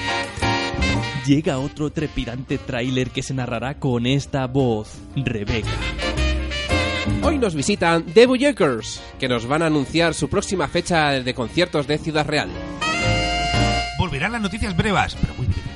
llega 1.27 1.59
otro 1.59 1.91
trepidante 1.91 2.59
tráiler 2.59 3.11
que 3.11 3.23
se 3.23 3.35
narrará 3.35 3.79
con 3.79 4.07
esta 4.07 4.47
voz 4.47 4.99
Rebeca 5.15 5.69
Hoy 7.23 7.39
nos 7.39 7.55
visitan 7.55 8.05
The 8.05 8.27
Boyakers, 8.27 9.03
que 9.19 9.29
nos 9.29 9.47
van 9.47 9.63
a 9.63 9.67
anunciar 9.67 10.15
su 10.15 10.29
próxima 10.29 10.69
fecha 10.69 11.11
de 11.11 11.35
conciertos 11.35 11.87
de 11.87 11.99
Ciudad 11.99 12.27
Real. 12.27 12.49
Volverán 13.99 14.33
las 14.33 14.41
noticias 14.43 14.77
brevas, 14.77 15.17
pero 15.21 15.35
muy 15.35 15.47
breves. 15.47 15.70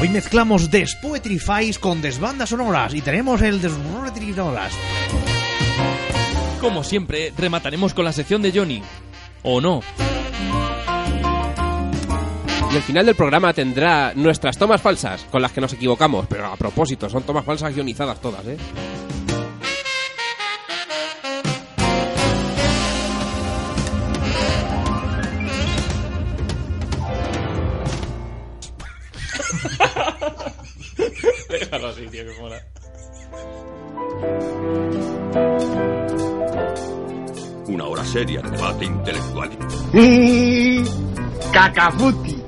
Hoy 0.00 0.08
mezclamos 0.08 0.70
Despoetrifies 0.70 1.78
con 1.78 2.02
desbandas 2.02 2.50
sonoras 2.50 2.94
y 2.94 3.00
tenemos 3.00 3.40
el 3.42 3.60
Despoetrifies. 3.60 4.72
Como 6.60 6.82
siempre, 6.84 7.32
remataremos 7.36 7.94
con 7.94 8.04
la 8.04 8.12
sección 8.12 8.42
de 8.42 8.52
Johnny. 8.52 8.82
o 9.42 9.60
no. 9.60 9.80
Y 12.72 12.76
al 12.76 12.82
final 12.82 13.06
del 13.06 13.14
programa 13.14 13.52
tendrá 13.52 14.12
nuestras 14.16 14.58
tomas 14.58 14.80
falsas, 14.80 15.24
con 15.30 15.40
las 15.40 15.52
que 15.52 15.60
nos 15.60 15.72
equivocamos, 15.74 16.26
pero 16.28 16.46
a 16.46 16.56
propósito, 16.56 17.08
son 17.08 17.22
tomas 17.22 17.44
falsas 17.44 17.72
guionizadas 17.72 18.20
todas, 18.20 18.44
¿eh? 18.46 18.56
Déjalo 31.74 31.88
así, 31.88 32.06
tío, 32.06 32.24
que 32.24 32.40
mola. 32.40 32.62
Una 37.66 37.84
hora 37.86 38.04
seria 38.04 38.40
de 38.42 38.50
debate 38.50 38.84
intelectual. 38.84 39.50
Cacafuti. 41.52 42.40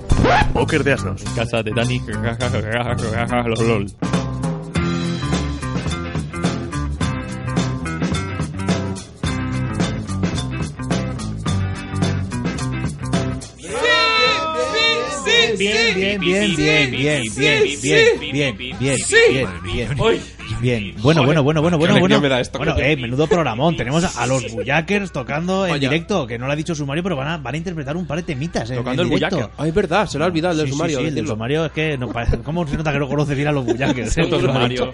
Póker 0.53 0.85
de 0.85 0.93
asnos. 0.93 1.25
Casa 1.35 1.61
de 1.61 1.73
Dani. 1.73 2.01
lol. 3.67 3.87
Bien, 16.07 16.21
bien, 16.21 16.57
bien, 16.57 16.91
bien, 16.91 17.23
bien, 17.35 17.65
bien, 17.83 18.17
bien, 18.23 18.57
bien, 18.79 18.97
bien, 19.09 19.47
bien, 19.65 20.27
bien, 20.61 20.95
bueno, 21.03 21.25
bueno, 21.25 21.43
bueno, 21.43 21.61
bueno, 21.63 21.79
bueno, 21.79 21.99
bueno. 21.99 22.21
me 22.21 22.29
da 22.29 22.41
esto, 22.41 22.59
Bueno, 22.59 22.77
eh, 22.79 22.97
menudo 22.97 23.27
programón. 23.27 23.77
Tenemos 23.77 24.17
a, 24.17 24.27
los 24.27 24.53
Bullakers 24.53 25.13
tocando 25.13 25.67
en 25.67 25.73
Vaya. 25.73 25.89
directo, 25.89 26.27
que 26.27 26.39
no 26.39 26.47
lo 26.47 26.53
ha 26.53 26.57
dicho 26.57 26.75
sumario, 26.75 27.03
pero 27.03 27.17
van 27.17 27.29
a, 27.29 27.37
van 27.39 27.55
a 27.55 27.59
interpretar 27.59 27.97
un 27.97 28.07
par 28.07 28.19
de 28.19 28.23
temitas 28.25 28.71
en, 28.71 28.77
Tocando 28.79 29.03
en 29.03 29.09
el 29.13 29.15
directo. 29.15 29.51
Ah, 29.59 29.67
es 29.67 29.75
verdad, 29.75 30.07
se 30.07 30.19
lo 30.19 30.25
ha 30.25 30.29
olvidado 30.29 30.53
el 30.53 30.59
del 30.59 30.67
Sí, 30.67 30.73
sí, 30.73 30.77
sumario. 30.77 30.99
sí, 31.01 31.05
el 31.07 31.15
del 31.15 31.27
sumario 31.27 31.67
es 31.67 31.73
que 31.73 31.99
no, 31.99 32.09
¿cómo 32.45 32.67
se 32.67 32.77
nota 32.77 32.93
que 32.93 32.99
no 32.99 33.09
conoce 33.09 33.35
bien 33.35 33.49
a 33.49 33.53
los 33.53 33.65
Bullakers? 33.65 34.17
eh? 34.19 34.27
No 34.31 34.41
sumario. 34.41 34.93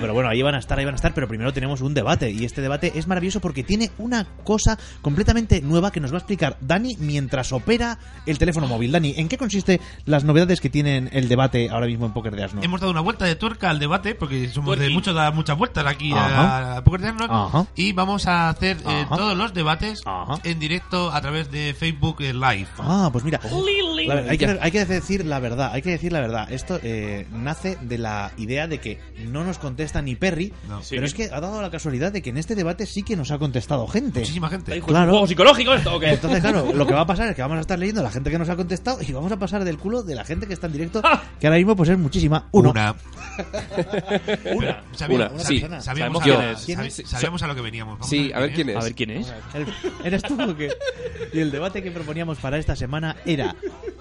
pero 0.00 0.14
bueno, 0.14 0.28
ahí 0.30 0.42
van 0.42 0.54
a 0.54 0.58
estar, 0.58 0.78
ahí 0.78 0.84
van 0.84 0.94
a 0.94 0.96
estar, 0.96 1.12
pero 1.14 1.28
primero 1.28 1.52
tenemos 1.52 1.80
un 1.80 1.92
debate 1.94 2.30
y 2.30 2.44
este 2.44 2.62
debate 2.62 2.92
es 2.94 3.06
maravilloso 3.06 3.40
porque 3.40 3.62
tiene 3.62 3.90
una 3.98 4.24
cosa 4.44 4.78
completamente 5.02 5.60
nueva 5.60 5.92
que 5.92 6.00
nos 6.00 6.10
va 6.12 6.16
a 6.16 6.18
explicar 6.18 6.56
Dani 6.60 6.96
mientras 6.98 7.52
opera 7.52 7.98
el 8.26 8.38
teléfono 8.38 8.66
móvil. 8.66 8.92
Dani, 8.92 9.14
¿en 9.16 9.28
qué 9.28 9.36
consiste 9.38 9.80
las 10.06 10.24
novedades 10.24 10.60
que 10.60 10.70
tienen 10.70 11.10
el 11.12 11.28
debate 11.28 11.68
ahora 11.70 11.86
mismo 11.86 12.06
en 12.06 12.12
Poker 12.12 12.34
de 12.34 12.44
Asno? 12.44 12.62
Hemos 12.62 12.80
dado 12.80 12.92
una 12.92 13.00
vuelta 13.00 13.24
de 13.26 13.34
tuerca 13.36 13.70
al 13.70 13.78
debate, 13.78 14.14
porque 14.14 14.48
somos 14.48 14.78
de 14.88 14.90
mucho 14.94 15.12
dar 15.12 15.34
muchas 15.34 15.56
vueltas 15.56 15.84
aquí 15.86 16.12
Ajá. 16.12 16.74
a, 16.74 16.76
a 16.78 16.84
Poker 16.84 17.14
Ajá. 17.28 17.66
Y 17.74 17.92
vamos 17.92 18.26
a 18.26 18.48
hacer 18.48 18.76
eh, 18.86 19.02
Ajá. 19.06 19.16
todos 19.16 19.36
los 19.36 19.52
debates 19.54 20.02
en 20.44 20.58
directo 20.58 21.10
a 21.12 21.20
través 21.20 21.50
de 21.50 21.74
Facebook 21.78 22.16
eh, 22.20 22.32
Live. 22.32 22.68
Ah, 22.78 23.08
pues 23.12 23.24
mira, 23.24 23.40
Lili. 23.44 24.06
la 24.06 24.14
verdad, 24.16 24.30
hay, 24.30 24.38
que, 24.38 24.58
hay 24.60 24.70
que 24.70 24.84
decir 24.84 25.24
la 25.24 25.38
verdad, 25.38 25.70
hay 25.72 25.82
que 25.82 25.90
decir 25.90 26.12
la 26.12 26.20
verdad. 26.20 26.50
Esto 26.52 26.78
eh, 26.82 27.26
nace 27.32 27.76
de 27.80 27.98
la 27.98 28.32
idea 28.36 28.66
de 28.66 28.78
que 28.78 29.00
no 29.28 29.44
nos 29.44 29.58
contesta 29.58 30.02
ni 30.02 30.14
Perry, 30.16 30.52
Sí. 30.82 30.94
pero 30.96 31.06
es 31.06 31.14
que 31.14 31.24
ha 31.32 31.40
dado 31.40 31.60
la 31.62 31.70
casualidad 31.70 32.12
de 32.12 32.22
que 32.22 32.30
en 32.30 32.36
este 32.38 32.54
debate 32.54 32.86
sí 32.86 33.02
que 33.02 33.16
nos 33.16 33.30
ha 33.30 33.38
contestado 33.38 33.86
gente. 33.86 34.20
Muchísima 34.20 34.48
gente. 34.48 34.76
¿Es 34.76 34.82
un 34.82 34.92
juego 34.94 35.26
psicológico 35.26 35.74
esto 35.74 35.94
o 35.96 36.00
qué? 36.00 36.10
Entonces, 36.10 36.40
claro, 36.40 36.72
lo 36.74 36.86
que 36.86 36.94
va 36.94 37.02
a 37.02 37.06
pasar 37.06 37.28
es 37.28 37.36
que 37.36 37.42
vamos 37.42 37.58
a 37.58 37.60
estar 37.60 37.78
leyendo 37.78 38.00
a 38.00 38.04
la 38.04 38.10
gente 38.10 38.30
que 38.30 38.38
nos 38.38 38.48
ha 38.48 38.56
contestado 38.56 38.98
y 39.02 39.12
vamos 39.12 39.32
a 39.32 39.38
pasar 39.38 39.64
del 39.64 39.78
culo 39.78 40.02
de 40.02 40.14
la 40.14 40.24
gente 40.24 40.46
que 40.46 40.54
está 40.54 40.66
en 40.66 40.72
directo, 40.72 41.02
que 41.40 41.46
ahora 41.46 41.56
mismo 41.58 41.76
pues 41.76 41.88
es 41.88 41.98
muchísima. 41.98 42.48
Uno. 42.52 42.70
Una. 42.70 42.94
Una. 44.54 44.73
Sabía- 44.92 45.28
Una, 45.32 45.44
sí. 45.44 45.64
Sabíamos, 45.80 46.20
a, 46.22 46.24
quién 46.24 46.36
sabi- 46.36 46.52
es. 46.52 46.64
¿Quién 46.64 46.80
es? 46.80 47.02
sabíamos 47.06 47.42
a 47.42 47.46
lo 47.46 47.54
que 47.54 47.60
veníamos. 47.60 47.94
Vamos 47.98 48.08
Sí, 48.08 48.30
a 48.32 48.40
ver 48.40 48.52
quién 48.52 48.70
es. 48.70 48.76
A 48.76 48.80
ver 48.80 48.94
quién 48.94 49.10
es. 49.10 49.32
El- 49.54 49.66
¿Eres 50.04 50.22
tú 50.22 50.36
o 50.40 50.56
qué? 50.56 50.70
Y 51.32 51.40
el 51.40 51.50
debate 51.50 51.82
que 51.82 51.90
proponíamos 51.90 52.38
para 52.38 52.58
esta 52.58 52.76
semana 52.76 53.16
era 53.26 53.54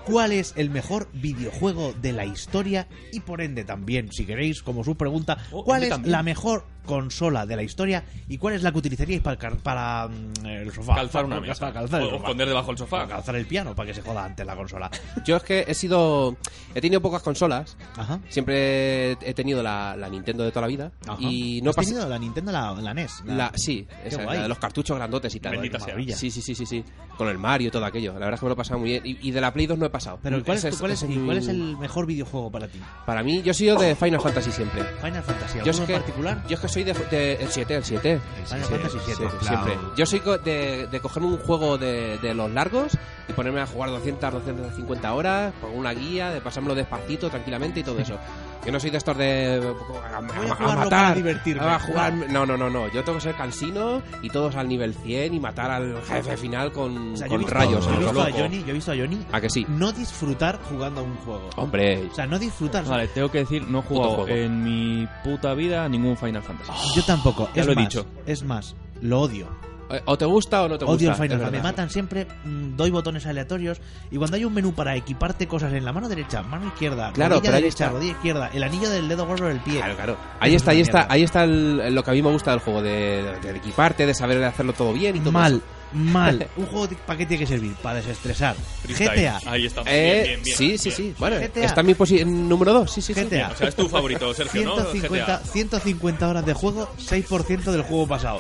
¿cuál 0.06 0.32
es 0.34 0.54
el 0.58 0.70
mejor 0.70 1.10
videojuego 1.14 1.94
de 2.02 2.12
la 2.14 2.26
historia? 2.26 2.88
Y 3.12 3.22
por 3.22 3.42
ende 3.42 3.64
también, 3.64 4.12
si 4.12 4.26
queréis, 4.26 4.62
como 4.62 4.84
su 4.84 4.96
pregunta, 4.96 5.38
¿cuál 5.50 5.78
ende 5.84 5.88
es 5.88 5.90
también. 5.92 6.12
la 6.12 6.24
mejor 6.24 6.66
consola 6.86 7.46
de 7.46 7.56
la 7.56 7.64
historia? 7.64 8.04
¿Y 8.28 8.38
cuál 8.38 8.56
es 8.56 8.64
la 8.64 8.72
que 8.72 8.78
utilizaríais 8.80 9.22
para, 9.22 9.38
para 9.58 10.08
mm, 10.08 10.46
el 10.46 10.72
sofá? 10.72 10.96
Calzar 10.96 11.26
una 11.26 11.36
Para 11.38 11.48
mesa. 11.48 11.72
calzar 11.74 12.02
el 12.02 12.08
O 12.08 12.10
sofá. 12.12 12.24
esconder 12.24 12.48
debajo 12.48 12.68
del 12.68 12.78
sofá. 12.78 12.98
Para 12.98 13.08
calzar 13.16 13.36
el 13.36 13.46
piano, 13.46 13.76
para 13.76 13.88
que 13.88 13.94
se 13.94 14.02
joda 14.02 14.26
antes 14.26 14.46
la 14.46 14.56
consola. 14.56 14.90
Yo 15.26 15.38
es 15.38 15.44
que 15.44 15.66
he 15.68 15.74
sido. 15.74 16.36
He 16.76 16.82
tenido 16.82 17.02
pocas 17.02 17.22
consolas. 17.24 17.76
Ajá. 17.98 18.20
Siempre 18.30 19.12
he 19.12 19.34
tenido 19.34 19.64
la, 19.64 19.96
la 19.96 20.10
Nintendo 20.10 20.44
de 20.44 20.52
toda 20.52 20.62
la 20.62 20.68
vida. 20.68 20.92
Ajá. 21.08 21.18
Y 21.20 21.62
no 21.64 21.70
¿Has 21.72 21.78
pas- 21.78 21.86
tenido 21.86 22.08
la 22.08 22.20
Nintendo, 22.20 22.52
la, 22.52 22.74
la 22.74 22.94
NES? 22.94 23.24
La, 23.26 23.52
sí, 23.56 23.88
esa, 24.06 24.24
la 24.24 24.44
de 24.44 24.48
los 24.48 24.60
cartuchos 24.60 24.98
grandotes 24.98 25.34
y 25.36 25.40
tal. 25.40 25.54
Bendita 25.54 25.80
sea. 25.80 25.96
Sí, 26.16 26.30
sí, 26.32 26.42
sí, 26.42 26.56
sí, 26.56 26.66
sí. 26.66 26.84
Con 27.18 27.28
el 27.30 27.38
Mario 27.38 27.68
y 27.68 27.72
todo 27.72 27.86
aquello. 27.86 28.14
La 28.14 28.20
verdad 28.20 28.34
es 28.36 28.40
que 28.40 28.46
me 28.46 28.50
lo 28.50 28.54
he 28.54 28.58
pasado 28.58 28.80
muy 28.80 28.90
bien. 28.90 29.02
Y, 29.06 29.18
y 29.28 29.32
de 29.32 29.42
la 29.42 29.54
Play 29.54 29.68
2 29.68 29.78
no 29.78 29.86
he 29.86 29.90
pasado. 29.90 30.20
Pero 30.22 30.44
¿cuál 30.44 30.58
es, 30.58 30.70
tu- 30.70 30.78
cuál 30.78 30.92
es- 30.92 31.04
mi- 31.04 31.24
cuál 31.26 31.38
es 31.38 31.48
el 31.48 31.78
mejor 31.78 32.06
videojuego 32.06 32.52
para 32.52 32.68
ti? 32.68 32.80
Para 33.06 33.24
mí, 33.24 33.42
yo 33.42 33.52
he 33.52 33.54
sido 33.54 33.78
de 33.80 33.96
Final 33.96 34.20
Fantasy 34.22 34.52
siempre. 34.52 34.84
Final 35.02 35.24
Fantasy, 35.24 35.60
Yo 35.60 35.60
¿alguno 35.60 35.72
es 35.72 35.80
en 35.80 35.86
que, 35.86 35.94
particular? 35.94 36.44
Yo 36.48 36.56
es 36.56 36.60
que 36.60 36.68
soy 36.74 36.84
de, 36.84 36.94
de- 36.94 37.34
el 37.36 37.50
7, 37.50 37.76
el 37.76 37.84
7. 37.84 38.20
Final 38.46 38.64
Sí, 38.66 38.72
Fantasy 38.74 38.98
sí, 39.00 39.14
7. 39.16 39.32
siempre. 39.42 39.78
Yo 39.96 40.06
soy 40.06 40.20
co- 40.20 40.38
de, 40.38 40.88
de 40.88 41.00
cogerme 41.00 41.30
un 41.30 41.38
juego 41.38 41.78
de, 41.78 42.18
de 42.18 42.34
los 42.34 42.52
largos 42.52 42.98
y 43.30 43.34
ponerme 43.34 43.62
a 43.62 43.68
jugar 43.68 43.90
200, 43.90 44.34
250 44.34 45.14
horas 45.14 45.54
con 45.62 45.72
una 45.78 45.92
guía, 45.94 46.32
de 46.32 46.42
pasármelo 46.42 46.76
despacito, 46.76 47.30
tranquilamente 47.30 47.80
y 47.80 47.84
todo 47.84 48.00
eso. 48.00 48.18
Yo 48.66 48.72
no 48.72 48.80
soy 48.80 48.90
de 48.92 48.98
estos 48.98 49.18
de 49.18 49.76
a, 50.14 50.18
a- 50.18 50.22
Voy 50.22 50.48
a 50.48 50.52
a 50.54 50.56
jugarlo 50.56 50.80
matar, 50.84 51.16
divertirme. 51.16 51.66
a 51.66 51.80
jugar, 51.80 52.14
no, 52.14 52.46
no, 52.46 52.56
no, 52.58 52.70
no. 52.70 52.88
Yo 52.92 53.04
tengo 53.04 53.18
que 53.18 53.24
ser 53.24 53.36
cansino 53.36 54.02
y 54.22 54.30
todos 54.30 54.56
al 54.56 54.68
nivel 54.70 54.94
100 54.94 55.34
y 55.34 55.40
matar 55.40 55.70
al 55.72 56.02
jefe 56.04 56.38
final 56.38 56.72
con, 56.72 57.14
O 57.14 57.18
sea, 57.18 57.28
con 57.28 57.40
visto- 57.40 57.54
rayos. 57.54 57.86
yo 57.86 57.94
he 57.94 57.98
visto 58.00 58.22
a. 58.22 58.32
Johnny, 58.32 58.60
yo 58.64 58.70
he 58.70 58.74
visto 58.74 58.92
a 58.92 58.96
Johnny 58.96 59.20
¿A 59.32 59.42
que 59.42 59.50
sí? 59.50 59.66
no 59.68 59.92
disfrutar 59.92 60.60
jugando 60.70 61.02
a 61.02 61.04
un 61.04 61.16
juego. 61.18 61.50
Hombre, 61.58 62.08
O 62.12 62.16
sea, 62.16 62.26
no 62.26 62.40
disfrutar. 62.40 62.86
Vale, 62.86 63.08
tengo 63.08 63.30
que 63.30 63.40
decir, 63.40 63.68
no 63.68 63.80
he 63.80 63.82
jugado 63.84 64.16
juego. 64.16 64.28
en 64.30 64.64
mi 64.64 65.08
puta 65.24 65.54
vida 65.54 65.88
ningún 65.90 66.16
Final 66.18 66.42
Fantasy. 66.44 66.72
Yo 66.96 67.04
tampoco. 67.04 67.50
Ya 67.54 67.62
es 67.62 67.68
lo 67.68 67.74
he 67.74 67.76
más, 67.76 67.84
dicho. 67.90 68.06
Es 68.26 68.44
más, 68.44 68.76
lo 69.02 69.20
odio. 69.22 69.48
Eh, 69.90 70.02
o 70.06 70.18
te 70.18 70.26
gusta 70.26 70.64
o 70.64 70.68
no 70.70 70.78
te 70.78 70.86
gusta. 70.86 70.98
Odio 70.98 71.10
el 71.12 71.16
Final. 71.16 71.52
Me 71.52 71.62
matan 71.62 71.90
siempre, 71.90 72.28
mm, 72.46 72.76
doy 72.76 72.90
botones 72.92 73.26
aleatorios 73.26 73.80
y 74.12 74.18
cuando 74.18 74.36
hay 74.38 74.46
un 74.46 74.54
menú 74.54 74.74
para 74.74 74.96
equiparte 74.96 75.48
cosas 75.48 75.74
en 75.74 75.86
la 75.86 75.94
mano 75.94 76.08
derecha, 76.10 76.42
mano 76.42 76.68
izquierda, 76.68 77.12
Claro, 77.14 77.36
rodilla 77.36 77.52
derecha, 77.54 77.86
está. 77.86 77.90
rodilla 77.90 78.12
izquierda, 78.12 78.50
el 78.54 78.64
anillo 78.64 78.90
del 78.90 79.08
dedo 79.08 79.26
gordo 79.26 79.48
del 79.48 79.60
pie. 79.60 79.78
Claro, 79.78 79.96
claro. 79.96 80.18
Ahí 80.40 80.56
está, 80.56 80.72
es 80.72 80.76
ahí 80.78 80.82
está, 80.82 81.08
ahí 81.10 81.24
está 81.24 81.44
el- 81.44 81.94
lo 81.94 82.04
que 82.04 82.12
a 82.12 82.14
mí 82.14 82.22
me 82.22 82.32
gusta 82.32 82.52
del 82.52 82.60
juego, 82.62 82.82
de, 82.82 83.36
de 83.42 83.58
equiparte, 83.58 84.06
de 84.06 84.14
saber 84.14 84.44
hacerlo 84.44 84.74
todo 84.74 84.94
bien 84.94 85.16
y 85.16 85.20
todo 85.20 85.32
Mal, 85.32 85.54
eso. 85.54 85.62
Mal. 85.94 86.48
Un 86.58 86.66
juego 86.66 86.88
para 87.06 87.18
qué 87.18 87.26
tiene 87.26 87.44
que 87.44 87.48
servir? 87.48 87.74
Para 87.76 87.96
desestresar. 87.96 88.56
GTA. 88.88 89.40
Ahí 89.46 89.66
estamos. 89.66 89.90
Eh, 89.92 90.22
bien, 90.24 90.24
bien, 90.24 90.44
bien. 90.44 90.58
sí, 90.58 90.78
sí, 90.78 90.90
bien. 90.90 90.96
sí. 91.14 91.16
Bueno, 91.20 91.38
GTA. 91.40 91.66
está 91.66 91.82
en 91.82 91.88
mi 91.88 91.94
posi- 91.94 92.20
en 92.22 92.50
número 92.50 92.74
2. 92.74 92.92
Sí, 92.92 93.02
sí, 93.02 93.14
sí. 93.14 93.22
GTA. 93.24 93.50
O 93.54 93.56
sea, 93.58 93.68
es 93.70 93.76
tu 93.76 93.88
favorito, 93.90 94.34
Sergio, 94.34 94.64
¿no? 94.64 94.76
150, 94.76 95.26
GTA. 95.26 95.46
150 95.46 96.28
horas 96.28 96.46
de 96.46 96.54
juego, 96.54 96.90
6% 96.98 97.72
del 97.72 97.82
juego 97.84 98.08
pasado. 98.08 98.40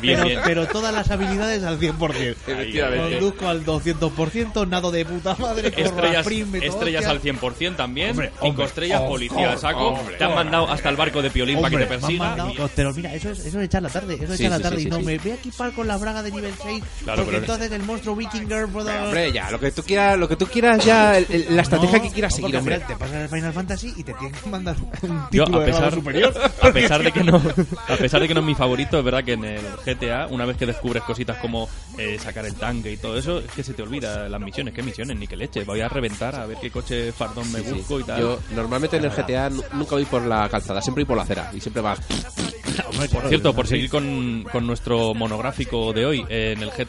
Bien, 0.00 0.16
pero, 0.16 0.28
bien. 0.28 0.40
pero 0.44 0.66
todas 0.68 0.92
las 0.94 1.10
habilidades 1.10 1.62
al 1.64 1.78
100%. 1.78 2.34
Efectivamente. 2.46 3.18
Conduzco 3.18 3.48
al 3.48 3.64
200%, 3.64 4.68
nado 4.68 4.90
de 4.90 5.04
puta 5.04 5.36
madre, 5.36 5.68
Estrellas, 5.76 6.26
meto 6.48 6.64
estrellas 6.66 7.04
al 7.06 7.16
hostias. 7.16 7.36
100% 7.36 7.76
también. 7.76 8.10
Hombre, 8.10 8.30
Cinco 8.34 8.46
hombre, 8.48 8.64
estrellas, 8.66 9.00
of 9.00 9.08
policía, 9.08 9.46
course, 9.48 9.60
saco. 9.60 9.86
hombre. 9.88 10.16
te 10.16 10.24
han 10.24 10.34
mandado 10.34 10.70
hasta 10.70 10.88
el 10.88 10.96
barco 10.96 11.22
de 11.22 11.30
Piolín 11.30 11.60
para 11.60 11.70
que 11.70 11.76
te 11.76 11.94
Hombre, 11.94 11.98
persiga. 12.18 12.68
pero 12.74 12.92
mira, 12.94 13.14
eso 13.14 13.30
es, 13.30 13.38
eso 13.40 13.58
es 13.60 13.64
echar 13.66 13.82
la 13.82 13.88
tarde. 13.88 14.14
Eso 14.20 14.32
es 14.32 14.38
Sí, 14.38 14.44
echar 14.46 14.50
la 14.50 14.56
sí, 14.58 14.62
tarde. 14.62 14.76
sí, 14.76 14.82
y 14.82 14.84
sí, 14.84 14.90
no, 14.90 14.98
sí. 14.98 15.04
me 15.04 15.18
voy 15.18 15.30
a 15.30 15.34
equipar 15.34 15.72
con 15.72 15.86
la 15.88 15.96
braga 15.96 16.22
de 16.22 16.30
nivel 16.32 16.52
6. 16.62 16.82
Claro, 17.02 17.24
porque 17.24 17.40
pero- 17.40 17.52
entonces 17.52 17.72
el 17.72 17.82
monstruo 17.82 18.14
vikinger 18.16 18.68
puedo. 18.68 18.90
Hombre, 19.04 19.32
ya, 19.32 19.50
lo 19.50 19.58
que 19.60 19.72
tú 19.72 19.82
quieras, 19.82 20.18
lo 20.18 20.28
que 20.28 20.36
tú 20.36 20.46
quieras 20.46 20.84
ya, 20.84 21.18
el- 21.18 21.26
el- 21.28 21.56
la 21.56 21.62
estrategia 21.62 21.98
No, 21.98 22.04
que 22.04 22.10
quieras 22.10 22.32
no, 22.32 22.36
seguir, 22.36 22.56
hombre. 22.56 22.74
final 22.76 22.88
Te 22.88 22.96
pasas 22.96 23.16
el 23.16 23.28
Final 23.28 23.52
Fantasy 23.52 23.92
y 23.96 24.02
te 24.04 24.14
tienen 24.14 24.32
que 24.40 24.48
mandar 24.48 24.76
un 25.02 25.18
Yo, 25.30 25.44
título 25.44 25.58
a 25.58 25.64
de 25.64 25.66
grado 25.72 25.84
pesar, 25.84 25.94
superior. 25.94 26.34
a 26.62 26.72
pesar 26.72 27.02
de 27.02 27.12
que 27.12 27.24
no 27.24 27.36
a 27.88 27.96
pesar 27.96 28.20
de 28.20 28.28
que 28.28 28.34
no 28.34 28.40
es 28.40 28.46
mi 28.46 28.54
favorito 28.54 28.98
es 28.98 29.04
verdad 29.04 29.24
que 29.24 29.32
en 29.32 29.44
el 29.44 29.62
GTA 29.84 30.26
una 30.30 30.44
vez 30.46 30.56
que 30.56 30.66
descubres 30.66 31.02
cositas 31.02 31.36
como 31.38 31.68
eh, 31.98 32.18
sacar 32.18 32.46
el 32.46 32.54
tanque 32.54 32.92
y 32.92 32.96
todo 32.96 33.18
eso 33.18 33.38
es 33.40 33.50
que 33.50 33.62
se 33.62 33.74
te 33.74 33.82
olvida 33.82 34.28
las 34.28 34.40
misiones 34.40 34.72
qué 34.74 34.82
misiones 34.82 35.16
ni 35.18 35.26
qué 35.26 35.36
leche 35.36 35.64
voy 35.64 35.80
a 35.80 35.88
reventar 35.88 36.34
a 36.36 36.46
ver 36.46 36.58
qué 36.60 36.70
coche 36.70 37.12
fardón 37.12 37.50
me 37.52 37.60
Sí, 37.60 37.66
sí. 37.66 37.72
busco 37.74 38.00
y 38.00 38.04
tal 38.04 38.20
Yo 38.20 38.40
normalmente 38.54 38.96
en 38.96 39.04
el 39.04 39.10
GTA 39.10 39.50
nu- 39.50 39.62
nunca 39.74 39.90
voy 39.96 40.04
por 40.04 40.22
la 40.22 40.48
calzada, 40.48 40.80
siempre 40.80 41.04
voy 41.04 41.08
por 41.08 41.16
la 41.16 41.22
acera 41.24 41.50
y 41.54 41.60
siempre 41.60 41.82
vas. 41.82 41.98
Por 43.12 43.28
cierto, 43.28 43.54
por 43.54 43.66
seguir 43.66 43.90
con, 43.90 44.44
con 44.50 44.66
nuestro 44.66 45.14
monográfico 45.14 45.92
de 45.92 46.06
hoy, 46.06 46.24
en 46.28 46.62
el 46.62 46.70
GTA 46.70 46.83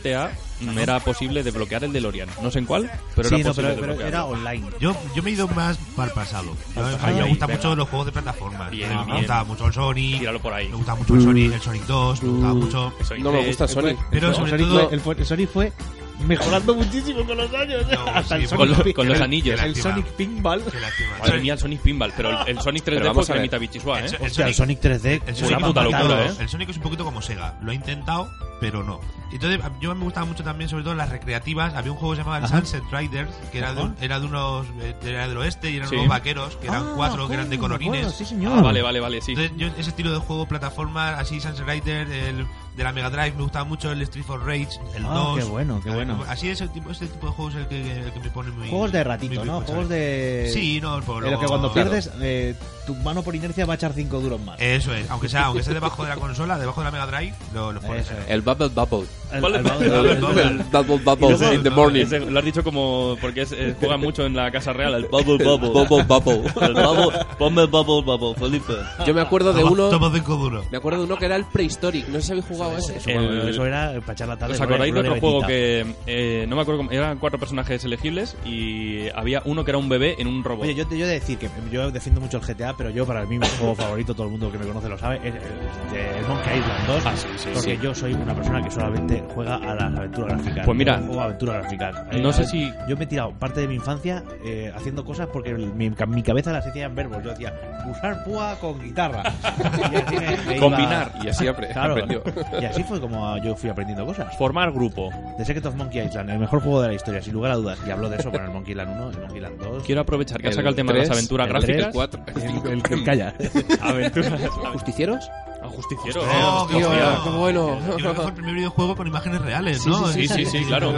mm, 0.61 0.77
era 0.77 0.99
posible 0.99 1.43
desbloquear 1.43 1.83
el 1.83 1.93
DeLorean. 1.93 2.29
No 2.41 2.51
sé 2.51 2.59
en 2.59 2.65
cuál, 2.65 2.89
pero 3.15 3.29
Sí, 3.29 3.35
era 3.35 3.43
no, 3.43 3.49
posible 3.51 3.77
pero, 3.79 3.95
pero 3.95 4.07
era 4.07 4.25
online. 4.25 4.65
Yo, 4.79 4.95
yo 5.15 5.23
me 5.23 5.29
he 5.29 5.33
ido 5.33 5.47
más 5.49 5.77
para 5.95 6.09
el 6.09 6.13
pasado. 6.13 6.55
Yo- 6.75 6.85
a 6.85 7.07
mí 7.07 7.13
me 7.15 7.21
Ahí, 7.23 7.29
gustan 7.29 7.51
mucho 7.51 7.75
los 7.75 7.89
juegos 7.89 8.05
de 8.07 8.11
plataformas. 8.11 8.71
Bien, 8.71 8.89
me 8.97 9.05
bien. 9.05 9.17
gustaba 9.17 9.43
mucho 9.43 9.67
el 9.67 9.73
Sonic. 9.73 10.19
Tíralo 10.19 10.41
por 10.41 10.53
ahí. 10.53 10.69
Me 10.69 10.75
gustaba 10.75 10.97
mucho 10.99 11.15
el 11.15 11.21
Sonic, 11.21 11.53
el 11.53 11.61
Sonic 11.61 11.83
2. 11.85 12.23
Me 12.23 12.29
gustaba 12.29 12.53
mucho. 12.53 12.93
No 13.19 13.31
me 13.31 13.37
3, 13.39 13.47
gusta 13.47 13.63
el 13.65 13.69
Sonic. 13.69 13.97
Pero 14.11 14.29
El 14.29 14.35
sobre 14.35 14.57
todo. 14.57 14.89
el 14.91 15.25
Sonic 15.25 15.49
fue 15.49 15.71
mejorando 16.19 16.75
muchísimo 16.75 17.23
con 17.25 17.37
los 17.37 17.53
años. 17.53 17.83
No, 17.91 18.07
Hasta 18.13 18.37
sí, 18.37 18.43
el 18.43 18.49
con 18.49 18.67
Sonic 18.69 18.85
lo- 18.87 18.93
con 18.93 19.07
los 19.07 19.21
anillos. 19.21 19.61
El 19.61 19.75
Sonic 19.75 20.05
Pinball. 20.13 20.63
Madre 21.19 21.39
mía, 21.41 21.53
el 21.53 21.59
Sonic 21.59 21.81
Pinball, 21.81 22.13
pero 22.15 22.29
el, 22.41 22.47
el 22.57 22.61
Sonic 22.61 22.83
3D 22.83 22.85
Pero 22.85 22.99
fue 22.99 23.07
vamos 23.35 23.53
a 23.53 23.57
bichisua, 23.57 23.99
¿eh? 24.01 24.05
El- 24.07 24.15
el 24.15 24.21
Hostia, 24.23 24.47
el 24.47 24.53
Sonic 24.53 24.81
3D. 24.81 25.21
El 25.27 25.35
Sonic, 25.35 25.57
una 25.57 25.67
puta 25.67 25.81
es 25.81 25.85
un 25.87 25.91
poquito- 25.91 26.07
locura, 26.15 26.25
¿eh? 26.25 26.35
el 26.39 26.49
Sonic 26.49 26.69
es 26.69 26.77
un 26.77 26.83
poquito 26.83 27.03
como 27.05 27.21
Sega. 27.21 27.57
Lo 27.61 27.71
ha 27.71 27.73
intentado, 27.73 28.29
pero 28.59 28.83
no. 28.83 28.99
Entonces, 29.31 29.59
yo 29.81 29.93
me 29.95 30.03
gustaba 30.03 30.25
mucho 30.25 30.43
también, 30.43 30.69
sobre 30.69 30.83
todo 30.83 30.95
las 30.95 31.09
recreativas. 31.09 31.73
Había 31.73 31.91
un 31.91 31.97
juego 31.97 32.13
que 32.13 32.17
se 32.17 32.21
llamaba 32.21 32.37
el 32.37 32.45
Ajá. 32.45 32.57
Sunset 32.59 32.83
Riders, 32.91 33.31
que 33.51 33.57
era 33.57 33.73
de, 33.73 33.81
un- 33.81 33.95
era 33.99 34.19
de 34.19 34.25
unos. 34.27 34.65
eh, 34.81 34.95
Era 35.03 35.27
del 35.27 35.37
oeste 35.37 35.71
y 35.71 35.77
eran 35.77 35.89
Sí. 35.89 35.95
unos 35.95 36.07
vaqueros, 36.07 36.55
que 36.57 36.67
eran 36.67 36.83
Ah, 36.83 36.93
cuatro, 36.95 37.27
que 37.27 37.33
eran 37.33 37.49
de 37.49 37.57
colorines. 37.57 38.13
sí, 38.15 38.23
señor. 38.23 38.53
Ah, 38.57 38.61
vale, 38.61 38.81
vale, 38.81 38.99
vale, 38.99 39.21
sí. 39.21 39.31
Entonces, 39.33 39.57
yo 39.57 39.67
ese 39.77 39.89
estilo 39.89 40.11
de 40.13 40.19
juego, 40.19 40.47
plataforma, 40.47 41.09
así 41.17 41.41
Sunset 41.41 41.67
Rider, 41.67 42.07
el 42.09 42.47
de 42.75 42.83
la 42.83 42.91
Mega 42.91 43.09
Drive, 43.09 43.33
me 43.37 43.43
gustaba 43.43 43.63
mucho 43.65 43.91
el 43.91 44.01
Street 44.01 44.25
for 44.25 44.45
Rage, 44.45 44.67
el 44.95 45.05
Ah, 45.05 45.13
2. 45.13 45.37
qué 45.39 45.43
bueno, 45.45 45.81
qué 45.83 45.89
bueno. 45.91 46.23
Así 46.27 46.49
ese 46.49 46.67
tipo, 46.67 46.89
ese 46.91 47.07
tipo 47.07 47.27
de 47.27 47.33
juegos 47.33 47.55
es 47.55 47.61
el 47.61 47.67
que, 47.67 47.99
el 48.01 48.11
que 48.11 48.19
me 48.19 48.29
pone 48.29 48.51
muy. 48.51 48.67
Juegos 48.69 48.91
de 48.91 49.03
ratito, 49.03 49.35
muy- 49.39 49.45
¿no? 49.47 49.61
Juegos 49.61 49.89
de... 49.89 50.49
Sí, 50.53 50.79
no, 50.81 50.99
por 51.01 51.23
De 51.23 51.31
lo 51.31 51.39
que 51.39 51.45
cuando 51.45 51.71
Claro. 51.71 51.89
pierdes, 51.91 52.11
eh, 52.21 52.55
tu 52.85 52.93
mano 52.95 53.23
por 53.23 53.33
inercia 53.35 53.65
va 53.65 53.73
a 53.73 53.75
echar 53.77 53.93
5 53.93 54.19
duros 54.19 54.41
más. 54.41 54.59
Eso 54.59 54.93
es, 54.93 55.09
aunque 55.09 55.29
sea, 55.29 55.45
aunque 55.45 55.61
esté 55.61 55.73
debajo 55.73 56.03
de 56.03 56.09
la 56.09 56.15
consola, 56.17 56.57
debajo 56.59 56.81
de 56.81 56.85
la 56.85 56.91
Mega 56.91 57.07
Drive, 57.07 57.33
lo, 57.53 57.71
lo 57.71 57.79
pones. 57.81 58.09
Es. 58.11 58.17
El 58.29 58.41
Bubble 58.41 58.67
Bubble. 58.67 59.07
El- 59.31 59.39
¿Cuál 59.41 59.55
el- 59.55 59.65
es? 59.65 59.71
el- 59.81 59.93
El 59.93 60.05
el- 60.05 60.63
Bubble 60.71 60.97
Bubble 61.03 61.55
in 61.55 61.63
the 61.63 61.69
morning. 61.69 62.01
ese 62.05 62.19
lo 62.19 62.37
has 62.39 62.45
dicho 62.45 62.63
como 62.63 63.17
porque 63.21 63.41
es, 63.43 63.51
eh, 63.53 63.75
juega 63.79 63.97
mucho 63.97 64.25
en 64.25 64.35
la 64.35 64.51
casa 64.51 64.71
real 64.73 64.93
el 64.95 65.05
bubble 65.07 65.43
bubble 65.43 65.69
Bubble 65.69 66.03
Bubble. 66.03 66.43
el 66.61 66.73
bubble 66.73 67.61
el 67.63 67.67
bubble 67.67 68.01
bubble 68.17 68.35
Felipe 68.39 68.73
Yo 69.05 69.13
me 69.13 69.21
acuerdo 69.21 69.53
de 69.53 69.61
Toma- 69.61 69.71
uno. 69.71 69.89
toma 69.89 70.11
cinco 70.13 70.35
duros. 70.35 70.65
Me 70.71 70.77
acuerdo 70.77 70.99
de 70.99 71.05
uno 71.05 71.17
que 71.17 71.25
era 71.25 71.35
el 71.35 71.45
Prehistoric. 71.45 72.07
No 72.09 72.15
sé 72.19 72.21
si 72.27 72.31
habéis 72.33 72.45
jugado 72.45 72.64
ese. 72.77 72.97
Eso, 72.97 73.09
El- 73.09 73.25
bueno, 73.27 73.47
eso 73.49 73.65
era 73.65 73.93
para 74.01 74.13
echar 74.13 74.27
la 74.27 74.37
tarde. 74.37 74.53
¿Os 74.53 74.61
acordáis 74.61 74.93
de 74.93 74.99
otro 74.99 75.19
juego 75.19 75.41
que 75.45 75.85
eh, 76.07 76.45
no 76.47 76.55
me 76.55 76.61
acuerdo 76.61 76.85
eran 76.91 77.17
cuatro 77.19 77.39
personajes 77.39 77.83
elegibles 77.85 78.35
y 78.45 79.07
había 79.15 79.41
uno 79.45 79.63
que 79.65 79.71
era 79.71 79.77
un 79.77 79.89
bebé 79.89 80.15
en 80.19 80.27
un 80.27 80.43
robot 80.43 80.63
Oye, 80.63 80.75
yo, 80.75 80.87
te- 80.87 80.97
yo 80.97 81.05
de 81.07 81.13
decir 81.13 81.37
que 81.37 81.49
yo 81.71 81.91
defiendo 81.91 82.21
mucho 82.21 82.37
el 82.37 82.43
GTA, 82.43 82.75
pero 82.77 82.89
yo 82.89 83.05
para 83.05 83.25
mí 83.25 83.37
mi 83.39 83.47
juego 83.59 83.75
favorito, 83.75 84.13
todo 84.13 84.25
el 84.27 84.31
mundo 84.31 84.51
que 84.51 84.57
me 84.57 84.65
conoce 84.65 84.89
lo 84.89 84.97
sabe, 84.97 85.17
es 85.17 85.33
el, 85.35 86.17
el 86.19 86.25
Monkey 86.27 86.57
Island 86.59 86.87
2. 86.87 87.03
Ah, 87.05 87.13
sí, 87.15 87.27
sí, 87.37 87.49
porque 87.53 87.75
sí. 87.75 87.79
yo 87.81 87.95
soy 87.95 88.13
una 88.13 88.33
persona 88.35 88.63
que 88.63 88.71
solamente 88.71 89.23
juega 89.33 89.55
a 89.55 89.75
las 89.75 89.95
aventuras 89.97 90.33
gráficas. 90.37 90.65
Pues 90.65 90.77
mira, 90.77 90.97
juego 90.99 91.21
a 91.21 91.23
aventuras 91.25 91.57
gráficas. 91.61 91.95
no 92.21 92.29
Eh, 92.29 92.33
sé 92.33 92.45
si- 92.45 92.71
Yo 92.87 92.97
me 92.97 93.03
he 93.03 93.07
tirado 93.07 93.31
parte 93.31 93.61
de 93.61 93.67
mi 93.67 93.75
infancia 93.75 94.23
eh, 94.43 94.71
haciendo 94.75 95.03
cosas 95.05 95.27
porque 95.31 95.53
mi, 95.53 95.89
mi 95.89 96.23
cabeza 96.23 96.51
las 96.51 96.65
hacía 96.65 96.85
en 96.85 96.95
verbos. 96.95 97.23
Yo 97.23 97.29
decía, 97.31 97.53
usar 97.89 98.23
púa 98.23 98.55
con 98.59 98.81
guitarra. 98.81 99.23
Y 99.91 99.95
así 99.95 100.15
me- 100.15 100.37
me 100.45 100.55
iba- 100.57 100.59
Combinar. 100.59 101.11
Y 101.23 101.27
así 101.27 101.45
Claro, 101.73 101.93
aprendió. 101.93 102.23
Y 102.61 102.65
así 102.65 102.83
fue 102.83 102.99
como 102.99 103.37
yo 103.37 103.55
fui 103.55 103.69
aprendiendo 103.69 104.05
cosas. 104.05 104.35
formar 104.37 104.71
grupo 104.71 105.09
The 105.37 105.45
Secret 105.45 105.65
of 105.65 105.75
Monkey 105.75 106.05
Island, 106.05 106.29
el 106.29 106.39
mejor 106.39 106.61
juego 106.61 106.81
de 106.81 106.89
la 106.89 106.93
historia, 106.93 107.21
sin 107.21 107.33
lugar 107.33 107.51
a 107.51 107.55
dudas. 107.55 107.79
Y 107.85 107.91
hablo 107.91 108.09
de 108.09 108.17
eso 108.17 108.31
con 108.31 108.43
el 108.43 108.51
Monkey 108.51 108.71
Island 108.71 108.91
1, 108.95 109.09
el 109.09 109.17
Monkey 109.19 109.37
Island 109.37 109.59
2. 109.61 109.83
quiero 109.83 110.01
aprovechar 110.01 110.41
que 110.41 110.47
has 110.47 110.51
El 110.51 110.55
sacado 110.55 110.69
el 110.69 110.75
tema 110.75 110.93
de 110.93 110.99
las 110.99 111.11
aventuras 111.11 111.47
el 111.47 111.53
gráficas 111.53 111.81
tres, 111.81 111.93
Cuatro. 111.93 112.23
El, 112.35 112.71
el 112.71 112.83
que 112.83 113.03
calla. 113.03 113.33
aventuras 113.81 114.41
¿Justicieros? 114.73 115.29
A 115.65 115.69
justicieros 115.69 116.25
Oh, 116.27 116.67
Tío, 116.69 116.89
hostia. 116.89 117.17
qué 117.23 117.29
bueno. 117.29 117.79
Yo 117.87 117.95
creo 117.95 118.09
que 118.13 118.21
fue 118.21 118.25
el 118.27 118.33
primer 118.33 118.55
videojuego 118.55 118.95
con 118.95 119.07
imágenes 119.07 119.41
reales, 119.41 119.81
Sí, 119.81 119.89
¿no? 119.89 120.07
sí 120.07 120.27
sí 120.27 120.45
sí 120.45 120.63
claro 120.65 120.93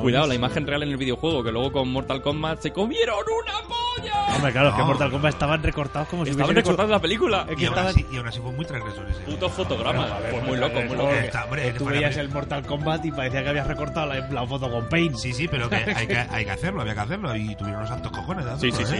cuidado 0.00 0.26
la 0.26 0.34
imagen 0.34 0.66
real 0.66 0.82
en 0.82 0.90
el 0.90 0.96
videojuego 0.96 1.42
que 1.42 1.52
luego 1.52 1.72
con 1.72 1.90
Mortal 1.90 2.22
Kombat 2.22 2.60
se 2.60 2.72
comieron 2.72 3.16
una 3.18 3.52
polla 3.68 4.36
Hombre, 4.36 4.52
claro, 4.52 4.68
es 4.68 4.74
que 4.74 4.80
No. 4.80 4.86
Mortal 4.86 5.10
Kombat 5.10 5.32
estaban 5.34 5.62
recortados 5.62 6.08
como 6.08 6.24
si 6.24 6.30
estaban 6.32 6.54
recortando 6.54 6.92
la 6.92 7.00
película 7.00 7.46
Y 7.56 7.64
aún, 7.64 7.78
así, 7.78 8.06
y 8.10 8.16
aún 8.16 8.28
así 8.28 8.40
fue 8.40 8.52
muy 8.52 8.64
transgresor 8.64 9.06
ese. 9.08 9.20
putos 9.22 9.52
fotogramas 9.52 10.10
A 10.10 10.18
ver, 10.20 10.30
pues 10.32 10.44
muy 10.44 10.56
loco 10.58 10.74
ver, 10.74 10.86
muy 10.88 10.96
loco 10.96 11.08
que- 11.10 11.18
Está, 11.26 11.44
hombre, 11.44 11.62
que 11.62 11.72
que 11.72 11.78
tú 11.78 11.84
veías 11.86 12.16
el 12.16 12.28
Mortal 12.28 12.64
Kombat 12.66 13.04
y 13.04 13.12
parecía 13.12 13.42
que 13.42 13.48
habías 13.50 13.66
recortado 13.66 14.06
la, 14.06 14.28
la 14.28 14.46
foto 14.46 14.70
con 14.70 14.88
Paint. 14.88 15.16
Sí, 15.16 15.32
sí, 15.32 15.48
pero 15.48 15.68
que 15.68 15.76
hay, 15.76 16.06
que 16.06 16.16
hay 16.18 16.44
que 16.44 16.50
hacerlo, 16.50 16.82
había 16.82 16.94
que 16.94 17.00
hacerlo. 17.00 17.34
Y 17.36 17.54
tuvieron 17.56 17.80
unos 17.80 17.90
altos 17.90 18.12
cojones. 18.12 18.44
Sí, 18.60 18.70
sí, 18.70 18.84
sí, 18.84 18.96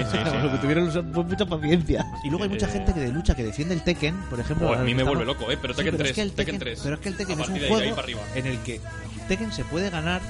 tuvieron 0.61 0.87
los- 0.87 0.95
fue 1.12 1.25
mucha 1.25 1.47
paciencia. 1.47 2.05
Y 2.25 2.29
luego 2.31 2.45
hay 2.45 2.51
mucha 2.51 2.67
Eh. 2.67 2.71
gente 2.73 2.95
que 2.95 3.01
de 3.01 3.12
lucha 3.12 3.35
que 3.35 3.45
defiende 3.45 3.75
el 3.75 3.83
Tekken, 3.83 4.14
por 4.31 4.41
ejemplo. 4.41 4.69
Pues 4.69 4.81
a 4.81 4.83
mí 4.83 4.95
me 4.95 5.03
vuelve 5.17 5.33
loco, 5.33 5.51
eh, 5.51 5.59
pero 5.61 5.75
Sí, 5.75 5.79
Tekken 5.79 5.95
es 5.95 6.01
3, 6.01 6.12
que 6.14 6.23
el 6.23 6.33
Tekken 6.33 6.59
3. 6.59 6.81
Pero 6.83 6.95
es 6.95 7.01
que 7.01 7.09
el 7.09 7.17
Tekken 7.17 7.41
es 7.41 7.49
un 7.49 7.55
de 7.55 7.61
de 7.61 7.69
juego 7.69 7.91
para 7.91 8.03
arriba. 8.03 8.21
en 8.35 8.47
el 8.47 8.59
que 8.61 8.81
Tekken 9.29 9.53
se 9.53 9.64
puede 9.64 9.91
ganar 9.91 10.21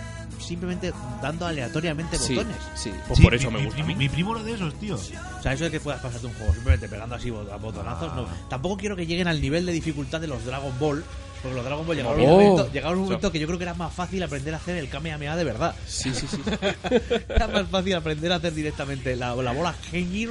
simplemente 0.40 0.92
dando 1.22 1.46
aleatoriamente 1.46 2.18
Sí, 2.18 2.34
botones. 2.34 2.56
sí. 2.74 2.92
pues 3.06 3.18
Sí, 3.18 3.22
por 3.24 3.34
eso 3.34 3.50
mi, 3.50 3.54
me 3.54 3.60
mi 3.60 3.66
gusta 3.66 3.82
mí 3.84 3.94
Mi 3.94 4.08
primo 4.08 4.34
lo 4.34 4.42
de 4.44 4.52
esos, 4.54 4.74
tío. 4.78 4.96
O 4.96 5.42
sea, 5.42 5.52
eso 5.52 5.64
de 5.64 5.70
que 5.70 5.80
puedas 5.80 6.00
pasarte 6.00 6.26
un 6.26 6.34
juego 6.34 6.52
simplemente 6.52 6.88
pegando 6.88 7.14
así 7.14 7.30
a 7.30 7.56
botonazos, 7.56 8.14
no. 8.14 8.26
Tampoco 8.48 8.76
quiero 8.76 8.96
que 8.96 9.06
lleguen 9.06 9.28
al 9.28 9.40
nivel 9.40 9.64
de 9.66 9.72
dificultad 9.72 10.20
de 10.20 10.26
los 10.28 10.44
Dragon 10.44 10.72
Ball. 10.78 11.04
Porque 11.42 11.54
los 11.56 11.64
Dragon 11.64 11.86
Ball 11.86 11.96
llegaron, 11.96 12.20
Oh. 12.20 12.24
un 12.24 12.30
momento, 12.44 12.72
llegaron 12.72 12.98
un 12.98 13.04
momento 13.04 13.30
que 13.32 13.38
yo 13.38 13.46
creo 13.46 13.58
que 13.58 13.64
era 13.64 13.74
más 13.74 13.92
fácil 13.92 14.22
aprender 14.22 14.54
a 14.54 14.56
hacer 14.56 14.76
el 14.76 14.88
Kamehameha 14.88 15.36
de 15.36 15.44
verdad. 15.44 15.74
Sí, 15.86 16.12
sí, 16.14 16.26
sí. 16.26 16.38
Era 17.28 17.46
más 17.48 17.68
fácil 17.68 17.94
aprender 17.94 18.32
a 18.32 18.36
hacer 18.36 18.54
directamente 18.54 19.14
la, 19.16 19.34
la 19.36 19.52
bola 19.52 19.72
Gengir 19.90 20.30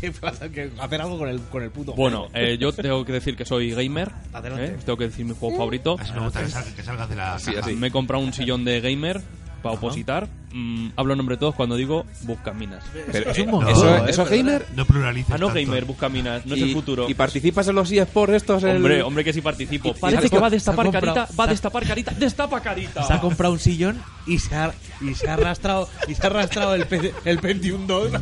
que, 0.00 0.12
que 0.52 0.70
hacer 0.80 1.00
algo 1.00 1.18
con 1.18 1.28
el, 1.28 1.40
con 1.40 1.62
el 1.62 1.70
puto 1.70 1.92
bueno 1.94 2.28
eh, 2.34 2.56
yo 2.58 2.72
tengo 2.72 3.04
que 3.04 3.12
decir 3.12 3.36
que 3.36 3.44
soy 3.44 3.72
gamer. 3.72 4.10
¿eh? 4.58 4.76
tengo 4.84 4.96
que 4.96 5.04
decir 5.08 5.24
mi 5.24 5.34
juego 5.34 5.56
favorito 5.56 5.96
Así 5.98 6.12
me 6.12 6.20
gusta 6.20 6.40
que, 6.42 6.48
salga- 6.50 6.74
que 6.74 6.82
salgas 6.82 7.08
de 7.10 7.16
la. 7.16 7.38
Sí, 7.38 7.52
así. 7.60 7.74
me 7.74 7.88
he 7.88 7.90
comprado 7.90 8.22
un 8.22 8.32
sillón 8.32 8.64
de 8.64 8.80
gamer 8.80 9.20
para 9.62 9.74
opositar 9.74 10.28
Mm, 10.50 10.92
hablo 10.96 11.12
en 11.12 11.18
nombre 11.18 11.36
de 11.36 11.40
todos 11.40 11.54
cuando 11.54 11.76
digo 11.76 12.06
buscaminas 12.22 12.82
Pero, 13.12 13.30
Es 13.32 13.38
un 13.38 13.48
eh, 13.48 13.52
montón, 13.52 13.70
¿Eso, 13.70 13.96
¿eh? 13.96 14.02
eso 14.08 14.22
es 14.22 14.30
gamer? 14.30 14.64
No 14.74 14.86
pluralices. 14.86 15.30
ah 15.34 15.36
no 15.36 15.48
tanto. 15.48 15.60
gamer 15.60 15.84
buscaminas 15.84 16.46
no 16.46 16.54
es 16.54 16.62
el 16.62 16.72
futuro 16.72 17.04
¿Y 17.06 17.12
participas 17.12 17.68
en 17.68 17.74
los 17.74 17.92
eSports 17.92 18.32
estos? 18.32 18.64
el- 18.64 18.76
hombre 18.76 19.02
hombre 19.02 19.24
que 19.24 19.34
sí 19.34 19.42
participo 19.42 19.92
parece 20.00 20.30
que 20.30 20.38
va 20.38 20.46
a 20.46 20.50
destapar 20.50 20.90
carita 20.90 21.28
va 21.38 21.44
a 21.44 21.46
destapar 21.48 21.86
carita 21.86 22.12
destapa 22.18 22.60
carita 22.62 23.02
Se 23.02 23.12
ha 23.12 23.20
comprado 23.20 23.52
un 23.52 23.58
sillón 23.58 24.00
y 24.28 24.38
se 24.38 24.54
ha, 24.54 24.72
y 25.00 25.14
se 25.14 25.28
ha 25.28 25.34
arrastrado 25.34 25.88
y 26.06 26.14
se 26.14 26.22
ha 26.22 26.30
arrastrado 26.30 26.74
el, 26.74 26.86
el 27.24 27.38
Pentium 27.38 27.86
2. 27.86 28.12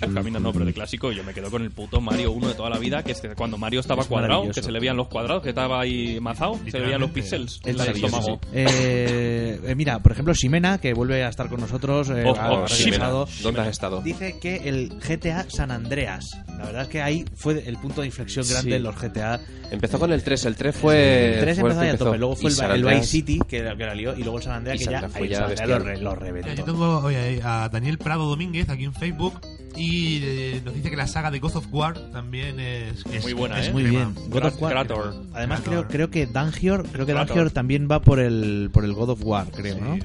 Buscaminas 0.00 0.42
no 0.42 0.52
pero 0.52 0.64
de 0.64 0.72
clásico 0.72 1.12
yo 1.12 1.22
me 1.24 1.32
quedo 1.34 1.50
con 1.50 1.62
el 1.62 1.70
puto 1.70 2.00
Mario 2.00 2.32
1 2.32 2.48
de 2.48 2.54
toda 2.54 2.70
la 2.70 2.78
vida 2.78 3.02
que 3.02 3.12
es 3.12 3.20
que 3.20 3.28
cuando 3.34 3.58
Mario 3.58 3.80
estaba 3.80 4.02
Es 4.02 4.08
cuadrado 4.08 4.50
que 4.50 4.62
se 4.62 4.72
le 4.72 4.80
veían 4.80 4.96
los 4.96 5.08
cuadrados 5.08 5.42
que 5.42 5.50
estaba 5.50 5.80
ahí 5.80 6.18
mazado 6.20 6.58
se 6.70 6.78
le 6.78 6.86
veían 6.86 7.00
los 7.00 7.10
píxeles 7.10 7.60
Es 7.64 7.74
en 7.74 7.80
el 7.80 7.88
estómago 7.88 8.40
Eh, 8.52 9.60
eh, 9.64 9.74
mira, 9.74 9.98
por 10.00 10.12
ejemplo, 10.12 10.34
Ximena, 10.34 10.78
que 10.78 10.94
vuelve 10.94 11.24
a 11.24 11.28
estar 11.28 11.48
con 11.48 11.60
nosotros, 11.60 12.10
eh, 12.10 12.24
Oh, 12.26 12.36
ha 12.38 12.52
oh, 12.52 12.66
regresado, 12.66 13.28
¿Dónde 13.42 13.60
has 13.60 13.68
estado? 13.68 14.00
dice 14.02 14.38
que 14.40 14.68
el 14.68 14.90
GTA 15.00 15.46
San 15.48 15.70
Andreas, 15.70 16.38
la 16.48 16.64
verdad 16.64 16.82
es 16.82 16.88
que 16.88 17.02
ahí 17.02 17.24
fue 17.34 17.62
el 17.66 17.76
punto 17.78 18.00
de 18.00 18.06
inflexión 18.06 18.46
grande 18.48 18.70
Sí. 18.70 18.76
en 18.76 18.82
los 18.84 18.96
GTA. 18.96 19.40
Empezó 19.70 19.98
con 19.98 20.12
el 20.12 20.22
3. 20.22 20.44
El 20.44 20.54
3 20.56 20.76
fue. 20.76 21.34
el 21.34 21.40
3 21.40 21.58
fue 21.58 21.70
el 21.70 21.72
empezó 21.72 21.80
ahí 21.80 21.88
a 21.88 21.98
tope, 21.98 22.18
luego 22.18 22.36
fue 22.36 22.50
el, 22.50 22.70
el 22.72 22.84
Vice 22.84 23.04
City, 23.06 23.40
que, 23.48 23.58
que 23.76 23.84
la 23.86 23.94
lió, 23.94 24.14
y 24.14 24.22
luego 24.22 24.36
el 24.38 24.42
San 24.44 24.52
Andreas, 24.54 24.76
Y 24.76 24.78
que 24.80 24.84
San 24.84 24.92
ya, 24.92 25.18
ahí 25.18 25.28
ya 25.48 25.56
San 25.56 25.70
Andreas 25.72 25.78
bestial. 25.78 25.78
lo, 25.78 25.84
re- 25.84 26.00
lo 26.00 26.10
Mira, 26.12 26.40
reventó. 26.42 26.54
Yo 26.54 26.64
tengo 26.64 26.98
oye, 27.00 27.40
a 27.42 27.68
Daniel 27.68 27.98
Prado 27.98 28.28
Domínguez 28.28 28.68
aquí 28.68 28.84
en 28.84 28.94
Facebook 28.94 29.40
y 29.76 30.20
eh, 30.22 30.62
nos 30.64 30.74
dice 30.74 30.90
que 30.90 30.96
la 30.96 31.06
saga 31.06 31.30
de 31.30 31.38
God 31.38 31.56
of 31.56 31.66
War 31.72 31.94
también 32.12 32.60
es, 32.60 33.04
es 33.12 33.22
Muy 33.24 33.32
buena, 33.32 33.58
es 33.60 33.68
¿eh? 33.68 33.72
Muy 33.72 33.84
bien. 33.84 34.14
God 34.28 34.44
of 34.44 34.60
War. 34.62 34.72
Krator. 34.72 35.14
Además 35.32 35.60
Krator. 35.60 35.86
creo, 35.88 36.08
creo 36.08 36.10
que 36.10 36.26
Dangior, 36.32 36.86
creo 36.92 37.06
que. 37.06 37.14
Dangior 37.14 37.50
también 37.50 37.88
va 37.90 38.00
por 38.02 38.20
el 38.20 38.70
por 38.72 38.84
el 38.84 38.92
God 38.92 39.10
of 39.10 39.20
War, 39.24 39.50
creo, 39.50 39.78
¿no? 39.78 39.98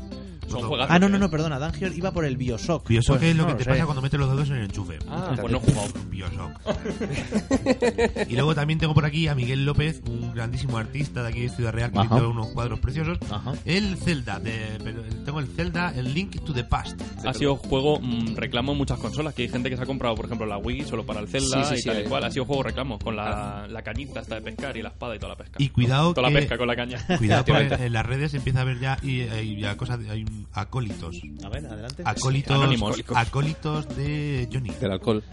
Son 0.48 0.62
juegazos, 0.62 0.96
Ah, 0.96 1.00
no, 1.00 1.10
no, 1.10 1.18
¿eh? 1.18 1.20
no, 1.20 1.30
perdona, 1.30 1.60
Dangior 1.60 1.92
iba 1.94 2.12
por 2.12 2.26
el 2.26 2.38
Bioshock. 2.38 2.88
Bioshock 2.88 3.18
Pues 3.20 3.30
es 3.32 3.36
lo 3.36 3.44
no 3.44 3.50
que 3.50 3.56
te 3.56 3.64
sé. 3.66 3.70
pasa 3.72 3.86
cuando 3.86 4.02
metes 4.02 4.20
los 4.20 4.30
dedos 4.30 4.50
en 4.50 4.56
el 4.58 4.64
enchufe. 4.64 4.98
ah 5.10 5.36
pues 5.40 5.52
no 5.52 5.58
he 5.58 5.62
jugado 5.62 5.88
Bioshock. 6.10 6.52
y 8.30 8.34
luego 8.36 8.56
también 8.56 8.80
tengo 8.80 8.94
por 8.94 9.06
aquí 9.06 9.28
a 9.28 9.36
Miguel 9.36 9.66
López, 9.66 10.02
un 10.08 10.34
grandísimo 10.34 10.78
artista 10.78 11.22
de 11.24 11.30
aquí 11.30 11.42
de 11.42 11.50
Ciudad 11.50 11.72
Real 11.74 11.92
que 11.92 12.00
Ajá. 12.00 12.16
hizo 12.18 12.30
unos 12.30 12.48
cuadros 12.48 12.80
preciosos. 12.80 13.18
Ajá. 13.30 13.54
El 13.66 13.98
Zelda, 13.98 14.40
de, 14.40 14.78
tengo 15.26 15.40
el 15.40 15.48
Zelda, 15.48 15.94
el 15.96 16.14
Link 16.14 16.40
to 16.44 16.54
the 16.54 16.64
Past. 16.64 17.00
ha 17.26 17.34
sido 17.34 17.56
juego 17.58 18.00
mm, 18.00 18.36
reclamo 18.36 18.72
en 18.72 18.78
muchas 18.78 19.00
consolas 19.00 19.34
que 19.34 19.44
hay 19.44 19.50
gente 19.50 19.70
que 19.70 19.78
se 19.78 19.84
ha 19.84 19.86
comprado 19.86 20.16
por 20.16 20.26
ejemplo 20.26 20.46
la 20.48 20.58
Wii 20.58 20.84
solo 20.86 21.06
para 21.06 21.20
el 21.20 21.28
Zelda 21.28 21.64
Sí, 21.64 21.70
sí, 21.70 21.76
y 21.76 21.78
sí, 21.82 21.88
tal 21.90 21.98
y 21.98 22.00
hay- 22.02 22.06
cual 22.08 22.24
ha 22.24 22.32
sido 22.32 22.46
juego 22.46 22.64
reclamo 22.64 23.00
con 23.00 23.16
la, 23.16 23.68
la 23.70 23.82
cañita 23.82 24.20
hasta 24.22 24.36
de 24.36 24.42
pescar 24.42 24.78
y 24.78 24.82
la 24.82 24.90
espada 24.90 25.16
y 25.16 25.20
toda 25.20 25.34
la 25.34 25.38
pesca 25.38 25.56
Y 25.60 25.70
cuidado 25.70 26.14
toda 26.14 26.30
la 26.30 26.34
que- 26.34 26.40
pesca 26.42 26.58
con 26.58 26.68
la 26.68 26.76
caña 26.76 26.98
Cuidado 27.18 27.18
porque 27.46 27.58
Efectivamente. 27.64 27.86
en 27.86 27.94
las 27.94 28.06
redes 28.06 28.34
empieza 28.34 28.62
a 28.62 28.64
ver 28.64 28.80
ya 28.80 28.98
y, 29.04 29.22
y 29.22 29.60
ya 29.60 29.76
cosas 29.78 30.00
de- 30.00 30.10
hay 30.10 30.24
un- 30.24 30.37
acólitos. 30.54 31.22
A 31.44 31.50
ver, 31.50 31.66
adelante. 31.66 32.04
Acólitos, 32.06 32.56
Anónimos. 32.56 33.04
acólitos 33.16 33.88
de 33.96 34.48
Johnny. 34.52 34.70
Del 34.72 34.92
alcohol. 34.92 35.24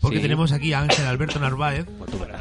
Porque 0.00 0.16
Sí. 0.16 0.22
tenemos 0.22 0.50
aquí 0.52 0.72
a 0.72 0.80
Ángel 0.80 1.04
Alberto 1.06 1.38
Narváez, 1.38 1.84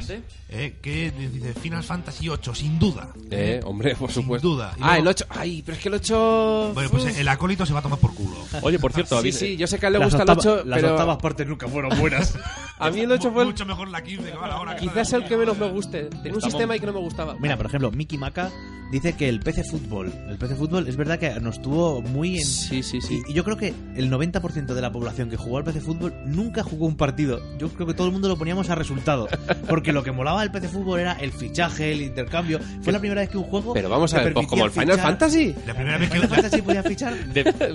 ¿eh? 0.10 0.22
eh, 0.49 0.76
que 0.82 1.12
dice 1.12 1.53
Final 1.53 1.84
Fantasy 1.84 2.30
VIII, 2.30 2.55
sin 2.55 2.80
duda. 2.80 3.10
Eh, 3.30 3.60
hombre, 3.66 3.95
por 3.95 4.10
Sin 4.12 4.24
supuesto. 4.24 4.47
duda. 4.47 4.74
Y 4.78 4.80
Ah, 4.82 4.86
luego- 4.93 5.01
el 5.01 5.07
8. 5.10 5.26
Ay, 5.30 5.62
pero 5.66 5.76
es 5.76 5.84
que 5.84 5.89
el 5.89 5.95
8. 5.95 6.72
Bueno, 6.74 6.89
pues 6.89 7.18
el 7.18 7.28
acólito 7.28 7.66
se 7.66 7.74
va 7.74 7.80
a 7.80 7.82
tomar 7.82 7.99
por 7.99 8.14
culo. 8.16 8.38
oye 8.62 8.80
por 8.80 8.93
cierto 8.93 9.10
Sí, 9.10 9.16
David 9.16 9.34
sí, 9.34 9.57
yo 9.57 9.68
sé 9.68 9.78
que 9.78 9.86
a 9.86 9.89
él 9.89 9.93
le 9.93 9.99
Las 9.99 10.07
gusta 10.14 10.24
octava- 10.24 10.34
el 10.34 10.39
8, 10.60 10.64
las 10.66 10.80
pero. 10.80 10.91
octavas 10.93 11.18
partes 11.18 11.47
nunca 11.47 11.68
fueron 11.68 11.99
buenas. 11.99 12.34
A 12.80 12.89
mí 12.91 13.01
el 13.01 13.12
8 13.12 13.32
fue 13.34 13.41
el. 13.43 13.49
Mucho 13.49 13.66
mejor 13.66 13.89
la 13.89 14.01
15 14.01 14.32
que 14.32 14.38
va 14.38 14.47
ahora. 14.47 14.76
que 14.78 14.88
Quizás 14.88 15.12
el 15.14 15.26
que 15.26 15.36
menos 15.36 15.57
me 15.57 15.70
guste. 15.70 16.03
Tenía 16.05 16.34
un 16.36 16.41
sistema 16.41 16.74
ahí 16.76 16.80
que 16.80 16.86
no 16.86 16.93
me 16.93 16.99
gustaba. 16.99 17.36
Mira, 17.39 17.57
por 17.57 17.66
ejemplo, 17.66 17.91
Mickey 17.91 18.18
Maca 18.18 18.49
dice 18.93 19.18
que 19.18 19.28
el 19.28 19.41
PC 19.41 19.66
Fútbol, 19.66 20.14
el 20.30 20.38
PC 20.38 20.55
Fútbol 20.55 20.88
es 20.88 20.95
verdad 20.95 21.20
que 21.20 21.30
nos 21.41 21.62
tuvo 21.62 22.01
muy 22.01 22.38
en... 22.39 22.45
Sí, 22.45 22.82
sí, 22.82 23.01
sí. 23.01 23.22
Y, 23.28 23.32
y 23.32 23.34
yo 23.36 23.43
creo 23.43 23.57
que 23.57 23.74
el 23.95 24.10
90% 24.10 24.74
de 24.74 24.82
la 24.82 24.91
población 24.93 25.30
que 25.30 25.36
jugó 25.36 25.57
al 25.57 25.66
PC 25.66 25.82
Fútbol 25.82 26.14
nunca 26.26 26.64
jugó 26.64 26.86
un 26.88 26.95
partido. 26.95 27.39
Yo 27.58 27.68
creo 27.70 27.88
que 27.88 27.93
todo 27.93 28.08
el 28.08 28.14
mundo 28.14 28.28
lo 28.28 28.38
poníamos 28.38 28.70
a 28.70 28.76
resultado. 28.76 29.28
Porque 29.68 29.91
lo 29.91 30.04
que 30.04 30.12
molaba 30.12 30.41
del 30.41 30.52
PC 30.52 30.70
Fútbol 30.70 31.00
era 31.02 31.14
el 31.14 31.32
fichaje, 31.32 31.91
el 31.91 32.02
intercambio. 32.02 32.60
Fue 32.82 32.93
la 32.93 33.00
primera 33.00 33.22
vez 33.22 33.30
que 33.30 33.38
un 33.38 33.43
juego... 33.43 33.74
Pero 33.74 33.89
vamos 33.89 34.14
a 34.14 34.22
ver, 34.22 34.34
pues 34.34 34.47
como 34.47 34.66
el 34.66 34.72
permitía 34.72 34.95
Final 34.95 34.97
fichar- 34.97 35.10
Fantasy. 35.10 35.56
La 35.68 35.74
primera 35.74 35.97
vez 35.97 36.10
que 36.10 36.16
¿Final 36.16 36.30
Fantasy 36.36 36.62
podía 36.62 36.84
fichar? 36.84 37.14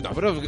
No, 0.03 0.11
pero, 0.15 0.41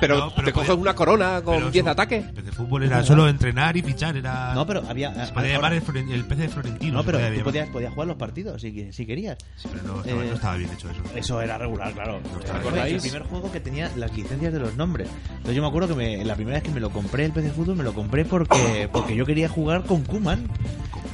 pero, 0.00 0.18
No, 0.18 0.32
pero 0.34 0.44
te 0.46 0.52
coges 0.52 0.70
una 0.70 0.94
corona 0.94 1.42
con 1.42 1.56
pero 1.56 1.70
10 1.70 1.84
su- 1.84 1.90
ataques. 1.90 2.24
El 2.26 2.32
PC 2.34 2.52
fútbol 2.52 2.82
era 2.84 3.02
solo 3.04 3.28
entrenar 3.28 3.76
y 3.76 3.82
fichar, 3.82 4.16
era. 4.16 4.54
No, 4.54 4.66
pero 4.66 4.82
había... 4.88 5.26
Se 5.26 5.32
podía 5.32 5.54
llamar 5.54 5.72
el, 5.74 5.82
Floren- 5.82 6.10
el 6.12 6.24
PC 6.24 6.48
Florentino. 6.48 6.94
No, 6.94 7.04
pero 7.04 7.18
podía 7.18 7.34
tú 7.38 7.44
podías, 7.44 7.68
podías 7.70 7.92
jugar 7.92 8.08
los 8.08 8.16
partidos 8.16 8.60
si, 8.62 8.92
si 8.92 9.06
querías. 9.06 9.38
Sí, 9.56 9.68
pero 9.72 9.82
no, 9.84 10.04
Eh, 10.04 10.14
No, 10.28 10.34
estaba 10.34 10.56
bien 10.56 10.70
hecho 10.72 10.88
eso. 10.90 11.00
Eso 11.16 11.40
era 11.42 11.58
regular, 11.58 11.92
claro. 11.92 12.20
estaba 12.40 12.60
Fue 12.60 12.72
bien 12.72 12.86
el 12.94 13.00
primer 13.00 13.22
juego 13.24 13.50
que 13.50 13.60
tenía 13.60 13.90
las 13.96 14.14
licencias 14.16 14.52
de 14.52 14.58
los 14.60 14.76
nombres. 14.76 15.08
Entonces 15.30 15.56
yo 15.56 15.62
me 15.62 15.68
acuerdo 15.68 15.88
que 15.88 15.94
me- 15.94 16.24
la 16.24 16.36
primera 16.36 16.58
vez 16.58 16.62
que 16.64 16.70
me 16.70 16.80
lo 16.80 16.90
compré 16.90 17.24
el 17.24 17.32
PC 17.32 17.50
Fútbol 17.50 17.76
me 17.76 17.82
lo 17.84 17.92
compré 17.92 18.24
porque 18.24 18.73
porque 18.92 19.14
yo 19.16 19.24
quería 19.26 19.48
jugar 19.48 19.84
con 19.84 20.02
Kuman. 20.04 20.48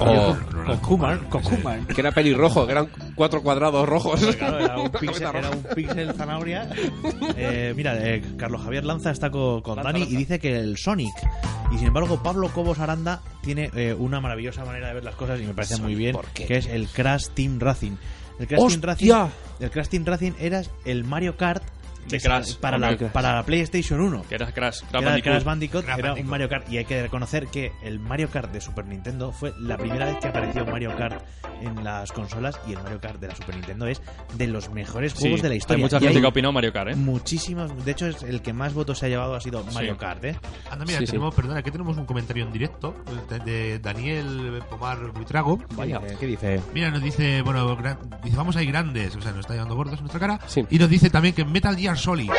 Oh. 0.03 0.35
con 0.65 0.77
Kuman, 0.79 1.19
con 1.29 1.43
Kuman. 1.43 1.87
Que 1.87 2.01
era 2.01 2.11
pelirrojo, 2.13 2.65
que 2.65 2.73
eran 2.73 2.89
cuatro 3.15 3.43
cuadrados 3.43 3.87
rojos. 3.87 4.21
Claro, 4.37 4.59
era 4.59 4.79
un 4.79 4.91
píxel, 4.91 5.23
era 5.35 5.51
un 5.51 5.63
píxel 5.75 6.15
zanahoria. 6.15 6.69
Eh, 7.37 7.73
mira, 7.77 7.97
eh, 7.99 8.23
Carlos 8.37 8.63
Javier 8.63 8.85
Lanza 8.85 9.11
está 9.11 9.31
co- 9.31 9.63
con, 9.63 9.77
Lanza, 9.77 9.93
Dani 9.93 10.05
y 10.05 10.17
dice 10.17 10.39
que 10.39 10.59
el 10.59 10.77
Sonic. 10.77 11.13
Y 11.73 11.79
sin 11.79 11.87
embargo, 11.89 12.23
Pablo 12.23 12.49
Cobos 12.49 12.79
Aranda 12.79 13.23
tiene 13.43 13.71
eh, 13.75 13.95
una 13.97 14.21
maravillosa 14.21 14.65
manera 14.65 14.89
de 14.89 14.95
ver 14.95 15.05
las 15.05 15.15
cosas 15.15 15.41
y 15.41 15.45
me 15.45 15.55
parece 15.55 15.81
muy 15.81 15.95
bien, 15.95 16.17
que 16.35 16.57
es 16.57 16.67
el 16.67 16.89
Crash 16.89 17.29
Team 17.29 17.59
Racing. 17.61 17.93
El 18.39 18.47
Crash 18.47 18.69
Team. 18.69 18.83
Racing, 18.83 19.13
el 19.61 19.71
Crash 19.71 19.89
Team 19.89 20.05
Racing 20.05 20.33
era 20.41 20.63
el 20.85 21.05
Mario 21.05 21.37
Kart 21.37 21.63
De 22.09 22.21
Crash, 22.21 22.57
para 22.57 22.77
la, 22.79 22.97
para 23.13 23.35
la 23.37 23.43
PlayStation 23.45 24.01
1. 24.01 24.25
Que 24.29 24.35
era 24.35 24.51
Crash, 24.53 24.81
era 24.89 24.99
el 24.99 25.05
Bandicoot. 25.05 25.33
Crash 25.33 25.45
Bandicoot, 25.45 25.85
Crash 25.85 25.99
era 25.99 26.15
un. 26.15 26.27
Mario 26.27 26.49
Kart 26.49 26.69
y 26.71 26.79
hay 26.79 26.85
que 26.85 27.03
reconocer 27.03 27.47
que 27.49 27.73
el 27.83 27.99
Mario 28.01 28.29
Kart 28.31 28.51
de 28.53 28.61
Super 28.61 28.87
Nintendo 28.87 29.33
fue 29.33 29.53
la 29.59 29.77
primera 29.77 30.07
vez 30.07 30.17
que 30.21 30.29
apareció 30.29 30.65
Mario 30.67 30.97
Kart 30.97 31.23
en 31.63 31.85
las 31.85 32.11
consolas 32.13 32.59
y 32.67 32.73
el 32.73 32.83
Mario 32.83 33.01
Kart 33.01 33.21
de 33.21 33.29
la 33.29 33.35
Super 33.37 33.55
Nintendo 33.57 33.87
es 33.87 34.01
de 34.37 34.47
los 34.47 34.71
mejores 34.71 35.13
Sí, 35.13 35.21
juegos 35.23 35.43
de 35.43 35.49
la 35.51 35.55
historia. 35.57 35.77
Hay 35.77 35.83
mucha 35.83 35.97
Y 35.99 36.01
gente 36.01 36.21
que 36.21 36.27
ha 36.27 36.31
opinado 36.31 36.53
Mario 36.53 36.73
Kart, 36.73 36.91
¿eh? 36.91 36.97
Muchísimos, 36.97 37.85
de 37.85 37.91
hecho 37.93 38.07
es 38.07 38.23
el 38.23 38.43
que 38.43 38.53
más 38.53 38.73
votos 38.75 38.99
se 38.99 39.07
ha 39.07 39.09
llevado 39.09 39.35
ha 39.35 39.41
sido 39.41 39.63
Mario 39.75 39.93
Sí. 39.93 39.99
Kart, 39.99 40.25
¿eh? 40.25 40.37
Anda, 40.71 40.85
mira, 40.85 40.99
Sí, 40.99 41.07
sí. 41.07 41.13
tenemos, 41.13 41.35
perdona, 41.35 41.61
aquí 41.61 41.71
tenemos 41.71 41.97
un 41.97 42.07
comentario 42.07 42.45
en 42.45 42.53
directo 42.53 42.95
de, 43.29 43.39
de 43.41 43.79
Daniel 43.79 44.63
Pomar 44.69 45.13
Buitrago. 45.13 45.59
Vaya. 45.77 46.01
¿Qué 46.19 46.27
dice? 46.27 46.61
Mira, 46.75 46.91
nos 46.91 47.03
dice, 47.03 47.43
bueno, 47.43 47.77
gran- 47.77 47.99
dice, 48.25 48.37
vamos 48.37 48.57
ahí 48.57 48.67
grandes, 48.67 49.15
o 49.17 49.21
sea, 49.21 49.31
nos 49.33 49.41
está 49.41 49.53
llevando 49.55 49.77
gordos 49.77 49.95
en 49.95 50.01
nuestra 50.01 50.19
cara. 50.21 50.41
Y 50.71 50.79
nos 50.79 50.89
dice 50.89 51.11
también 51.11 51.35
que 51.35 51.45
Metal 51.45 51.77
Gear 51.77 51.90
Solid. 51.97 52.31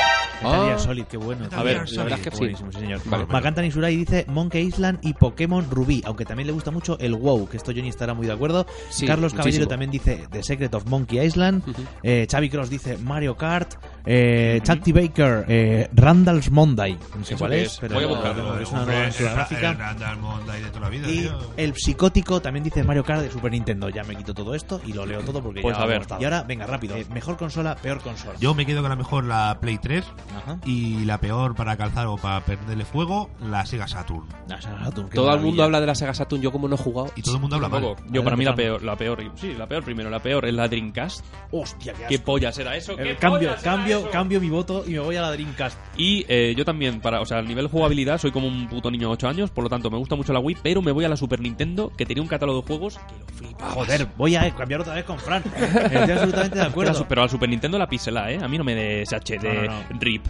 Metal 0.43 0.66
Gear 0.66 0.80
Solid, 0.80 1.04
qué 1.06 1.18
bueno. 1.18 1.41
Metal 1.43 1.60
A 1.60 1.64
ver, 1.64 1.76
Gear 1.86 1.89
la 1.91 2.04
verdad 2.04 2.20
es 2.20 2.24
que 2.26 2.32
Solid. 2.32 2.39
buenísimo, 2.41 2.72
sí, 2.72 2.80
señor. 2.80 2.99
Vale, 3.06 3.24
vale. 3.26 3.34
Macanta 3.34 3.62
Nisurai 3.62 3.95
dice 3.95 4.26
Monkey 4.28 4.64
Island 4.64 4.99
y 5.04 5.14
Pokémon 5.14 5.68
Rubí, 5.70 6.02
aunque 6.06 6.26
también 6.26 6.47
le 6.47 6.54
gusta 6.54 6.72
mucho 6.72 6.97
el 6.99 7.14
WoW, 7.16 7.47
que 7.47 7.58
esto 7.58 7.72
Johnny 7.76 7.89
estará 7.89 8.14
muy 8.14 8.26
de 8.28 8.34
acuerdo. 8.34 8.66
Sí, 8.89 9.06
Carlos 9.06 9.34
Caballero 9.34 9.66
muchísimo. 9.66 9.68
también 9.68 9.91
dice 9.91 10.28
The 10.32 10.41
Secret 10.43 10.74
of 10.74 10.86
Monkey 10.88 11.20
Island. 11.20 11.64
eh, 12.04 12.28
Xavi 12.30 12.49
Cross 12.49 12.70
dice 12.70 12.97
Mario 12.97 13.38
Kart. 13.38 13.76
Eh, 14.06 14.60
Chucky 14.64 14.91
Baker, 14.91 15.45
eh, 15.47 15.89
Randall's 15.93 16.49
Monday. 16.52 16.97
No 17.18 17.24
sé 17.24 17.34
¿Eso 17.36 17.39
cuál 17.39 17.52
qué 17.52 17.62
es, 17.64 17.74
es? 17.74 17.80
pero 17.80 17.95
Voy 17.95 18.04
a 18.04 18.08
buscarlo. 18.08 18.60
es 18.60 18.70
una 18.72 18.80
Hombre, 18.82 18.95
nueva 18.95 19.08
el- 19.10 19.14
aventura 19.14 19.30
el 19.30 19.36
gráfica. 19.36 19.74
Randall 19.74 20.18
Monday 20.20 20.62
de 20.64 20.68
toda 20.70 20.80
la 20.82 20.89
vida, 20.89 21.08
Y 21.10 21.20
tío. 21.20 21.39
el 21.58 21.76
psicótico 21.76 22.41
también 22.41 22.64
dice 22.64 22.84
Mario 22.84 23.04
Kart 23.04 23.22
de 23.22 23.32
Super 23.32 23.52
Nintendo. 23.52 23.89
Ya 23.89 24.04
me 24.04 24.16
quito 24.16 24.34
todo 24.34 24.56
esto 24.56 24.82
y 24.86 24.93
lo 24.93 25.06
leo 25.06 25.22
todo 25.22 25.41
porque 25.41 25.62
Pues 25.62 25.78
ya 25.78 25.84
a 25.84 25.86
ver. 25.86 26.02
Y 26.20 26.24
ahora, 26.24 26.43
venga, 26.43 26.66
rápido. 26.66 26.95
eh, 26.95 27.06
mejor 27.14 27.38
consola, 27.38 27.76
peor 27.76 28.02
consola. 28.02 28.38
Yo 28.39 28.54
me 28.54 28.66
quedo 28.66 28.82
con 28.82 28.89
la 28.89 28.95
mejor 28.95 29.24
la 29.26 29.58
Play 29.62 29.78
3 29.78 30.06
Ajá. 30.38 30.58
y 30.66 31.06
la 31.06 31.20
peor 31.20 31.56
para 31.56 31.78
calzar 31.78 32.08
o 32.08 32.18
para 32.18 32.41
perderle 32.41 32.86
fuego 32.86 33.30
la 33.41 33.66
Sega 33.66 33.88
Saturn. 33.88 34.28
La 34.47 34.62
Sega 34.62 34.84
Saturn, 34.84 35.10
qué 35.10 35.16
Todo 35.16 35.34
el 35.34 35.41
mundo 35.41 35.64
habla 35.64 35.80
de 35.80 35.88
la 35.88 35.95
Sega 35.95 36.14
Saturn, 36.14 36.41
yo 36.41 36.52
como 36.52 36.68
no 36.68 36.76
he 36.76 36.78
jugado. 36.78 37.12
Y 37.16 37.22
todo 37.22 37.36
el 37.36 37.41
mundo 37.41 37.56
habla 37.58 37.70
mal. 37.70 37.95
Yo 38.10 38.24
para 38.24 38.36
mí 38.36 38.45
la 38.45 38.56
peor, 38.56 38.82
la 38.84 38.95
peor, 38.95 39.20
sí, 39.36 39.54
la 39.54 39.68
peor 39.68 39.84
primero, 39.84 40.10
la 40.10 40.20
peor 40.20 40.45
es 40.45 40.54
la 40.54 40.68
Dreamcast. 40.68 41.24
Hostia, 41.52 41.93
qué 41.93 42.06
¿Qué 42.08 42.16
asco. 42.16 42.26
pollas 42.26 42.58
era 42.58 42.76
eso? 42.76 42.95
¿Qué 42.95 43.12
Eh, 43.12 43.16
cambio, 43.18 43.49
pollas 43.49 43.62
era 43.62 43.72
cambio, 44.12 44.39
mi 44.42 44.50
voto 44.50 44.84
y 44.88 44.92
me 44.92 45.00
voy 45.00 45.16
a 45.16 45.22
la 45.22 45.32
Dreamcast. 45.32 45.78
Y 45.98 46.26
eh, 46.28 46.54
yo 46.58 46.64
también, 46.66 47.02
para, 47.02 47.22
o 47.22 47.26
sea, 47.26 47.39
a 47.39 47.42
nivel 47.42 47.68
jugabilidad, 47.68 48.18
soy 48.18 48.32
como 48.32 48.48
un 48.48 48.68
puto 48.68 48.89
niño 48.89 49.08
de 49.08 49.14
8 49.14 49.28
años, 49.28 49.50
por 49.52 49.64
lo 49.64 49.70
tanto 49.70 49.89
me 49.92 49.98
gusta 49.98 50.16
mucho 50.16 50.34
la 50.34 50.39
Wii, 50.39 50.58
pero 50.64 50.82
me 50.82 50.92
voy 50.92 51.06
a 51.06 51.10
la 51.10 51.18
Super 51.18 51.39
Nintendo, 51.42 51.92
que 51.98 52.06
tenía 52.06 52.22
un 52.24 52.30
catálogo 52.30 52.62
de 52.62 52.68
juegos 52.68 52.98
que 52.98 53.14
lo 53.20 53.26
flipabas. 53.38 53.74
Joder, 53.74 54.08
voy 54.18 54.36
a 54.36 54.50
cambiar 54.56 54.82
otra 54.82 54.94
vez 54.94 55.04
con 55.06 55.20
Fran. 55.20 55.44
Estoy 55.56 56.12
absolutamente 56.12 56.58
de 56.60 56.66
acuerdo. 56.66 57.06
pero 57.08 57.22
a 57.22 57.26
la 57.26 57.30
Super 57.30 57.50
Nintendo 57.50 57.78
la 57.78 57.88
pixelá, 57.88 58.32
¿eh? 58.32 58.39
A 58.42 58.48
mí 58.48 58.58
no 58.58 58.64
me 58.64 58.76
des 58.76 59.12
HD, 59.12 59.44
No, 59.44 59.54
no, 59.54 59.64
no. 59.92 60.00
RIP. 60.00 60.24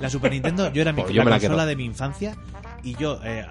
La 0.00 0.10
Super 0.10 0.30
Nintendo, 0.32 0.72
yo 0.72 0.82
era 0.82 0.92
mi, 0.92 1.02
Pues 1.02 1.14
yo 1.14 1.24
la 1.24 1.30
consola 1.32 1.54
quedo. 1.56 1.66
de 1.66 1.76
mi 1.76 1.84
infancia 1.84 2.36
y 2.86 2.94
yo 2.96 3.20
eh, 3.24 3.44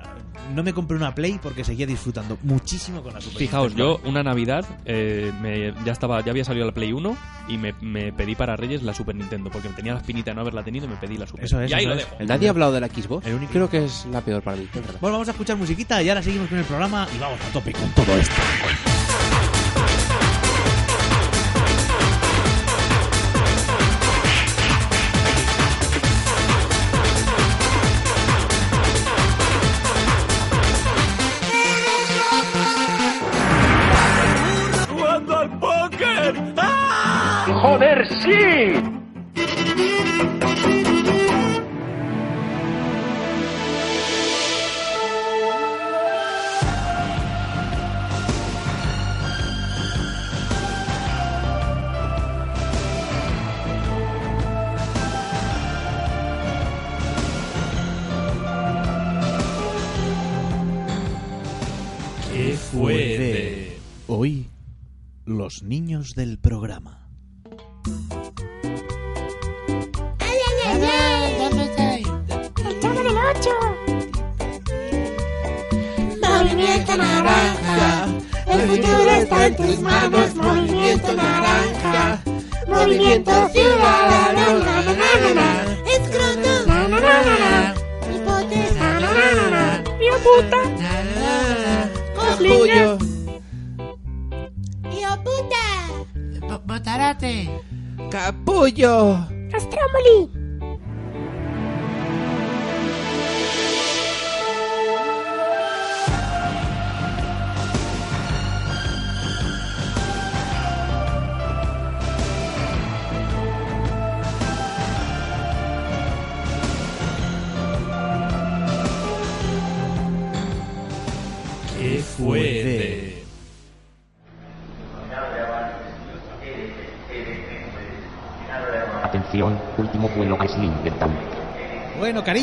no 0.53 0.63
me 0.63 0.73
compré 0.73 0.97
una 0.97 1.13
Play 1.13 1.39
porque 1.41 1.63
seguía 1.63 1.85
disfrutando 1.85 2.37
muchísimo 2.43 3.01
con 3.03 3.13
la 3.13 3.21
Super 3.21 3.37
Fijaos, 3.39 3.67
Nintendo. 3.75 4.01
yo 4.01 4.09
una 4.09 4.23
Navidad 4.23 4.65
eh, 4.85 5.31
me- 5.41 5.73
ya 5.85 5.91
estaba 5.91 6.21
ya 6.23 6.31
había 6.31 6.43
salido 6.45 6.65
la 6.65 6.71
Play 6.73 6.93
1 6.93 7.17
y 7.49 7.57
me, 7.57 7.73
me 7.81 8.11
pedí 8.13 8.33
para 8.35 8.55
Reyes 8.55 8.81
la 8.83 8.93
Super 8.93 9.15
Nintendo 9.15 9.49
porque 9.51 9.69
tenía 9.69 9.93
la 9.93 9.99
espinita 9.99 10.31
de 10.31 10.35
no 10.35 10.41
haberla 10.41 10.63
tenido 10.63 10.85
y 10.85 10.89
me 10.89 10.95
pedí 10.95 11.17
la 11.17 11.27
Super. 11.27 11.45
Eso 11.45 11.61
es, 11.61 11.69
y 11.69 11.73
ahí 11.73 11.85
eso 11.85 11.93
lo 11.93 11.99
es. 11.99 12.09
dejo. 12.09 12.23
Nadie 12.25 12.47
ha 12.47 12.51
hablado 12.51 12.71
de 12.71 12.79
la 12.81 12.87
Xbox. 12.87 13.25
El 13.27 13.35
único- 13.35 13.51
Creo 13.51 13.69
que 13.69 13.85
es 13.85 14.05
la 14.11 14.21
peor 14.21 14.41
para 14.41 14.57
mí. 14.57 14.67
Bueno, 15.01 15.13
vamos 15.17 15.27
a 15.27 15.31
escuchar 15.31 15.57
musiquita 15.57 16.01
y 16.01 16.09
ahora 16.09 16.23
seguimos 16.23 16.47
con 16.49 16.57
el 16.57 16.65
programa 16.65 17.07
y 17.15 17.19
vamos 17.19 17.39
a 17.41 17.51
tope 17.53 17.71
con 17.73 17.89
todo 17.91 18.15
esto. 18.17 18.33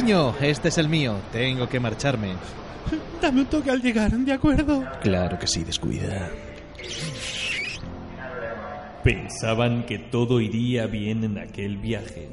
Cariño, 0.03 0.35
este 0.41 0.69
es 0.69 0.79
el 0.79 0.89
mío. 0.89 1.17
Tengo 1.31 1.69
que 1.69 1.79
marcharme. 1.79 2.35
Dame 3.23 3.43
un 3.43 3.47
toque 3.47 3.71
al 3.71 3.81
llegar, 3.81 4.11
¿de 4.11 4.33
acuerdo? 4.33 4.85
Claro 5.01 5.39
que 5.39 5.47
sí, 5.47 5.63
descuida. 5.63 6.29
Pensaban 9.05 9.85
que 9.85 9.99
todo 9.99 10.41
iría 10.41 10.87
bien 10.87 11.25
en 11.25 11.39
aquel 11.39 11.77
viaje. 11.77 12.29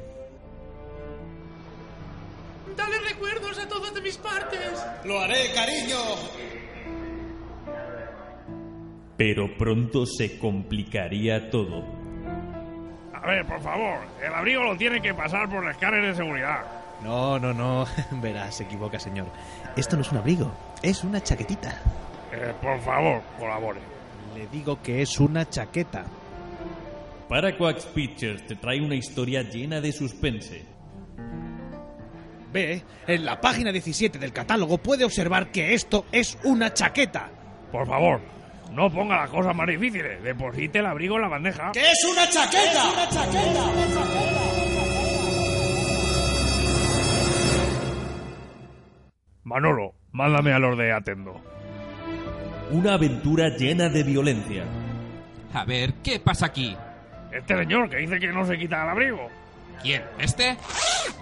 Dale 2.76 2.96
recuerdos 3.08 3.58
a 3.58 3.68
todas 3.68 3.94
de 3.94 4.00
mis 4.00 4.16
partes. 4.16 4.84
¡Lo 5.04 5.20
haré, 5.20 5.52
cariño! 5.54 5.98
Pero 9.16 9.56
pronto 9.56 10.06
se 10.06 10.38
complicaría 10.38 11.50
todo. 11.50 11.84
A 13.12 13.26
ver, 13.26 13.44
por 13.44 13.60
favor, 13.60 13.98
el 14.24 14.32
abrigo 14.32 14.62
lo 14.64 14.76
tiene 14.76 15.00
que 15.00 15.12
pasar 15.12 15.48
por 15.48 15.62
el 15.62 15.70
escáner 15.70 16.06
de 16.06 16.14
seguridad. 16.14 16.79
No, 17.02 17.38
no, 17.38 17.52
no. 17.52 17.86
Verás, 18.20 18.56
se 18.56 18.64
equivoca, 18.64 18.98
señor. 18.98 19.26
Esto 19.76 19.96
no 19.96 20.02
es 20.02 20.12
un 20.12 20.18
abrigo, 20.18 20.52
es 20.82 21.04
una 21.04 21.22
chaquetita. 21.22 21.80
Eh, 22.32 22.54
por 22.60 22.80
favor, 22.80 23.22
colabore. 23.38 23.80
Le 24.34 24.46
digo 24.48 24.80
que 24.82 25.02
es 25.02 25.18
una 25.18 25.48
chaqueta. 25.48 26.04
Paraquax 27.28 27.86
Pictures 27.86 28.46
te 28.46 28.56
trae 28.56 28.80
una 28.80 28.94
historia 28.94 29.42
llena 29.42 29.80
de 29.80 29.92
suspense. 29.92 30.64
Ve, 32.52 32.82
en 33.06 33.24
la 33.24 33.40
página 33.40 33.70
17 33.70 34.18
del 34.18 34.32
catálogo 34.32 34.78
puede 34.78 35.04
observar 35.04 35.52
que 35.52 35.74
esto 35.74 36.06
es 36.10 36.36
una 36.42 36.74
chaqueta. 36.74 37.30
Por 37.70 37.86
favor, 37.86 38.20
no 38.72 38.90
ponga 38.90 39.16
las 39.16 39.30
cosas 39.30 39.54
más 39.54 39.68
difíciles. 39.68 40.22
Deposite 40.22 40.80
el 40.80 40.86
abrigo 40.86 41.16
en 41.16 41.22
la 41.22 41.28
bandeja. 41.28 41.70
¡Que 41.72 41.80
es 41.80 42.04
una 42.10 42.28
chaqueta! 42.28 42.88
¡Es 42.88 42.92
una 42.92 43.08
chaqueta! 43.08 44.39
Manolo, 49.54 49.94
mándame 50.12 50.52
a 50.52 50.60
los 50.60 50.78
de 50.78 50.92
Atendo. 50.92 51.40
Una 52.70 52.94
aventura 52.94 53.48
llena 53.48 53.88
de 53.88 54.04
violencia. 54.04 54.62
A 55.52 55.64
ver, 55.64 55.94
¿qué 56.04 56.20
pasa 56.20 56.46
aquí? 56.46 56.76
Este 57.32 57.56
señor 57.58 57.90
que 57.90 57.96
dice 57.96 58.20
que 58.20 58.28
no 58.28 58.46
se 58.46 58.56
quita 58.56 58.84
el 58.84 58.90
abrigo. 58.90 59.28
¿Quién? 59.82 60.04
¿Este? 60.20 60.56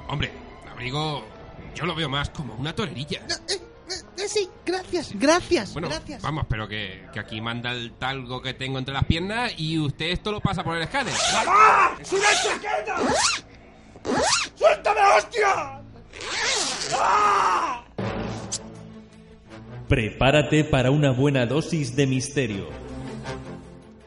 Hombre, 0.09 0.31
el 0.66 0.70
abrigo 0.72 1.24
yo 1.74 1.87
lo 1.87 1.95
veo 1.95 2.11
más 2.11 2.29
como 2.29 2.53
una 2.57 2.74
tolerilla. 2.74 3.22
Eh, 3.49 4.29
sí, 4.29 4.47
gracias, 4.66 5.12
gracias, 5.14 5.72
Bueno, 5.72 5.89
gracias. 5.89 6.20
vamos, 6.20 6.45
pero 6.51 6.68
que, 6.68 7.07
que 7.14 7.20
aquí 7.20 7.41
manda 7.41 7.72
el 7.72 7.93
talgo 7.95 8.43
que 8.43 8.53
tengo 8.53 8.79
entre 8.79 8.93
las 8.93 9.05
piernas 9.07 9.55
y 9.57 9.79
usted 9.79 10.07
esto 10.11 10.33
lo 10.33 10.41
pasa 10.43 10.62
por 10.62 10.76
el 10.76 10.83
escáner. 10.83 11.14
¡Ah! 11.47 11.93
¡Es 11.99 12.12
una 12.12 12.29
chaqueta! 12.43 12.97
¡Suéltame, 14.55 15.01
hostia! 15.16 15.81
¡Ah! 17.01 17.85
Prepárate 19.89 20.64
para 20.64 20.91
una 20.91 21.12
buena 21.12 21.47
dosis 21.47 21.97
de 21.97 22.07
misterio. 22.07 22.68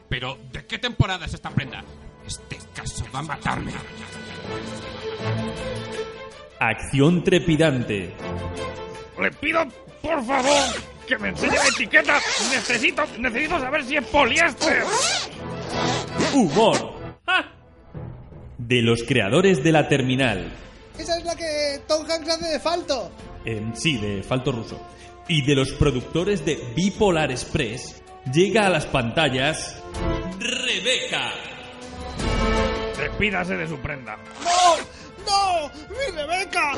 Pero, 0.08 0.38
¿de 0.52 0.64
qué 0.64 0.78
temporada 0.78 1.26
es 1.26 1.34
esta 1.34 1.50
prenda? 1.50 1.82
Este 2.24 2.56
caso 2.72 3.04
va 3.12 3.18
a 3.18 3.22
matarme. 3.22 3.72
Acción 6.60 7.24
trepidante. 7.24 8.14
Le 9.20 9.30
pido, 9.32 9.64
por 10.00 10.24
favor, 10.24 10.62
que 11.08 11.18
me 11.18 11.30
enseñe 11.30 11.54
la 11.54 11.66
etiqueta. 11.66 12.20
Necesito, 12.52 13.02
necesito 13.18 13.58
saber 13.58 13.84
si 13.84 13.96
es 13.96 14.04
poliéster. 14.06 14.84
Humor. 16.32 16.94
De 18.58 18.82
los 18.82 19.02
creadores 19.02 19.64
de 19.64 19.72
la 19.72 19.88
terminal. 19.88 20.52
Esa 20.96 21.18
es 21.18 21.24
la 21.24 21.34
que 21.34 21.80
Tom 21.88 22.08
Hanks 22.08 22.28
hace 22.28 22.52
de 22.52 22.60
falto. 22.60 23.10
En 23.44 23.76
sí, 23.76 23.96
de 23.98 24.22
falto 24.22 24.52
ruso. 24.52 24.80
Y 25.28 25.42
de 25.42 25.54
los 25.54 25.72
productores 25.72 26.44
de 26.44 26.56
Bipolar 26.74 27.30
Express, 27.30 28.02
llega 28.32 28.66
a 28.66 28.70
las 28.70 28.86
pantallas 28.86 29.82
Rebeca. 30.38 31.32
Despídase 32.98 33.56
de 33.56 33.68
su 33.68 33.76
prenda. 33.78 34.16
¡No! 34.44 34.76
¡No! 35.26 35.68
¡Mi 35.90 36.16
Rebeca! 36.16 36.72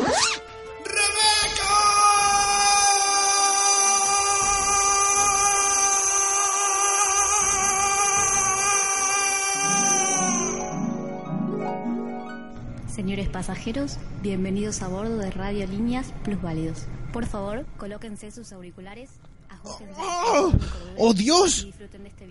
Señores 12.94 13.28
pasajeros, 13.28 13.98
bienvenidos 14.22 14.80
a 14.82 14.88
bordo 14.88 15.18
de 15.18 15.30
Radio 15.30 15.66
Líneas 15.66 16.12
Plus 16.22 16.40
Válidos. 16.40 16.86
Por 17.14 17.26
favor, 17.26 17.64
colóquense 17.76 18.32
sus 18.32 18.52
auriculares, 18.52 19.08
ajustense 19.48 19.94
¡Oh! 20.00 20.52
¡Oh, 20.98 21.14
Dios! 21.14 21.68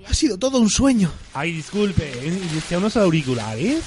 Ha 0.05 0.13
sido 0.13 0.37
todo 0.37 0.59
un 0.59 0.69
sueño. 0.69 1.09
Ay, 1.33 1.53
disculpe, 1.53 2.03
¿eh? 2.03 2.29
¿necesita 2.29 2.79
unos 2.79 2.97
auriculares? 2.97 3.81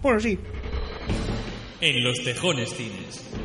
Bueno, 0.00 0.20
sí. 0.20 0.38
En 1.80 2.04
los 2.04 2.22
Tejones 2.22 2.70
Cines. 2.76 3.41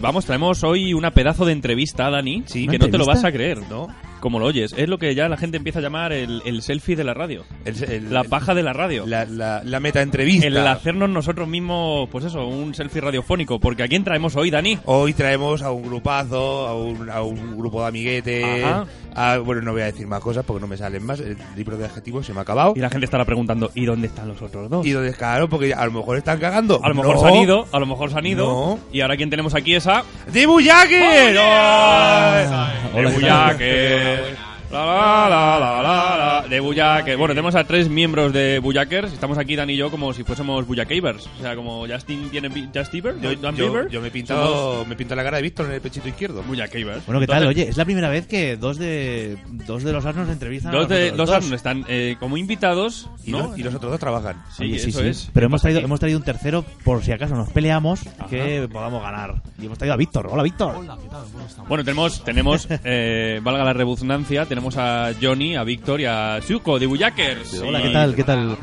Vamos, 0.00 0.24
traemos 0.24 0.64
hoy 0.64 0.94
una 0.94 1.12
pedazo 1.12 1.44
de 1.44 1.52
entrevista, 1.52 2.10
Dani, 2.10 2.42
Sí, 2.46 2.66
que 2.66 2.76
¿una 2.76 2.86
no 2.86 2.90
te 2.90 2.98
lo 2.98 3.06
vas 3.06 3.24
a 3.24 3.32
creer, 3.32 3.58
¿no? 3.68 3.88
Como 4.20 4.38
lo 4.38 4.46
oyes. 4.46 4.74
Es 4.76 4.88
lo 4.88 4.98
que 4.98 5.14
ya 5.14 5.28
la 5.28 5.36
gente 5.36 5.56
empieza 5.56 5.78
a 5.78 5.82
llamar 5.82 6.12
el, 6.12 6.42
el 6.44 6.62
selfie 6.62 6.94
de 6.96 7.04
la 7.04 7.14
radio. 7.14 7.44
la 8.10 8.24
paja 8.24 8.54
de 8.54 8.62
la 8.62 8.72
radio. 8.72 9.06
La, 9.06 9.24
la, 9.24 9.62
la 9.64 9.80
meta 9.80 10.02
entrevista. 10.02 10.46
El 10.46 10.56
hacernos 10.66 11.08
nosotros 11.10 11.48
mismos, 11.48 12.08
pues 12.10 12.24
eso, 12.26 12.46
un 12.46 12.74
selfie 12.74 13.00
radiofónico. 13.00 13.58
Porque 13.58 13.82
¿a 13.82 13.88
quién 13.88 14.04
traemos 14.04 14.36
hoy, 14.36 14.50
Dani? 14.50 14.78
Hoy 14.84 15.14
traemos 15.14 15.62
a 15.62 15.70
un 15.72 15.82
grupazo, 15.82 16.66
a 16.68 16.74
un, 16.76 17.08
a 17.10 17.22
un 17.22 17.56
grupo 17.56 17.80
de 17.82 17.88
amiguetes. 17.88 18.64
Ajá. 18.64 18.86
a- 19.14 19.38
bueno, 19.38 19.62
no 19.62 19.72
voy 19.72 19.82
a 19.82 19.86
decir 19.86 20.06
más 20.06 20.20
cosas 20.20 20.44
porque 20.44 20.60
no 20.60 20.66
me 20.66 20.76
salen 20.76 21.04
más. 21.04 21.20
El 21.20 21.36
libro 21.56 21.76
de 21.76 21.86
adjetivos 21.86 22.26
se 22.26 22.32
me 22.32 22.40
ha 22.40 22.42
acabado. 22.42 22.74
Y 22.76 22.80
la 22.80 22.90
gente 22.90 23.04
estará 23.06 23.24
preguntando, 23.24 23.70
¿y 23.74 23.84
dónde 23.86 24.06
están 24.08 24.28
los 24.28 24.40
otros 24.42 24.68
dos? 24.68 24.86
Y 24.86 24.92
lo 24.92 25.00
descaro 25.00 25.48
porque 25.48 25.72
a 25.74 25.84
lo 25.86 25.92
mejor 25.92 26.16
están 26.18 26.38
cagando. 26.38 26.80
A 26.84 26.88
lo 26.88 26.94
mejor 26.94 27.14
No. 27.16 27.20
se 27.22 27.26
han 27.28 27.36
ido, 27.36 27.66
a 27.72 27.78
lo 27.78 27.86
mejor 27.86 28.10
se 28.10 28.18
han 28.18 28.26
ido. 28.26 28.46
No. 28.46 28.78
Y 28.92 29.00
ahora 29.00 29.16
quién 29.16 29.30
tenemos 29.30 29.54
aquí 29.54 29.74
es 29.74 29.86
a... 29.86 30.04
De 30.30 30.46
man. 34.16 34.49
La, 34.70 34.86
la, 34.86 35.28
la, 35.28 35.58
la, 35.58 35.82
la, 35.82 36.16
la, 36.42 36.48
de 36.48 36.60
Buyaker. 36.60 37.16
Bueno, 37.16 37.34
tenemos 37.34 37.56
a 37.56 37.64
tres 37.64 37.88
miembros 37.88 38.32
de 38.32 38.60
Buyakers. 38.60 39.12
Estamos 39.12 39.36
aquí, 39.36 39.56
Dan 39.56 39.68
y 39.68 39.76
yo, 39.76 39.90
como 39.90 40.12
si 40.12 40.22
fuésemos 40.22 40.64
Buyakavers. 40.64 41.26
O 41.26 41.42
sea, 41.42 41.56
como 41.56 41.88
Justin 41.88 42.30
tiene 42.30 42.48
Justin 42.72 43.02
Bieber, 43.02 43.20
Yo, 43.20 43.34
Dan 43.34 43.56
yo- 43.56 43.72
Bieber. 43.72 43.90
yo 43.90 44.00
me 44.00 44.08
he 44.08 44.10
pintado, 44.12 44.72
Somos 44.74 44.86
me 44.86 44.94
pinto 44.94 45.16
la 45.16 45.24
cara 45.24 45.38
de 45.38 45.42
Víctor 45.42 45.66
en 45.66 45.72
el 45.72 45.80
pechito 45.80 46.08
izquierdo. 46.08 46.44
Buyakavers. 46.44 47.04
Bueno, 47.04 47.18
¿qué 47.20 47.26
tal? 47.26 47.38
Entonces, 47.38 47.62
Oye, 47.64 47.70
es 47.70 47.76
la 47.76 47.84
primera 47.84 48.08
vez 48.10 48.28
que 48.28 48.56
dos 48.56 48.78
de 48.78 49.38
dos 49.66 49.82
de 49.82 49.92
los 49.92 50.06
asnos 50.06 50.28
entrevistan 50.28 50.72
a 50.72 50.78
Dos 50.78 50.88
de 50.88 51.00
nosotros 51.10 51.16
dos 51.26 51.36
Arnold 51.36 51.54
están 51.54 51.84
eh, 51.88 52.14
como 52.20 52.36
invitados, 52.36 53.10
Y, 53.24 53.32
¿no? 53.32 53.48
los, 53.48 53.58
y 53.58 53.64
los 53.64 53.74
otros 53.74 53.90
dos 53.90 53.98
trabajan. 53.98 54.36
Sí, 54.56 54.62
Oye, 54.64 54.76
eso 54.76 55.02
es. 55.02 55.30
Pero 55.34 55.46
¿Qué 55.46 55.46
hemos 55.46 55.62
traído, 55.62 55.78
aquí? 55.80 55.84
hemos 55.86 55.98
traído 55.98 56.18
un 56.20 56.24
tercero 56.24 56.64
por 56.84 57.02
si 57.02 57.10
acaso 57.10 57.34
nos 57.34 57.48
peleamos 57.50 58.02
que 58.30 58.68
podamos 58.72 59.02
ganar. 59.02 59.42
Y 59.60 59.66
hemos 59.66 59.78
traído 59.78 59.94
a 59.94 59.96
Víctor. 59.96 60.28
Hola, 60.30 60.44
Víctor. 60.44 60.76
Bueno, 61.66 61.82
tenemos, 61.82 62.22
tenemos 62.22 62.68
eh, 62.84 63.40
valga 63.42 63.64
la 63.64 63.72
redundancia, 63.72 64.46
tenemos 64.46 64.59
a 64.60 65.12
Johnny, 65.20 65.56
a 65.56 65.64
Víctor 65.64 66.00
y 66.00 66.04
a 66.04 66.38
Suko 66.46 66.78
de 66.78 66.86
Buyakers. 66.86 67.60
Hola, 67.60 67.80
¿qué 67.82 67.88
tal? 67.90 68.14
¿Qué 68.14 68.24
tal? 68.24 68.56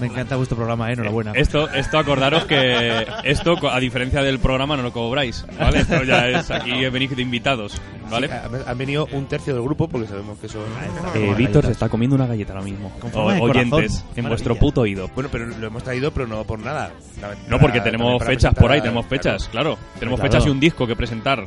Me 0.00 0.06
encanta 0.08 0.36
vuestro 0.36 0.56
programa, 0.56 0.90
eh. 0.90 0.94
Enhorabuena. 0.94 1.32
Esto, 1.34 1.68
esto 1.70 1.98
acordaros 1.98 2.44
que 2.44 3.06
esto, 3.24 3.56
a 3.70 3.78
diferencia 3.80 4.22
del 4.22 4.38
programa, 4.40 4.76
no 4.76 4.82
lo 4.82 4.92
cobráis, 4.92 5.46
¿vale? 5.58 5.80
Esto 5.80 6.02
ya 6.02 6.28
es 6.28 6.50
aquí 6.50 6.84
venís 6.90 7.14
de 7.14 7.22
invitados, 7.22 7.80
¿vale? 8.10 8.26
Sí, 8.28 8.32
ha- 8.34 8.70
han 8.70 8.78
venido 8.78 9.06
un 9.12 9.26
tercio 9.26 9.54
del 9.54 9.62
grupo 9.62 9.88
porque 9.88 10.08
sabemos 10.08 10.38
que 10.38 10.48
son. 10.48 10.62
Eh, 11.14 11.32
Víctor 11.36 11.64
se 11.66 11.72
está 11.72 11.88
comiendo 11.88 12.16
una 12.16 12.26
galleta 12.26 12.52
ahora 12.54 12.64
mismo. 12.64 12.90
Con 12.98 13.10
O- 13.14 13.24
oyentes, 13.26 13.70
corazón. 13.70 13.82
en 13.84 14.24
Maravilla. 14.24 14.28
vuestro 14.28 14.54
puto 14.56 14.80
oído. 14.82 15.08
Bueno, 15.14 15.30
pero 15.30 15.46
lo 15.46 15.66
hemos 15.68 15.82
traído, 15.84 16.10
pero 16.10 16.26
no 16.26 16.42
por 16.44 16.58
nada. 16.58 16.92
No, 17.48 17.58
porque 17.58 17.80
tenemos 17.80 18.22
fechas 18.24 18.54
por 18.54 18.72
ahí, 18.72 18.80
tenemos 18.80 19.06
fechas, 19.06 19.48
claro. 19.48 19.78
Tenemos 19.98 20.18
Claro. 20.18 20.32
fechas 20.32 20.46
y 20.46 20.50
un 20.50 20.58
disco 20.60 20.86
que 20.86 20.96
presentar. 20.96 21.44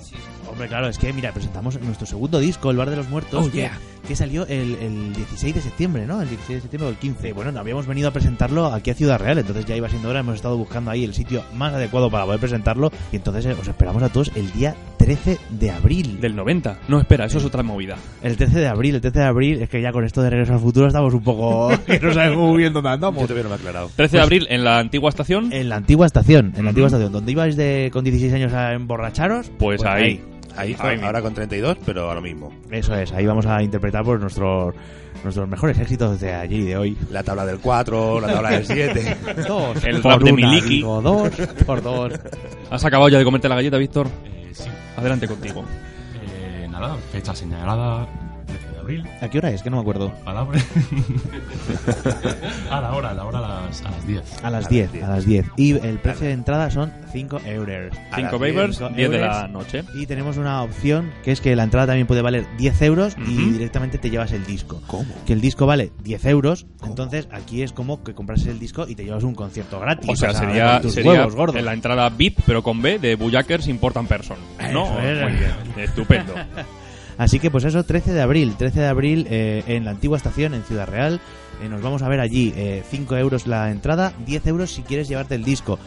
Hombre, 0.52 0.68
claro, 0.68 0.88
es 0.88 0.98
que, 0.98 1.12
mira, 1.14 1.32
presentamos 1.32 1.80
nuestro 1.82 2.06
segundo 2.06 2.40
disco, 2.40 2.72
El 2.72 2.78
Bar 2.78 2.90
de 2.90 2.96
los 2.98 3.10
Muertos, 3.10 3.48
Oh, 3.48 3.52
que, 3.52 3.58
yeah. 3.60 3.78
que 4.08 4.16
salió 4.16 4.46
el, 4.48 4.76
el 4.76 5.14
16 5.14 5.56
de 5.56 5.62
septiembre, 5.62 6.06
¿no? 6.06 6.22
El 6.22 6.30
16 6.30 6.58
de 6.58 6.62
septiembre 6.62 6.88
o 6.88 6.92
el 6.92 6.98
15. 6.98 7.34
Bueno, 7.34 7.52
no 7.52 7.60
habíamos 7.60 7.88
venido 7.88 8.10
a 8.10 8.12
presentarlo 8.12 8.66
aquí 8.68 8.90
a 8.92 8.94
Ciudad 8.94 9.20
Real, 9.20 9.38
entonces 9.38 9.66
ya 9.66 9.76
iba 9.76 9.90
siendo 9.90 10.10
hora, 10.10 10.20
hemos 10.20 10.36
estado 10.36 10.58
buscando 10.58 10.92
ahí 10.92 11.04
el 11.04 11.14
sitio 11.14 11.44
más 11.56 11.74
adecuado 11.74 12.10
para 12.12 12.26
poder 12.26 12.40
presentarlo 12.40 12.92
y 13.12 13.16
entonces 13.16 13.46
eh, 13.46 13.56
os 13.60 13.68
esperamos 13.68 14.04
a 14.04 14.10
todos 14.10 14.32
el 14.36 14.52
día 14.52 14.76
13 14.98 15.40
de 15.52 15.72
abril. 15.72 16.20
Del 16.22 16.36
90. 16.36 16.80
No, 16.88 17.00
espera, 17.00 17.26
eso 17.26 17.38
es 17.40 17.46
otra 17.46 17.64
movida. 17.64 17.96
El 18.22 18.38
13 18.38 18.60
de 18.60 18.68
abril, 18.68 18.96
el 18.96 19.02
13 19.02 19.20
de 19.20 19.26
abril, 19.26 19.62
es 19.62 19.70
que 19.70 19.82
ya 19.82 19.92
con 19.92 20.04
esto 20.06 20.22
de 20.22 20.30
Regreso 20.30 20.54
al 20.54 20.60
Futuro 20.60 20.88
estamos 20.88 21.14
un 21.14 21.24
poco... 21.24 21.72
que 21.88 22.00
no 22.00 22.14
sabemos 22.14 22.50
muy 22.50 22.58
bien 22.58 22.74
dónde 22.74 22.90
andamos. 22.90 23.22
Yo 23.22 23.28
todavía 23.28 23.44
no 23.44 23.50
me 23.50 23.56
he 23.56 23.60
aclarado. 23.60 23.90
13 23.96 24.18
de 24.18 24.24
abril 24.24 24.48
en 24.50 24.64
la 24.64 24.78
antigua 24.80 25.10
estación. 25.10 25.52
En 25.54 25.70
la 25.70 25.78
antigua 25.78 26.06
estación, 26.06 26.54
en 26.56 26.66
la 26.66 26.70
antigua 26.70 26.88
estación, 26.88 27.12
donde 27.12 27.32
ibais 27.32 27.56
de, 27.56 27.90
con 27.92 28.04
16 28.04 28.34
años 28.34 28.54
a 28.54 28.74
emborracharos, 28.74 29.52
Pues 29.58 29.84
ahí. 29.84 30.04
Ahí, 30.04 30.24
Ahí 30.58 30.76
ahora 31.04 31.22
con 31.22 31.34
32, 31.34 31.78
pero 31.86 32.10
a 32.12 32.16
lo 32.16 32.22
mismo. 32.22 32.52
Eso 32.70 32.96
es, 32.96 33.12
ahí 33.12 33.26
vamos 33.26 33.46
a 33.46 33.62
interpretar 33.62 34.04
pues 34.04 34.20
nuestros 34.20 34.76
nuestros 35.24 35.48
mejores 35.48 35.78
éxitos 35.80 36.20
de 36.20 36.34
allí 36.34 36.66
de 36.66 36.78
hoy. 36.78 36.98
La 37.10 37.24
tabla 37.24 37.46
del 37.46 37.60
4, 37.60 38.20
la 38.20 38.34
tabla 38.34 38.52
del 38.52 38.66
7. 38.66 39.18
dos, 39.48 39.84
El 39.84 40.02
por 40.02 40.14
rap 40.14 40.22
de 40.24 40.34
Miliki. 40.34 40.70
digo, 40.78 41.02
dos 41.02 41.30
por 41.66 41.82
dos. 41.82 42.14
¿Has 42.70 42.84
acabado 42.86 43.10
ya 43.10 43.18
de 43.18 43.24
comerte 43.24 43.48
la 43.50 43.56
galleta, 43.56 43.78
Víctor? 43.78 44.08
sí. 44.54 44.70
Adelante 44.98 45.28
contigo. 45.28 45.64
Eh, 46.24 46.68
nada, 46.70 46.96
fecha 47.12 47.34
señalada, 47.34 48.08
13 48.08 48.20
de 48.20 48.21
abril. 48.82 49.08
¿A 49.22 49.30
qué 49.30 49.38
hora 49.38 49.52
es? 49.52 49.64
Que 49.64 49.70
no 49.70 49.78
me 49.78 49.82
acuerdo. 49.82 50.12
Palabra. 50.26 50.60
a 52.70 52.82
la 52.82 52.94
hora, 52.94 53.10
a 53.10 53.14
la 53.14 53.26
hora 53.26 53.40
a 53.40 53.66
las, 53.66 53.82
a 53.84 53.92
las 53.92 54.08
10. 54.08 54.44
A 54.44 54.50
las 54.50 54.70
10, 54.70 55.04
a 55.04 55.08
las 55.08 55.26
10. 55.26 55.46
Y 55.58 55.72
el 55.86 56.00
precio 56.00 56.28
de 56.28 56.34
entrada 56.34 56.70
son 56.72 56.92
5 57.12 57.42
euros. 57.46 57.94
Cinco 57.94 58.16
A 58.16 58.20
las 58.22 58.32
babers, 58.40 58.78
5 58.78 58.90
10 58.96 59.12
de 59.12 59.18
la 59.20 59.48
noche. 59.48 59.84
Y 59.96 60.06
tenemos 60.06 60.38
una 60.38 60.62
opción 60.64 61.12
que 61.24 61.32
es 61.32 61.42
que 61.42 61.56
la 61.56 61.64
entrada 61.64 61.88
también 61.88 62.08
puede 62.08 62.22
valer 62.22 62.46
10 62.58 62.82
euros 62.84 63.16
y 63.18 63.22
Ujú. 63.38 63.52
directamente 63.54 63.98
te 63.98 64.10
llevas 64.10 64.32
el 64.32 64.46
disco. 64.46 64.82
¿Cómo? 64.88 65.06
Que 65.26 65.34
el 65.34 65.42
disco 65.42 65.66
vale 65.66 65.92
10 66.04 66.26
euros, 66.26 66.66
entonces 66.84 67.28
aquí 67.32 67.64
es 67.64 67.74
como 67.74 68.04
que 68.04 68.14
compras 68.14 68.46
el 68.46 68.60
disco 68.60 68.88
y 68.88 68.96
te 68.96 69.04
llevas 69.06 69.24
un 69.24 69.36
concierto 69.36 69.80
gratis. 69.80 70.10
O 70.10 70.16
sea, 70.16 70.34
sería, 70.34 70.74
con 70.74 70.82
tus 70.84 70.94
sería 70.94 71.12
huevos 71.12 71.36
gordos. 71.36 71.56
en 71.56 71.66
la 71.66 71.74
entrada 71.74 72.10
VIP, 72.10 72.40
pero 72.46 72.64
con 72.64 72.82
B, 72.82 73.00
de 73.00 73.16
Bujakers 73.16 73.68
Important 73.68 74.08
Person. 74.08 74.38
¿No? 74.72 74.86
Eso 75.00 75.02
es. 75.02 75.22
Muy 75.22 75.32
bien. 75.34 75.52
Estupendo. 75.78 76.34
Así 77.22 77.40
que 77.40 77.52
pues 77.52 77.66
eso, 77.66 77.84
13 77.84 78.14
de 78.14 78.22
abril, 78.22 78.56
13 78.58 78.80
de 78.80 78.88
abril 78.88 79.28
eh, 79.30 79.64
en 79.68 79.86
la 79.86 79.92
antigua 79.92 80.18
estación 80.18 80.56
en 80.56 80.64
Ciudad 80.64 80.88
Real. 80.88 81.22
Eh, 81.62 81.70
nos 81.70 81.80
vamos 81.84 82.02
a 82.02 82.10
ver 82.10 82.20
allí, 82.20 82.52
eh, 82.56 82.82
5 82.90 83.16
euros 83.16 83.46
la 83.46 83.70
entrada, 83.70 84.12
10 84.26 84.48
euros 84.48 84.72
si 84.72 84.82
quieres 84.82 85.08
llevarte 85.08 85.36
el 85.36 85.44
disco. 85.44 85.78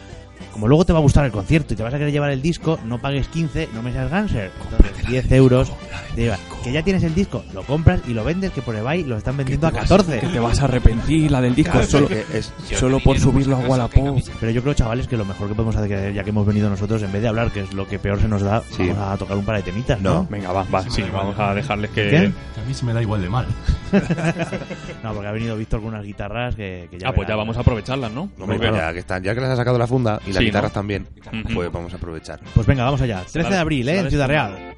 Como 0.51 0.67
luego 0.67 0.85
te 0.85 0.93
va 0.93 0.99
a 0.99 1.01
gustar 1.01 1.25
el 1.25 1.31
concierto 1.31 1.73
y 1.73 1.77
te 1.77 1.83
vas 1.83 1.93
a 1.93 1.97
querer 1.97 2.13
llevar 2.13 2.29
el 2.31 2.41
disco, 2.41 2.79
no 2.85 2.99
pagues 2.99 3.27
15, 3.27 3.69
no 3.73 3.81
me 3.81 3.91
seas 3.91 4.09
ganser. 4.09 4.51
Entonces 4.63 5.07
10 5.07 5.31
euros, 5.33 5.71
te 6.15 6.21
llevas. 6.21 6.39
que 6.63 6.71
ya 6.71 6.81
tienes 6.81 7.03
el 7.03 7.13
disco, 7.13 7.43
lo 7.53 7.63
compras 7.63 7.99
y 8.07 8.13
lo 8.13 8.23
vendes, 8.23 8.51
que 8.51 8.61
por 8.61 8.75
eBay 8.75 9.03
lo 9.03 9.17
están 9.17 9.35
vendiendo 9.37 9.67
a 9.67 9.71
14. 9.71 10.19
Que 10.19 10.27
te 10.27 10.39
vas 10.39 10.59
a 10.61 10.65
arrepentir 10.65 11.29
la 11.31 11.41
del 11.41 11.53
disco 11.55 11.73
Claro, 11.73 11.87
solo, 11.87 12.07
que 12.07 12.23
es- 12.33 12.53
solo 12.73 12.99
por 12.99 13.19
subirlo 13.19 13.57
a 13.57 13.59
Wallapop. 13.59 14.19
Pero 14.39 14.51
yo 14.51 14.61
creo, 14.61 14.73
chavales, 14.73 15.07
que 15.07 15.17
lo 15.17 15.25
mejor 15.25 15.47
que 15.49 15.55
podemos 15.55 15.75
hacer, 15.75 16.13
ya 16.13 16.23
que 16.23 16.29
hemos 16.29 16.45
venido 16.45 16.69
nosotros, 16.69 17.01
en 17.03 17.11
vez 17.11 17.21
de 17.21 17.27
hablar, 17.27 17.51
que 17.51 17.61
es 17.61 17.73
lo 17.73 17.87
que 17.87 17.99
peor 17.99 18.19
se 18.21 18.27
nos 18.27 18.41
da, 18.41 18.63
Sí. 18.71 18.87
vamos 18.87 18.97
a 19.13 19.17
tocar 19.17 19.37
un 19.37 19.45
par 19.45 19.57
de 19.57 19.63
temitas, 19.63 19.99
¿no? 20.01 20.25
Venga, 20.29 20.51
va, 20.51 20.63
va. 20.73 20.89
Sí, 20.89 21.03
vamos 21.11 21.37
a 21.37 21.53
dejarles 21.53 21.89
que... 21.91 22.03
¿Qué? 22.09 22.31
Que 22.55 22.61
a 22.61 22.63
mí 22.65 22.73
se 22.73 22.85
me 22.85 22.93
da 22.93 23.01
igual 23.01 23.21
de 23.21 23.29
mal. 23.29 23.45
no, 25.03 25.13
porque 25.13 25.27
ha 25.27 25.31
venido 25.31 25.55
Víctor 25.57 25.79
con 25.81 25.89
unas 25.89 26.03
guitarras 26.03 26.55
que, 26.55 26.87
que 26.89 26.99
ya 26.99 27.09
Ah, 27.09 27.13
pues 27.13 27.27
ya 27.27 27.35
vamos 27.35 27.55
a 27.57 27.61
aprovecharlas, 27.61 28.11
¿no? 28.11 28.29
Ya, 28.75 28.93
que 28.93 28.99
están, 28.99 29.23
ya 29.23 29.33
que 29.35 29.41
les 29.41 29.49
ha 29.49 29.55
sacado 29.55 29.77
la 29.77 29.87
funda 29.87 30.19
y 30.25 30.29
las 30.33 30.37
Sí, 30.37 30.45
guitarras 30.45 30.71
¿no? 30.71 30.75
también, 30.75 31.07
pues 31.53 31.71
vamos 31.71 31.93
a 31.93 31.97
aprovechar. 31.97 32.39
Pues 32.53 32.65
venga, 32.67 32.83
vamos 32.83 33.01
allá. 33.01 33.23
13 33.31 33.49
de 33.49 33.57
abril, 33.57 33.89
¿eh? 33.89 33.99
En 33.99 34.09
Ciudad. 34.09 34.27
Real. 34.27 34.75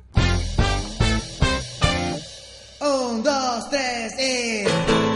Un, 2.82 3.24
dos, 3.24 3.70
tres 3.70 4.14
y... 4.20 5.07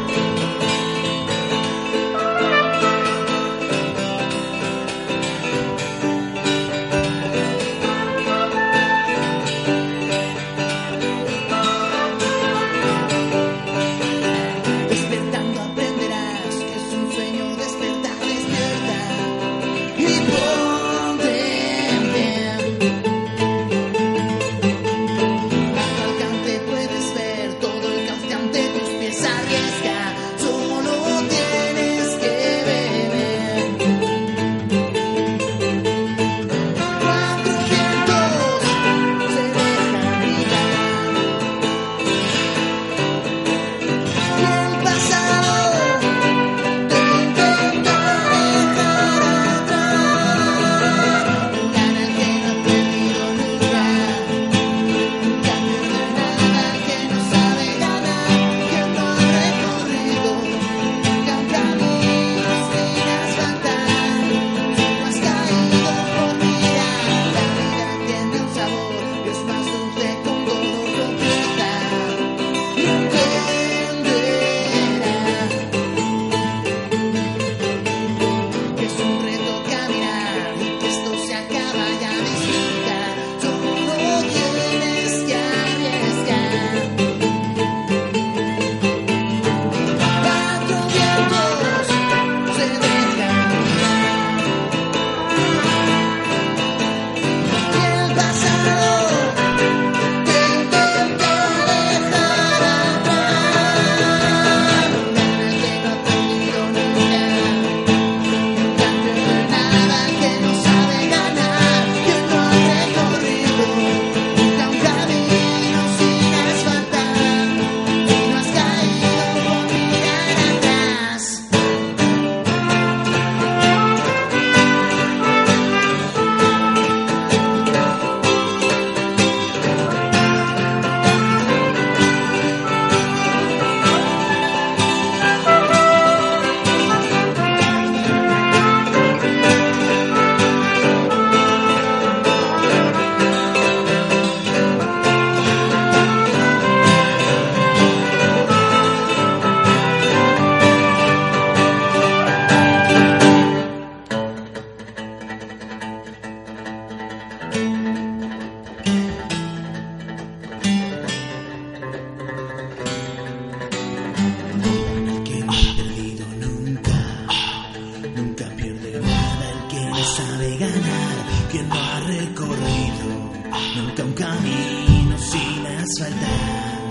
sabe 170.41 170.57
ganar, 170.57 171.15
quien 171.51 171.69
no 171.69 171.75
ha 171.75 171.99
recorrido 172.01 173.31
nunca 173.75 174.03
un 174.03 174.13
camino 174.13 175.17
sin 175.17 175.65
asfaltar. 175.67 176.81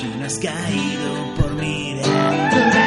Si 0.00 0.06
no 0.18 0.26
has 0.26 0.38
caído 0.38 1.34
por 1.36 1.54
mirar, 1.54 2.77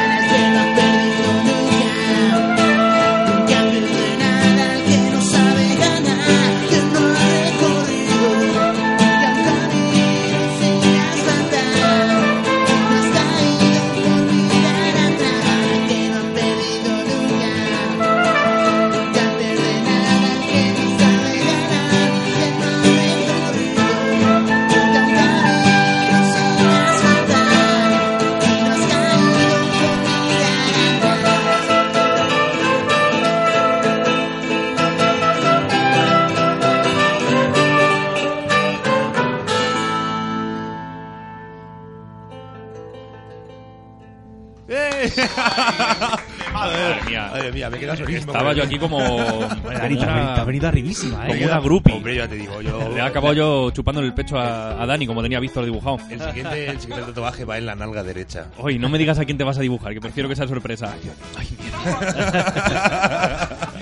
me. 47.72 48.14
Estaba 48.16 48.52
yo 48.52 48.62
aquí 48.64 48.78
como. 48.78 48.98
Te 49.68 49.76
ha 49.76 50.44
venido 50.44 50.68
arribísima, 50.68 51.26
¿eh? 51.26 51.28
Como 51.34 51.44
una 51.44 51.60
groupie. 51.60 51.94
Hombre, 51.94 52.16
ya 52.16 52.28
te 52.28 52.36
digo, 52.36 52.60
yo... 52.62 52.90
Le 52.90 52.98
he 52.98 53.00
acabado 53.00 53.34
yo 53.34 53.70
chupándole 53.70 54.06
el 54.08 54.14
pecho 54.14 54.38
a, 54.38 54.82
a 54.82 54.86
Dani, 54.86 55.06
como 55.06 55.22
tenía 55.22 55.38
Víctor 55.40 55.64
dibujado. 55.64 55.98
El 56.10 56.20
siguiente, 56.20 56.66
el 56.70 56.80
siguiente 56.80 57.06
tatuaje 57.06 57.44
va 57.44 57.58
en 57.58 57.66
la 57.66 57.74
nalga 57.74 58.02
derecha. 58.02 58.46
Oye, 58.58 58.78
no 58.78 58.88
me 58.88 58.98
digas 58.98 59.18
a 59.18 59.24
quién 59.24 59.38
te 59.38 59.44
vas 59.44 59.58
a 59.58 59.60
dibujar, 59.60 59.92
que 59.94 60.00
prefiero 60.00 60.28
que 60.28 60.36
sea 60.36 60.46
sorpresa. 60.48 60.94
Ay, 61.38 61.46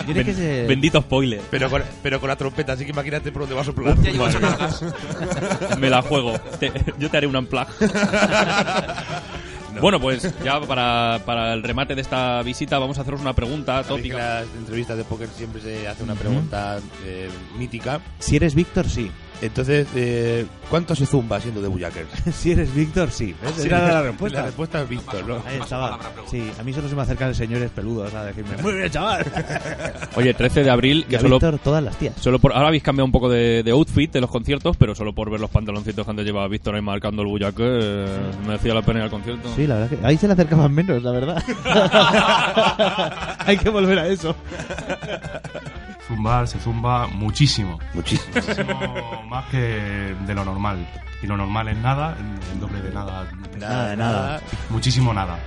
que 0.06 0.14
Ben- 0.14 0.34
ser- 0.34 0.66
Bendito 0.66 1.00
spoiler. 1.00 1.40
Pero 1.50 1.70
con, 1.70 1.82
pero 2.02 2.20
con 2.20 2.28
la 2.28 2.36
trompeta, 2.36 2.72
así 2.72 2.84
que 2.84 2.90
imagínate 2.90 3.30
por 3.32 3.42
dónde 3.42 3.54
va 3.54 3.62
a 3.62 3.64
soplar. 3.64 3.96
Me 5.78 5.90
la 5.90 6.02
juego. 6.02 6.38
Te- 6.58 6.72
yo 6.98 7.08
te 7.10 7.16
haré 7.16 7.26
un 7.26 7.36
unplug. 7.36 7.66
Bueno, 9.80 10.00
pues 10.00 10.34
ya 10.44 10.60
para, 10.60 11.20
para 11.24 11.52
el 11.52 11.62
remate 11.62 11.94
de 11.94 12.00
esta 12.00 12.42
visita 12.42 12.78
vamos 12.78 12.98
a 12.98 13.02
haceros 13.02 13.20
una 13.20 13.34
pregunta 13.34 13.82
que 13.86 13.92
en 13.94 13.96
tópica. 13.96 14.16
las 14.16 14.46
entrevistas 14.56 14.96
de 14.96 15.04
póker 15.04 15.28
siempre 15.28 15.60
se 15.60 15.86
hace 15.86 16.02
una 16.02 16.14
pregunta 16.14 16.78
eh, 17.04 17.28
mítica. 17.56 18.00
Si 18.18 18.36
eres 18.36 18.54
Víctor, 18.54 18.88
sí. 18.88 19.10
Entonces, 19.42 19.86
eh, 19.94 20.46
¿cuánto 20.68 20.94
se 20.94 21.06
zumba 21.06 21.40
siendo 21.40 21.62
de 21.62 21.68
Bullakers? 21.68 22.08
si 22.34 22.52
eres 22.52 22.74
Víctor, 22.74 23.10
sí. 23.10 23.34
¿Ves? 23.42 23.52
Sí. 23.56 23.66
Era 23.66 23.92
la 23.92 24.02
respuesta. 24.02 24.40
La 24.40 24.46
respuesta 24.46 24.82
es 24.82 24.88
Víctor, 24.88 25.26
¿no? 25.26 25.42
Ahí 25.46 25.58
estaba. 25.60 25.98
Sí, 26.30 26.50
a 26.58 26.62
mí 26.62 26.72
solo 26.72 26.88
se 26.88 26.94
me 26.94 27.02
acercan 27.02 27.34
señores 27.34 27.70
peludos 27.70 28.12
a 28.14 28.24
decirme, 28.24 28.56
muy 28.62 28.74
bien, 28.74 28.90
chaval. 28.90 29.24
Oye, 30.16 30.34
13 30.34 30.62
de 30.64 30.70
abril, 30.70 30.98
Y 31.06 31.10
que 31.10 31.16
a 31.16 31.20
solo, 31.20 31.36
Víctor, 31.36 31.58
todas 31.58 31.82
las 31.82 31.96
tías. 31.96 32.14
solo 32.20 32.38
por, 32.38 32.52
ahora 32.52 32.68
habéis 32.68 32.82
cambiado 32.82 33.06
un 33.06 33.12
poco 33.12 33.28
de, 33.28 33.62
de 33.62 33.70
outfit 33.70 34.12
de 34.12 34.20
los 34.20 34.30
conciertos, 34.30 34.76
pero 34.76 34.94
solo 34.94 35.12
por 35.14 35.30
ver 35.30 35.40
los 35.40 35.50
pantaloncitos 35.50 36.04
que 36.04 36.10
antes 36.10 36.26
llevaba 36.26 36.48
Víctor 36.48 36.74
ahí 36.74 36.82
marcando 36.82 37.22
el 37.22 37.28
bullaque, 37.28 37.62
eh, 37.64 38.06
merecía 38.46 38.74
la 38.74 38.82
pena 38.82 38.98
ir 39.00 39.04
al 39.04 39.10
concierto. 39.10 39.48
Sí, 39.56 39.66
la 39.66 39.76
verdad 39.76 39.98
que 39.98 40.06
ahí 40.06 40.16
se 40.16 40.26
le 40.26 40.34
acercaban 40.34 40.72
menos, 40.74 41.02
la 41.02 41.12
verdad. 41.12 41.42
Hay 43.46 43.56
que 43.56 43.68
volver 43.70 43.98
a 43.98 44.06
eso. 44.08 44.34
Zumbar 46.10 46.48
se 46.48 46.58
zumba 46.58 47.06
muchísimo. 47.06 47.78
Muchísimo. 47.94 48.34
Muchísimo 48.34 49.22
más 49.28 49.44
que 49.46 50.16
de 50.26 50.34
lo 50.34 50.44
normal. 50.44 50.84
Y 51.22 51.26
lo 51.28 51.36
normal 51.36 51.68
es 51.68 51.76
nada, 51.76 52.16
el 52.52 52.58
doble 52.58 52.82
de 52.82 52.90
nada. 52.90 53.28
Nada 53.56 53.90
de 53.90 53.96
nada. 53.96 54.40
Muchísimo 54.70 55.14
nada. 55.14 55.38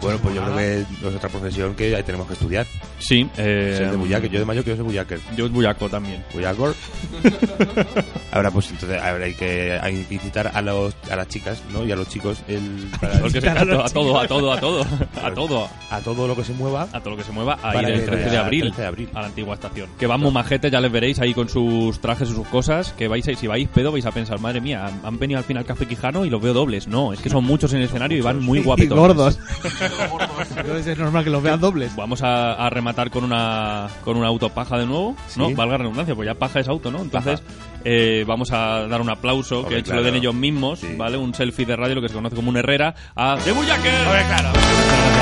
Bueno, 0.00 0.18
pues 0.22 0.34
yo 0.34 0.42
creo 0.42 0.56
que 0.56 0.80
es 0.80 1.14
otra 1.16 1.28
profesión 1.28 1.74
que 1.74 1.94
ahí 1.94 2.02
tenemos 2.02 2.26
que 2.26 2.34
estudiar. 2.34 2.66
Sí, 2.98 3.28
eh, 3.36 3.74
Ser 3.76 3.90
de 3.90 3.96
bullaker. 3.96 4.30
Yo 4.30 4.38
de 4.38 4.44
mayo 4.44 4.62
quiero 4.62 4.76
ser 4.76 4.84
bullaker. 4.84 5.20
Yo 5.36 5.46
es 5.46 5.52
bullaco 5.52 5.88
también. 5.88 6.24
Bullacor. 6.32 6.74
Ahora 8.32 8.50
pues 8.52 8.70
entonces 8.70 9.00
ahora 9.02 9.24
hay 9.24 9.34
que, 9.34 9.76
hay 9.82 10.04
que 10.04 10.14
incitar 10.14 10.52
a, 10.54 10.62
los, 10.62 10.94
a 11.10 11.16
las 11.16 11.26
chicas 11.28 11.60
¿no? 11.72 11.84
y 11.84 11.90
a 11.90 11.96
los 11.96 12.08
chicos 12.08 12.38
el, 12.46 12.88
para 13.00 13.18
Porque 13.20 13.40
se- 13.40 13.48
a, 13.50 13.66
to- 13.66 13.84
a 13.84 13.88
todo, 13.88 14.20
a 14.20 14.28
todo, 14.28 14.52
a 14.52 14.60
todo, 14.60 14.86
a 15.22 15.34
todo. 15.34 15.68
a 15.90 16.00
todo 16.00 16.28
lo 16.28 16.36
que 16.36 16.44
se 16.44 16.52
mueva. 16.52 16.86
A 16.92 17.00
todo 17.00 17.10
lo 17.10 17.16
que 17.16 17.24
se 17.24 17.32
mueva, 17.32 17.58
a 17.62 17.82
ir 17.82 17.88
el 17.88 18.00
que 18.00 18.06
13 18.06 18.30
de 18.30 18.36
abril, 18.38 18.62
13 18.66 18.80
de 18.82 18.86
abril. 18.86 19.08
a 19.14 19.20
la 19.22 19.26
antigua 19.26 19.54
estación. 19.54 19.88
Que 19.98 20.06
van 20.06 20.20
muy 20.20 20.30
majetes, 20.30 20.70
ya 20.70 20.80
les 20.80 20.92
veréis 20.92 21.18
ahí 21.18 21.34
con 21.34 21.48
sus 21.48 22.00
trajes 22.00 22.28
y 22.30 22.34
sus 22.34 22.46
cosas. 22.46 22.92
Que 22.96 23.08
vais 23.08 23.26
a, 23.26 23.34
si 23.34 23.46
vais 23.48 23.68
pedo, 23.68 23.90
vais 23.90 24.06
a 24.06 24.12
pensar, 24.12 24.38
madre 24.38 24.60
mía, 24.60 24.86
han, 24.86 25.00
han 25.04 25.18
venido 25.18 25.38
al 25.38 25.44
final 25.44 25.64
Café 25.64 25.86
Quijano 25.86 26.24
y 26.24 26.30
los 26.30 26.40
veo 26.40 26.52
dobles. 26.54 26.86
No, 26.86 27.12
es 27.12 27.20
que 27.20 27.30
son 27.30 27.44
muchos 27.44 27.72
en 27.72 27.78
el 27.80 27.86
escenario 27.86 28.16
y 28.16 28.20
van 28.20 28.40
muy 28.40 28.58
Y 28.60 28.62
guapitos. 28.62 28.96
gordos. 28.98 29.38
Entonces 29.80 30.86
es 30.86 30.98
normal 30.98 31.24
que 31.24 31.30
los 31.30 31.42
vean 31.42 31.60
dobles. 31.60 31.94
Vamos 31.96 32.22
a, 32.22 32.52
a 32.54 32.70
rematar 32.70 33.10
con 33.10 33.24
una 33.24 33.88
con 34.04 34.16
una 34.16 34.28
autopaja 34.28 34.78
de 34.78 34.86
nuevo, 34.86 35.16
¿no? 35.36 35.48
Sí. 35.48 35.54
Valga 35.54 35.72
la 35.72 35.78
redundancia, 35.78 36.14
pues 36.14 36.26
ya 36.26 36.34
paja 36.34 36.60
es 36.60 36.68
auto, 36.68 36.90
¿no? 36.90 37.00
Entonces 37.00 37.42
eh, 37.84 38.24
vamos 38.26 38.52
a 38.52 38.86
dar 38.86 39.00
un 39.00 39.10
aplauso, 39.10 39.60
Hombre, 39.60 39.82
que 39.82 39.88
se 39.88 39.94
lo 39.94 40.02
den 40.02 40.12
claro. 40.12 40.18
ellos 40.18 40.34
mismos, 40.34 40.80
¿vale? 40.96 41.16
Un 41.16 41.34
selfie 41.34 41.66
de 41.66 41.76
radio, 41.76 41.94
lo 41.96 42.02
que 42.02 42.08
se 42.08 42.14
conoce 42.14 42.36
como 42.36 42.50
un 42.50 42.56
Herrera, 42.56 42.94
a 43.14 43.36
The 43.42 43.52
Bullaker. 43.52 43.92
claro. 44.26 45.19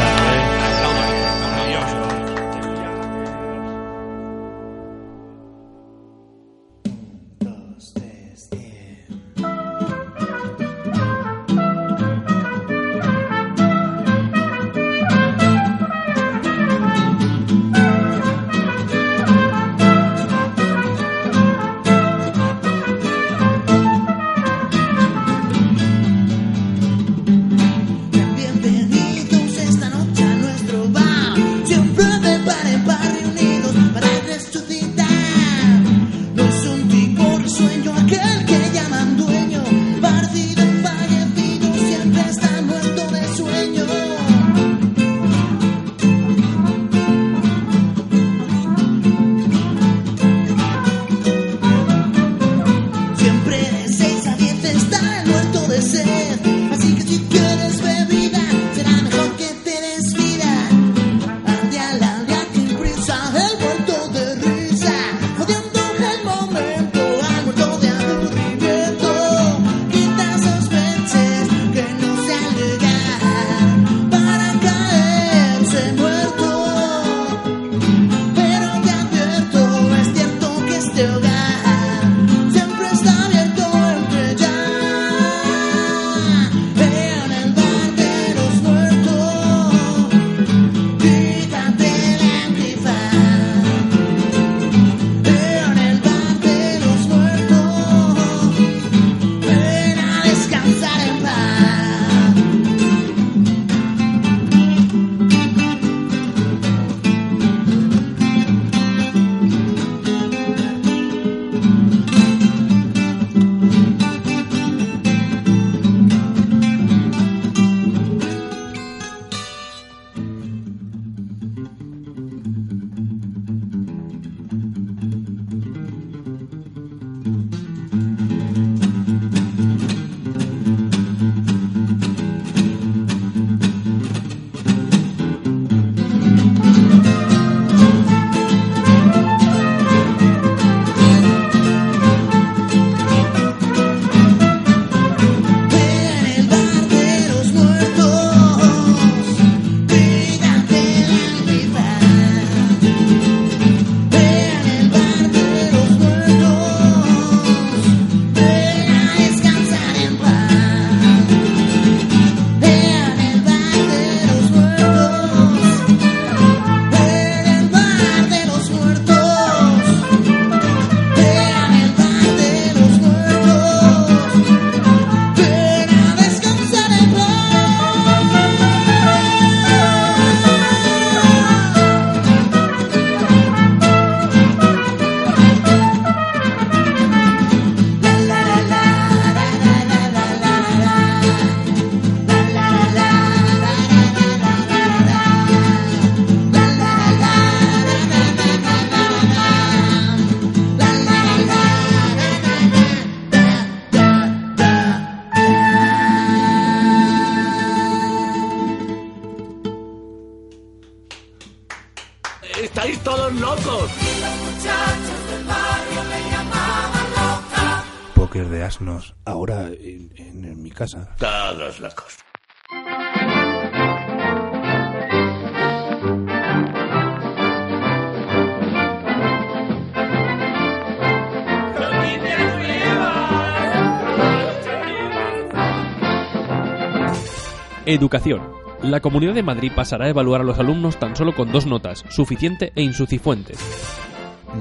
Educación. 237.89 238.43
La 238.83 239.01
Comunidad 239.01 239.33
de 239.33 239.43
Madrid 239.43 239.73
pasará 239.75 240.05
a 240.05 240.09
evaluar 240.11 240.43
a 240.43 240.45
los 240.45 240.59
alumnos 240.59 240.99
tan 240.99 241.17
solo 241.17 241.35
con 241.35 241.51
dos 241.51 241.65
notas, 241.65 242.05
suficiente 242.11 242.71
e 242.75 242.83
insuficientes. 242.83 243.59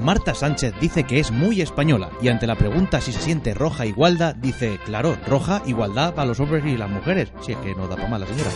Marta 0.01 0.34
Sánchez 0.34 0.73
dice 0.80 1.03
que 1.03 1.19
es 1.19 1.30
muy 1.30 1.59
española 1.59 2.09
y 2.21 2.30
ante 2.30 2.47
la 2.47 2.55
pregunta 2.55 3.01
si 3.01 3.11
se 3.11 3.19
siente 3.19 3.53
roja 3.53 3.86
igualdad 3.86 4.34
dice, 4.34 4.80
claro, 4.86 5.17
roja 5.28 5.61
igualdad 5.65 6.13
para 6.13 6.30
los 6.30 6.39
hombres 6.39 6.63
y 6.65 6.78
las 6.78 6.89
mujeres. 6.89 7.34
Si 7.41 7.51
es 7.51 7.57
que 7.57 7.75
no 7.75 7.89
da 7.89 7.97
para 7.97 8.07
más 8.07 8.21
la 8.21 8.28
señora. 8.28 8.49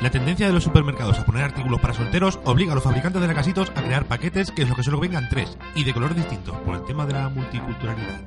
La 0.00 0.10
tendencia 0.10 0.46
de 0.46 0.52
los 0.54 0.64
supermercados 0.64 1.18
a 1.18 1.26
poner 1.26 1.42
artículos 1.42 1.80
para 1.82 1.92
solteros 1.92 2.38
obliga 2.44 2.72
a 2.72 2.74
los 2.74 2.84
fabricantes 2.84 3.20
de 3.20 3.28
lacasitos 3.28 3.70
a 3.76 3.82
crear 3.82 4.06
paquetes 4.06 4.50
que 4.50 4.62
es 4.62 4.68
lo 4.70 4.76
que 4.76 4.82
solo 4.82 4.98
vengan 4.98 5.28
tres 5.28 5.58
y 5.74 5.84
de 5.84 5.92
color 5.92 6.14
distinto 6.14 6.54
por 6.62 6.76
el 6.76 6.84
tema 6.84 7.04
de 7.04 7.12
la 7.12 7.28
multiculturalidad. 7.28 8.22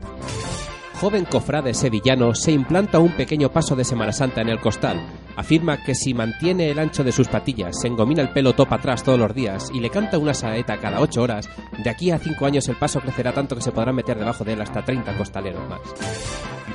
Joven 0.99 1.23
cofrade 1.23 1.73
sevillano 1.73 2.35
se 2.35 2.51
implanta 2.51 2.99
un 2.99 3.13
pequeño 3.13 3.49
paso 3.53 3.73
de 3.73 3.85
Semana 3.85 4.11
Santa 4.11 4.41
en 4.41 4.49
el 4.49 4.59
costal. 4.59 4.99
Afirma 5.37 5.81
que 5.81 5.95
si 5.95 6.13
mantiene 6.13 6.69
el 6.69 6.77
ancho 6.77 7.05
de 7.05 7.13
sus 7.13 7.29
patillas, 7.29 7.79
se 7.79 7.87
engomina 7.87 8.21
el 8.21 8.31
pelo 8.31 8.51
topa 8.51 8.75
atrás 8.75 9.01
todos 9.01 9.17
los 9.17 9.33
días 9.33 9.71
y 9.73 9.79
le 9.79 9.89
canta 9.89 10.17
una 10.17 10.33
saeta 10.33 10.77
cada 10.77 10.99
ocho 10.99 11.21
horas, 11.21 11.49
de 11.81 11.89
aquí 11.89 12.11
a 12.11 12.19
cinco 12.19 12.45
años 12.45 12.67
el 12.67 12.75
paso 12.75 12.99
crecerá 12.99 13.31
tanto 13.31 13.55
que 13.55 13.61
se 13.61 13.71
podrán 13.71 13.95
meter 13.95 14.19
debajo 14.19 14.43
de 14.43 14.51
él 14.51 14.61
hasta 14.61 14.83
30 14.83 15.17
costaleros 15.17 15.69
más. 15.69 15.79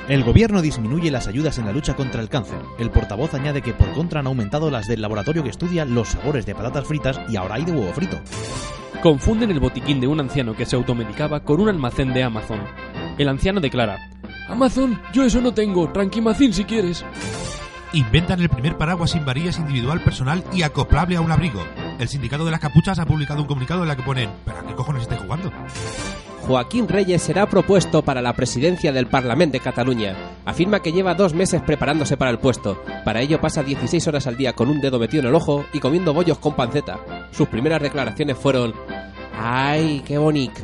El 0.09 0.23
gobierno 0.23 0.63
disminuye 0.63 1.11
las 1.11 1.27
ayudas 1.27 1.59
en 1.59 1.67
la 1.67 1.71
lucha 1.71 1.95
contra 1.95 2.19
el 2.19 2.29
cáncer. 2.29 2.57
El 2.79 2.89
portavoz 2.89 3.35
añade 3.35 3.61
que 3.61 3.73
por 3.73 3.91
contra 3.91 4.21
han 4.21 4.27
aumentado 4.27 4.71
las 4.71 4.87
del 4.87 5.03
laboratorio 5.03 5.43
que 5.43 5.49
estudia 5.49 5.85
los 5.85 6.09
sabores 6.09 6.47
de 6.47 6.55
patatas 6.55 6.87
fritas 6.87 7.21
y 7.29 7.35
ahora 7.35 7.55
hay 7.55 7.65
de 7.65 7.73
huevo 7.73 7.93
frito. 7.93 8.19
Confunden 9.03 9.51
el 9.51 9.59
botiquín 9.59 9.99
de 9.99 10.07
un 10.07 10.19
anciano 10.19 10.55
que 10.55 10.65
se 10.65 10.75
automedicaba 10.75 11.41
con 11.41 11.61
un 11.61 11.69
almacén 11.69 12.11
de 12.11 12.23
Amazon. 12.23 12.61
El 13.19 13.29
anciano 13.29 13.61
declara: 13.61 13.97
Amazon, 14.47 15.01
yo 15.13 15.23
eso 15.23 15.41
no 15.41 15.53
tengo. 15.53 15.91
Tranquimacín 15.91 16.53
si 16.53 16.63
quieres. 16.63 17.03
Inventan 17.93 18.41
el 18.41 18.49
primer 18.49 18.77
paraguas 18.77 19.11
sin 19.11 19.25
varillas 19.25 19.57
individual 19.57 20.01
personal 20.01 20.43
y 20.53 20.63
acoplable 20.63 21.15
a 21.15 21.21
un 21.21 21.31
abrigo. 21.31 21.63
El 21.97 22.09
sindicato 22.09 22.43
de 22.43 22.51
las 22.51 22.59
capuchas 22.59 22.99
ha 22.99 23.05
publicado 23.05 23.41
un 23.41 23.47
comunicado 23.47 23.83
en 23.83 23.87
la 23.87 23.95
que 23.95 24.03
ponen 24.03 24.29
¿Pero 24.43 24.59
a 24.59 24.63
qué 24.63 24.73
cojones 24.75 25.03
estáis 25.03 25.21
jugando? 25.21 25.51
Joaquín 26.41 26.87
Reyes 26.87 27.23
será 27.23 27.47
propuesto 27.47 28.03
para 28.03 28.21
la 28.21 28.33
presidencia 28.33 28.91
del 28.91 29.07
Parlamento 29.07 29.53
de 29.53 29.61
Cataluña. 29.61 30.15
Afirma 30.45 30.81
que 30.81 30.91
lleva 30.91 31.15
dos 31.15 31.33
meses 31.33 31.61
preparándose 31.61 32.17
para 32.17 32.29
el 32.29 32.37
puesto. 32.37 32.83
Para 33.03 33.21
ello 33.21 33.41
pasa 33.41 33.63
16 33.63 34.07
horas 34.07 34.27
al 34.27 34.37
día 34.37 34.53
con 34.53 34.69
un 34.69 34.79
dedo 34.79 34.99
metido 34.99 35.23
en 35.23 35.29
el 35.29 35.35
ojo 35.35 35.65
y 35.73 35.79
comiendo 35.79 36.13
bollos 36.13 36.37
con 36.37 36.55
panceta. 36.55 36.99
Sus 37.31 37.47
primeras 37.47 37.81
declaraciones 37.81 38.37
fueron... 38.37 38.73
¡Ay, 39.33 40.03
qué 40.05 40.17
bonito! 40.17 40.61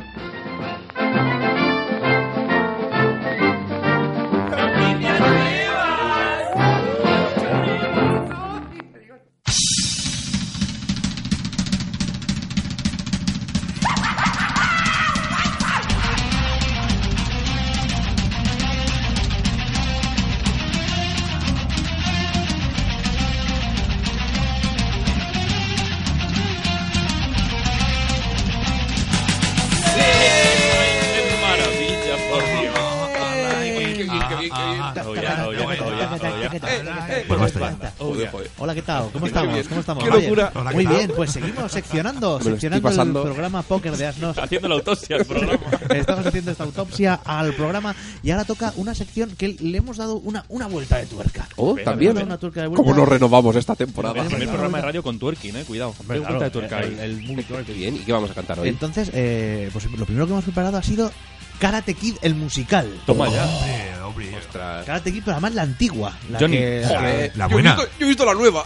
Ya. 38.40 38.50
Hola, 38.58 38.74
¿qué 38.74 38.82
tal? 38.82 39.10
¿Cómo 39.12 39.26
estamos? 39.26 39.68
¿Cómo 39.68 39.80
estamos? 39.80 40.04
Qué 40.04 40.10
Vaya. 40.10 40.22
locura. 40.22 40.52
Hola, 40.54 40.70
¿qué 40.70 40.76
Muy 40.76 40.84
tal? 40.84 40.94
bien, 40.96 41.12
pues 41.16 41.30
seguimos 41.32 41.72
seccionando, 41.72 42.20
Me 42.20 42.32
lo 42.32 42.36
estoy 42.38 42.52
seccionando 42.52 42.88
el 42.88 42.94
pasando. 42.94 43.22
programa 43.24 43.62
Póker 43.62 43.96
de 43.96 44.06
Asnos. 44.06 44.38
Haciendo 44.38 44.68
la 44.68 44.74
autopsia 44.76 45.16
al 45.16 45.24
programa. 45.24 45.58
Estamos 45.90 46.26
haciendo 46.26 46.50
esta 46.50 46.64
autopsia 46.64 47.20
al 47.24 47.52
programa 47.54 47.94
y 48.22 48.30
ahora 48.30 48.44
toca 48.44 48.72
una 48.76 48.94
sección 48.94 49.30
que 49.36 49.48
le 49.60 49.78
hemos 49.78 49.96
dado 49.96 50.16
una, 50.16 50.44
una 50.48 50.66
vuelta 50.66 50.98
de 50.98 51.06
tuerca. 51.06 51.48
Oh, 51.56 51.76
también. 51.84 52.14
dado 52.14 52.26
una 52.26 52.38
tuerca 52.38 52.62
de 52.62 52.68
vuelta. 52.68 52.82
¿Cómo 52.82 52.96
nos 52.96 53.08
renovamos 53.08 53.56
esta 53.56 53.74
temporada? 53.74 54.20
El 54.22 54.28
primer 54.28 54.48
programa 54.48 54.78
de 54.78 54.84
radio 54.84 55.02
con 55.02 55.18
twerking, 55.18 55.56
eh, 55.56 55.64
cuidado. 55.64 55.94
Hombre, 55.98 56.18
Qué 56.18 56.22
claro, 56.24 56.38
vuelta 56.38 56.44
de 56.44 56.50
tuerca 56.50 56.80
el- 56.80 56.98
ahí. 57.00 57.04
el 57.10 57.22
movie 57.22 57.44
twerking. 57.44 57.74
Bien, 57.76 57.96
¿y 57.96 57.98
qué 58.00 58.12
vamos 58.12 58.30
a 58.30 58.34
cantar 58.34 58.58
hoy? 58.60 58.68
Entonces, 58.68 59.10
eh, 59.12 59.68
pues 59.72 59.84
lo 59.90 60.04
primero 60.04 60.26
que 60.26 60.32
hemos 60.32 60.44
preparado 60.44 60.76
ha 60.78 60.82
sido 60.82 61.10
Karate 61.58 61.94
Kid, 61.94 62.16
el 62.22 62.34
musical. 62.34 62.88
Toma 63.06 63.28
ya. 63.28 63.44
Hombre, 63.44 63.94
hombre. 64.04 64.38
Karate 64.84 65.12
Kid, 65.12 65.22
pero 65.24 65.32
además 65.36 65.54
la 65.54 65.62
antigua. 65.62 66.12
La 66.30 66.38
Johnny. 66.40 66.56
que, 66.56 66.80
la 66.80 66.88
Joder, 66.98 67.32
que- 67.32 67.38
La 67.38 67.46
buena. 67.46 67.76
Yo 67.76 67.82
he 68.00 68.04
visto 68.08 68.24
la 68.24 68.34
nueva. 68.34 68.64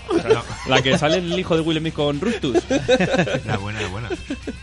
La 0.67 0.83
que 0.83 0.97
sale 0.99 1.19
el 1.19 1.39
hijo 1.39 1.55
de 1.57 1.61
Will 1.63 1.79
Smith 1.79 1.95
con 1.95 2.21
Rustus. 2.21 2.57
La 3.45 3.57
buena, 3.59 3.81
la 3.83 3.89
buena. 3.89 4.09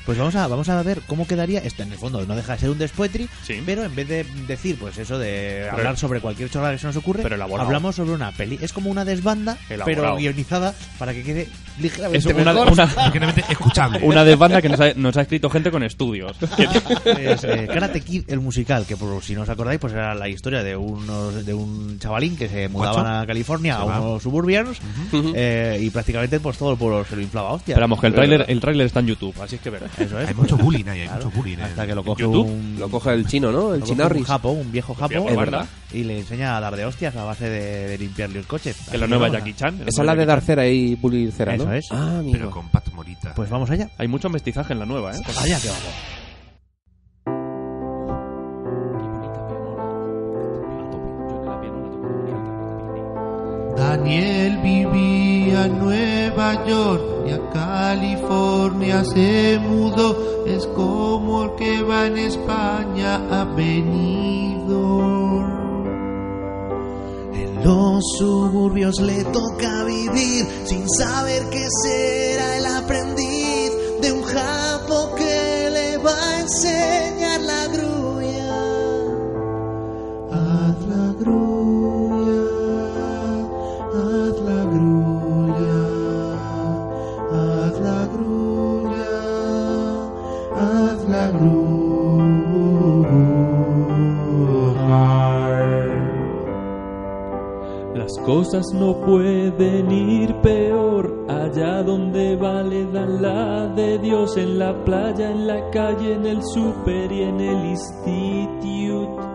Pues 0.06 0.18
vamos 0.18 0.36
a, 0.36 0.48
vamos 0.48 0.68
a 0.70 0.82
ver 0.84 1.02
cómo 1.08 1.26
quedaría. 1.28 1.60
Esto 1.60 1.84
en 1.84 1.92
el 1.92 1.98
fondo 1.98 2.26
no 2.26 2.36
deja 2.36 2.54
de 2.54 2.60
ser 2.60 2.70
un 2.70 2.78
despoetri, 2.78 3.30
Sí. 3.44 3.62
pero 3.66 3.84
en 3.84 3.96
vez 3.96 4.08
de 4.08 4.26
decir, 4.48 4.78
pues 4.80 4.98
eso 4.98 5.18
de 5.18 5.62
Pero- 5.66 5.78
hablar 5.78 5.98
sobre 5.98 6.20
cualquier 6.20 6.50
chorrada 6.50 6.74
que 6.74 6.80
se 6.80 6.88
nos 6.88 6.96
ocurre, 6.98 7.24
Pero 7.24 7.42
hablamos 7.42 7.96
sobre 7.96 8.12
una 8.12 8.32
peli. 8.32 8.60
Es 8.62 8.74
como 8.74 8.90
una 8.90 9.06
desbanda, 9.06 9.58
Elaborado. 9.70 10.02
pero 10.04 10.16
guionizada 10.18 10.74
para 11.00 11.14
que 11.14 11.24
quede 11.24 11.48
ligeramente 11.80 12.18
Es 12.18 12.26
una, 12.26 12.54
mejor. 12.54 12.72
una, 12.74 12.86
Ligeramente 13.06 13.44
escuchable. 13.50 14.00
una 14.04 14.24
desbanda 14.24 14.62
que 14.62 14.70
nos 14.70 14.80
ha, 14.80 14.94
nos 14.96 15.16
ha 15.18 15.22
escrito 15.22 15.50
gente 15.50 15.72
con 15.72 15.84
estudios. 15.84 16.36
Es, 17.06 17.44
eh, 17.44 17.68
Karate 17.72 18.02
Kid, 18.02 18.24
el 18.28 18.40
musical, 18.40 18.86
que 18.86 18.98
por 18.98 19.22
si 19.24 19.34
no 19.36 19.42
os 19.44 19.50
acordáis, 19.50 19.80
pues 19.80 19.94
era 19.94 20.14
la 20.16 20.28
historia 20.28 20.64
de 20.64 20.76
unos 20.76 21.46
de 21.46 21.54
un 21.54 21.98
chavalín 22.00 22.36
que 22.36 22.48
se 22.50 22.68
mudaban 22.70 23.04
Guacho. 23.04 23.20
a 23.22 23.26
California, 23.26 23.76
a 23.76 23.84
unos 23.86 24.24
suburbianos, 24.24 24.78
eh, 25.36 25.80
y 25.82 25.90
prácticamente 25.90 26.40
pues 26.40 26.58
todo 26.58 26.72
el 26.72 26.78
pueblo 26.78 27.06
se 27.06 27.16
lo 27.16 27.22
inflaba 27.22 27.50
a 27.50 27.54
hostia. 27.54 27.74
Esperamos 27.74 28.00
que 28.00 28.08
el 28.08 28.14
tráiler 28.14 28.46
el 28.48 28.60
tráiler 28.60 28.86
está 28.88 29.00
en 29.00 29.08
YouTube, 29.08 29.36
así 29.42 29.56
es 29.56 29.62
que 29.62 29.70
verás. 29.70 29.92
Eso 30.00 30.20
es. 30.20 30.30
Hay 30.30 30.34
mucho 30.36 30.58
bullying 30.58 30.86
ahí, 30.88 31.02
hay 31.02 31.08
Claro, 31.08 31.26
mucho 31.26 31.38
bullying. 31.38 31.58
Hasta 31.60 31.84
en- 31.84 31.90
que 31.90 31.96
lo 31.96 32.04
coge 32.04 32.26
un... 32.26 32.76
Lo 32.80 32.90
coge 32.90 33.14
el 33.14 33.28
chino, 33.28 33.52
¿no? 33.52 33.74
El 33.74 33.82
lo 33.82 33.86
chinarris. 33.86 34.22
Un 34.22 34.26
japo, 34.28 34.50
un 34.52 34.72
viejo 34.72 34.94
japo, 34.94 35.10
viejo, 35.10 35.30
Es 35.30 35.36
verdad. 35.38 35.66
y 35.92 36.04
le 36.04 36.20
enseña 36.20 36.58
a 36.58 36.60
dar 36.60 36.76
de 36.76 36.86
hostias 36.86 37.16
a 37.16 37.24
base 37.24 37.50
de, 37.50 37.88
de 37.88 37.98
limpiarle 37.98 38.40
el 38.40 38.46
coche. 38.46 38.74
Que 38.92 38.98
la 38.98 39.08
nueva 39.08 39.30
Jackie 39.30 39.54
Chan. 39.54 39.76
Esa 39.88 40.02
es 40.02 40.06
la 40.06 40.16
de 40.16 40.26
dar 40.26 40.42
cera 40.42 40.68
y 40.68 40.96
pulir 40.96 41.32
cera, 41.32 41.56
¿no? 41.58 41.64
Eso 41.64 41.74
es. 41.74 41.86
Ah, 41.92 42.20
amigo. 42.20 42.32
Pero 42.38 42.52
con 42.52 42.70
Pat 42.70 42.92
Morita. 42.94 43.34
Pues 43.36 43.50
vamos 43.50 43.70
allá. 43.70 43.90
Hay 43.98 44.08
mucho 44.08 44.30
mestizaje 44.30 44.74
en 44.74 44.80
la 44.80 44.86
nueva, 44.86 45.12
¿eh? 45.16 45.20
Allá 45.40 45.60
que 45.60 45.68
vamos. 45.68 45.84
Daniel 53.84 54.60
vivía 54.60 55.66
en 55.66 55.78
Nueva 55.78 56.66
York 56.66 57.04
y 57.28 57.32
a 57.32 57.50
California 57.52 59.04
se 59.04 59.60
mudó. 59.60 60.46
Es 60.48 60.66
como 60.68 61.44
el 61.44 61.56
que 61.56 61.82
va 61.84 62.08
en 62.08 62.18
España 62.18 63.16
ha 63.30 63.44
venido. 63.44 64.80
En 67.34 67.64
los 67.64 68.02
suburbios 68.18 69.02
le 69.02 69.24
toca 69.26 69.84
vivir 69.84 70.48
sin 70.66 70.90
saber 70.90 71.44
qué 71.52 71.66
será 71.84 72.58
el 72.60 72.66
aprendiz 72.66 73.72
de 74.02 74.12
un 74.14 74.24
japo 74.24 75.14
que 75.16 75.70
le 75.78 75.98
va 75.98 76.18
a 76.30 76.40
enseñar 76.40 77.42
la 77.42 77.68
grulla. 77.68 78.54
Haz 80.32 80.78
la 80.88 81.14
grulla, 81.20 81.63
cosas 98.26 98.66
no 98.74 98.98
pueden 99.02 99.92
ir 99.92 100.34
peor 100.42 101.26
allá 101.28 101.84
donde 101.84 102.36
vale 102.36 102.86
dan 102.92 103.22
la 103.22 103.68
de 103.68 103.98
Dios 104.00 104.38
en 104.38 104.60
la 104.60 104.84
playa, 104.84 105.32
en 105.32 105.48
la 105.48 105.70
calle, 105.72 106.14
en 106.14 106.26
el 106.26 106.42
super 106.44 107.12
y 107.12 107.24
en 107.24 107.40
el 107.40 107.66
institute. 107.66 109.34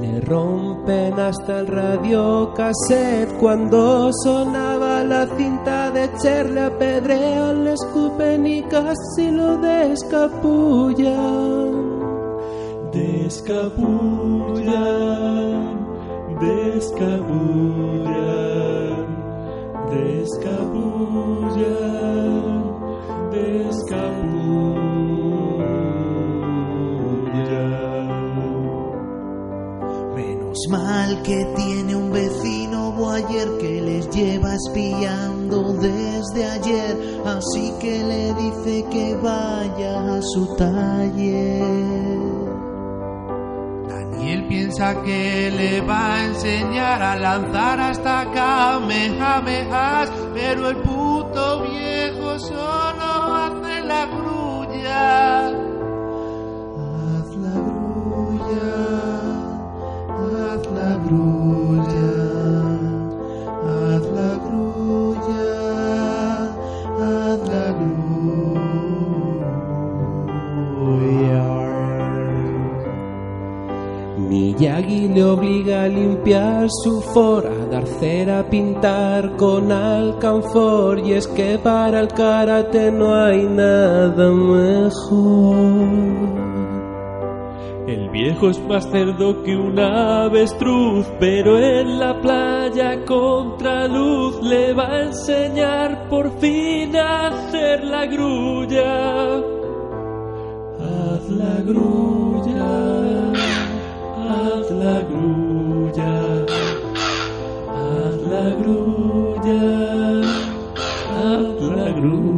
Le 0.00 0.20
rompen 0.22 1.20
hasta 1.20 1.60
el 1.60 1.66
radio 1.68 2.52
cassette 2.54 3.32
cuando 3.38 4.10
sonaba 4.24 5.04
la 5.04 5.26
cinta 5.36 5.90
de 5.90 6.10
Cher. 6.20 6.50
Le 6.50 6.62
apedrean, 6.62 7.64
le 7.64 7.74
escupen 7.74 8.46
y 8.46 8.62
casi 8.62 9.30
lo 9.30 9.58
descapullan. 9.58 11.12
Descabullan, 12.92 13.72
descabullan, 16.42 18.06
descabullan, 19.90 21.42
descabullan. 23.30 24.82
Menos 30.16 30.58
mal 30.70 31.22
que 31.22 31.38
tiene 31.56 31.96
un 31.96 32.10
vecino 32.10 32.92
boayer 32.92 33.48
que 33.58 33.80
les 33.80 34.10
lleva 34.10 34.54
espiando 34.54 35.72
desde 35.74 36.44
ayer, 36.44 36.96
así 37.24 37.72
que 37.80 38.02
le 38.04 38.34
dice 38.34 38.84
que 38.90 39.16
vaya 39.16 40.16
a 40.16 40.22
su 40.22 40.56
taller. 40.56 42.31
Piensa 44.52 45.02
que 45.02 45.50
le 45.50 45.80
va 45.80 46.16
a 46.16 46.24
enseñar 46.24 47.02
a 47.02 47.16
lanzar 47.16 47.80
hasta 47.80 48.30
Kamehamehas, 48.34 50.10
pero 50.34 50.68
el 50.68 50.76
puto 50.76 51.62
viejo 51.62 52.38
solo 52.38 53.34
hace 53.34 53.80
la 53.80 54.04
grulla. 54.04 55.41
Le 75.14 75.24
obliga 75.24 75.84
a 75.84 75.88
limpiar 75.88 76.68
su 76.82 77.00
for, 77.00 77.46
a 77.46 77.66
dar 77.66 77.86
cera, 77.86 78.40
a 78.40 78.50
pintar 78.50 79.36
con 79.36 79.70
alcanfor. 79.70 80.98
Y 81.00 81.12
es 81.12 81.26
que 81.28 81.58
para 81.58 82.00
el 82.00 82.08
karate 82.08 82.90
no 82.90 83.14
hay 83.14 83.44
nada 83.44 84.30
mejor. 84.30 85.82
El 87.86 88.08
viejo 88.10 88.48
es 88.48 88.58
más 88.66 88.88
cerdo 88.90 89.42
que 89.42 89.56
un 89.56 89.78
avestruz, 89.78 91.06
pero 91.18 91.58
en 91.58 91.98
la 91.98 92.20
playa 92.20 93.04
contra 93.04 93.88
luz 93.88 94.40
le 94.42 94.72
va 94.72 94.88
a 94.88 95.02
enseñar 95.02 96.08
por 96.08 96.30
fin 96.38 96.96
a 96.96 97.26
hacer 97.26 97.84
la 97.84 98.06
grulla. 98.06 99.36
Haz 100.78 101.28
la 101.30 101.60
grulla, 101.66 103.31
haz 104.32 104.70
la 104.70 104.96
grulla, 105.10 106.12
haz 107.78 108.16
la 108.32 108.46
grulla, 108.60 109.62
haz 111.16 111.60
la 111.76 111.88
grulla. 111.98 112.32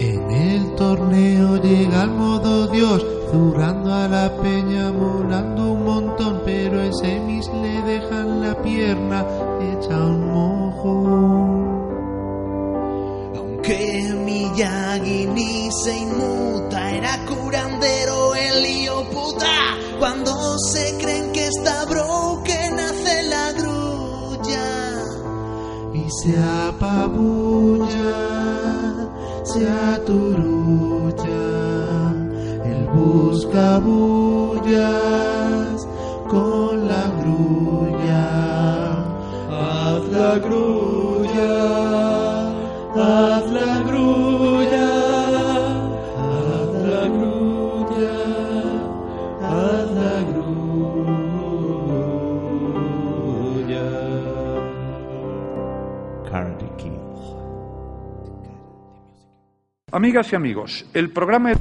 En 0.00 0.22
el 0.30 0.62
torneo 0.76 1.48
llega 1.62 2.02
al 2.02 2.12
modo 2.12 2.66
Dios, 2.68 3.04
zurrando 3.30 3.92
a 3.92 4.08
la 4.08 4.26
peña, 4.42 4.92
molando 4.92 5.72
un 5.72 5.84
montón, 5.84 6.40
pero 6.44 6.82
en 6.82 6.94
semis 6.94 7.50
le 7.62 7.82
dejan 7.82 8.40
la 8.40 8.54
pierna 8.62 9.24
hecha 9.60 9.96
un 9.96 10.20
mojón. 10.32 11.78
Aunque 13.36 13.78
Miyagi 14.24 15.26
se 15.70 15.96
inmuta, 15.96 16.90
era 16.92 17.24
curandero 17.26 18.34
el 18.34 18.62
lío 18.62 19.04
puta. 19.10 19.76
Cuando 19.98 20.58
se 20.58 20.96
creen 20.98 21.32
que 21.32 21.46
está 21.46 21.84
broken, 21.86 22.78
hace 22.78 23.22
la 23.24 23.52
grulla. 23.52 25.02
Y 25.94 26.08
se 26.22 26.38
apabulla, 26.68 27.88
se 29.44 29.68
aturulla, 29.68 31.14
él 32.64 32.88
busca 32.94 33.78
bullas 33.78 35.08
con 36.28 36.88
la 36.88 37.10
grulla, 37.20 38.24
Haz 39.50 40.04
la 40.08 40.38
grulla, 40.38 41.87
Amigas 59.90 60.32
y 60.32 60.36
amigos, 60.36 60.86
el 60.92 61.10
programa... 61.10 61.52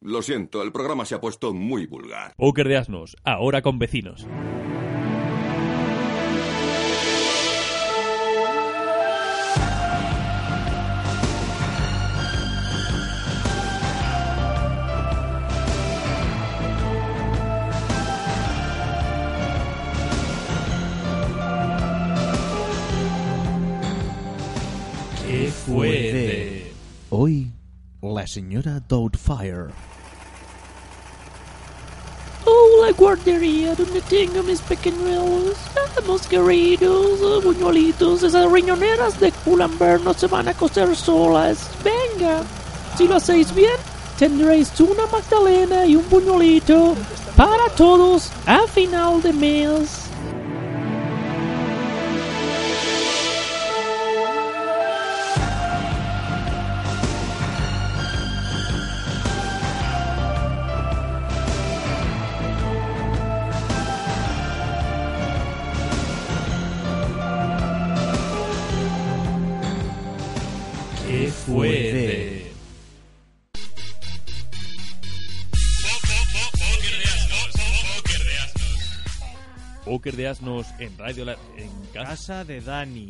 Lo 0.00 0.20
siento, 0.20 0.62
el 0.62 0.72
programa 0.72 1.04
se 1.04 1.14
ha 1.14 1.20
puesto 1.20 1.54
muy 1.54 1.86
vulgar. 1.86 2.32
Póker 2.36 2.66
de 2.68 2.76
asnos, 2.78 3.16
ahora 3.24 3.62
con 3.62 3.78
vecinos. 3.78 4.26
Señora 28.26 28.80
Doubtfire. 28.88 29.68
Oh, 32.44 32.84
la 32.84 32.92
guardería 32.92 33.74
donde 33.74 34.00
tengo 34.02 34.42
mis 34.42 34.60
pequeñuelos. 34.60 35.56
Vamos, 35.96 36.26
queridos, 36.26 37.20
oh, 37.22 37.40
buñuelitos. 37.40 38.22
Esas 38.22 38.50
riñoneras 38.50 39.18
de 39.18 39.32
Culamber 39.32 40.00
no 40.00 40.14
se 40.14 40.26
van 40.26 40.48
a 40.48 40.54
coser 40.54 40.94
solas. 40.94 41.68
Venga, 41.82 42.42
si 42.96 43.08
lo 43.08 43.16
hacéis 43.16 43.52
bien, 43.54 43.74
tendréis 44.18 44.78
una 44.80 45.06
magdalena 45.06 45.86
y 45.86 45.96
un 45.96 46.08
buñuelito 46.08 46.94
para 47.36 47.68
todos 47.76 48.30
a 48.46 48.66
final 48.68 49.20
de 49.22 49.32
mes. 49.32 50.05
De 80.16 80.28
asnos 80.28 80.66
en 80.78 80.96
radio 80.98 81.24
la- 81.24 81.36
en 81.56 81.70
casa 81.92 82.44
de 82.44 82.60
Dani. 82.60 83.08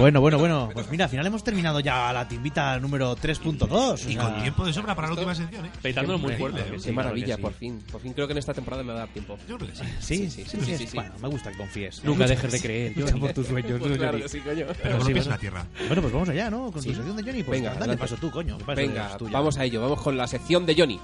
Bueno, 0.00 0.20
bueno, 0.22 0.38
bueno. 0.38 0.70
Pues 0.72 0.90
mira, 0.90 1.04
al 1.04 1.10
final 1.10 1.26
hemos 1.26 1.44
terminado 1.44 1.78
ya 1.80 2.10
la 2.12 2.26
timbita 2.26 2.78
número 2.80 3.14
3.2. 3.16 3.70
o 3.70 3.94
Y 4.08 4.14
sea- 4.14 4.22
con 4.22 4.40
tiempo 4.42 4.64
de 4.64 4.72
sobra 4.72 4.94
para 4.94 5.08
la 5.08 5.12
última 5.14 5.34
sección, 5.34 5.66
¿eh? 5.66 5.70
Petándolo 5.82 6.18
muy 6.18 6.32
fuerte. 6.36 6.64
Qué 6.72 6.78
Sí, 6.80 6.90
maravilla, 6.92 7.26
claro 7.36 7.42
por 7.42 7.52
fin. 7.52 7.82
Por 7.92 8.00
fin 8.00 8.14
creo 8.14 8.26
que 8.26 8.32
en 8.32 8.38
esta 8.38 8.54
temporada 8.54 8.82
me 8.82 8.92
va 8.92 8.96
a 8.96 9.00
dar 9.00 9.08
tiempo. 9.10 9.36
Yo 9.46 9.58
creo 9.58 9.68
que 9.70 9.76
sí. 9.76 9.84
¿Sí? 10.00 10.30
Sí, 10.30 10.44
sí, 10.48 10.58
sí, 10.64 10.76
sí, 10.78 10.86
sí. 10.86 10.94
Bueno, 10.96 11.12
me 11.20 11.28
gusta 11.28 11.50
que 11.52 11.58
confíes. 11.58 12.02
Nunca 12.02 12.26
dejes 12.26 12.50
de 12.50 12.60
creer, 12.62 12.92
Lucha 12.96 13.16
por 13.16 13.32
tus 13.34 13.46
sueños. 13.46 13.78
Pues 13.78 13.90
¿no, 13.92 13.96
claro 13.98 14.18
que 14.18 14.28
sí, 14.28 14.38
coño. 14.40 14.66
Pero 14.82 14.98
los 14.98 15.06
pies 15.08 15.26
la 15.26 15.36
tierra. 15.38 15.66
Bueno, 15.86 16.00
pues 16.00 16.14
vamos 16.14 16.28
allá, 16.30 16.48
¿no? 16.50 16.62
Con 16.72 16.82
tu 16.82 16.94
sección 16.94 17.16
de 17.16 17.22
Johnny. 17.22 17.42
Pues 17.42 17.60
Venga, 17.60 17.74
dale 17.74 17.96
paso 17.98 18.16
tú, 18.16 18.30
coño. 18.30 18.56
Venga, 18.74 19.18
vamos 19.30 19.58
a 19.58 19.64
ello. 19.64 19.82
Vamos 19.82 20.00
con 20.00 20.16
la 20.16 20.26
sección 20.26 20.64
de 20.64 20.74
Johnny. 20.76 20.98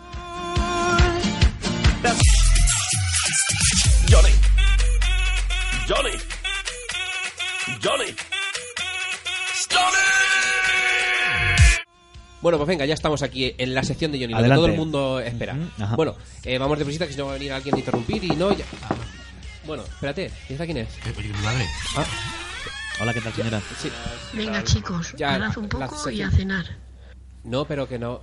Johnny. 4.10 4.32
Johnny. 5.86 6.18
Johnny. 7.82 8.35
Bueno, 12.46 12.58
pues 12.58 12.68
venga, 12.68 12.86
ya 12.86 12.94
estamos 12.94 13.22
aquí 13.22 13.56
en 13.58 13.74
la 13.74 13.82
sección 13.82 14.12
de 14.12 14.20
Johnny, 14.20 14.32
lo 14.32 14.40
que 14.40 14.48
todo 14.54 14.66
el 14.66 14.76
mundo 14.76 15.18
espera. 15.18 15.56
Bueno, 15.96 16.14
eh, 16.44 16.58
vamos 16.58 16.78
de 16.78 16.84
visita 16.84 17.04
que 17.04 17.12
si 17.12 17.18
no 17.18 17.24
va 17.24 17.32
a 17.32 17.34
venir 17.34 17.50
alguien 17.52 17.74
a 17.74 17.78
interrumpir 17.80 18.22
y 18.22 18.28
no... 18.36 18.56
ya- 18.56 18.64
Ah, 18.88 18.94
Bueno, 19.66 19.82
espérate, 19.82 20.30
¿y 20.48 20.52
esta 20.52 20.64
quién 20.64 20.76
es? 20.76 20.88
Eh, 21.04 21.12
Oye, 21.18 21.26
mi 21.32 21.38
madre. 21.42 21.66
Ah, 21.96 22.04
Hola, 23.00 23.12
¿qué 23.14 23.20
tal, 23.20 23.32
señora? 23.32 23.60
sí. 23.80 23.90
Venga, 24.32 24.62
chicos, 24.62 25.12
Ya, 25.16 25.30
parad 25.30 25.58
un 25.58 25.68
la 25.76 25.88
poco 25.88 26.08
y 26.08 26.22
a 26.22 26.30
cenar. 26.30 26.66
No, 27.42 27.64
pero 27.64 27.88
que 27.88 27.98
no... 27.98 28.20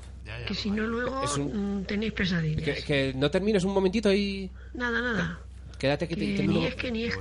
Que 0.47 0.55
si 0.55 0.71
no, 0.71 0.83
luego 0.87 1.21
Es 1.25 1.35
un- 1.35 1.81
mm, 1.81 1.83
tenéis 1.83 2.13
pesadillas. 2.13 2.63
Que, 2.63 2.81
que 2.81 3.13
no 3.17 3.29
termines 3.29 3.65
un 3.65 3.73
momentito 3.73 4.13
y... 4.13 4.49
Nada, 4.73 5.01
nada. 5.01 5.39
Quédate 5.77 6.07
que 6.07 6.15
te 6.15 6.27
Que 6.27 6.35
termino- 6.37 6.61
ni 6.61 6.65
es 6.67 6.75
que 6.75 6.91
ni 6.93 7.03
es 7.03 7.17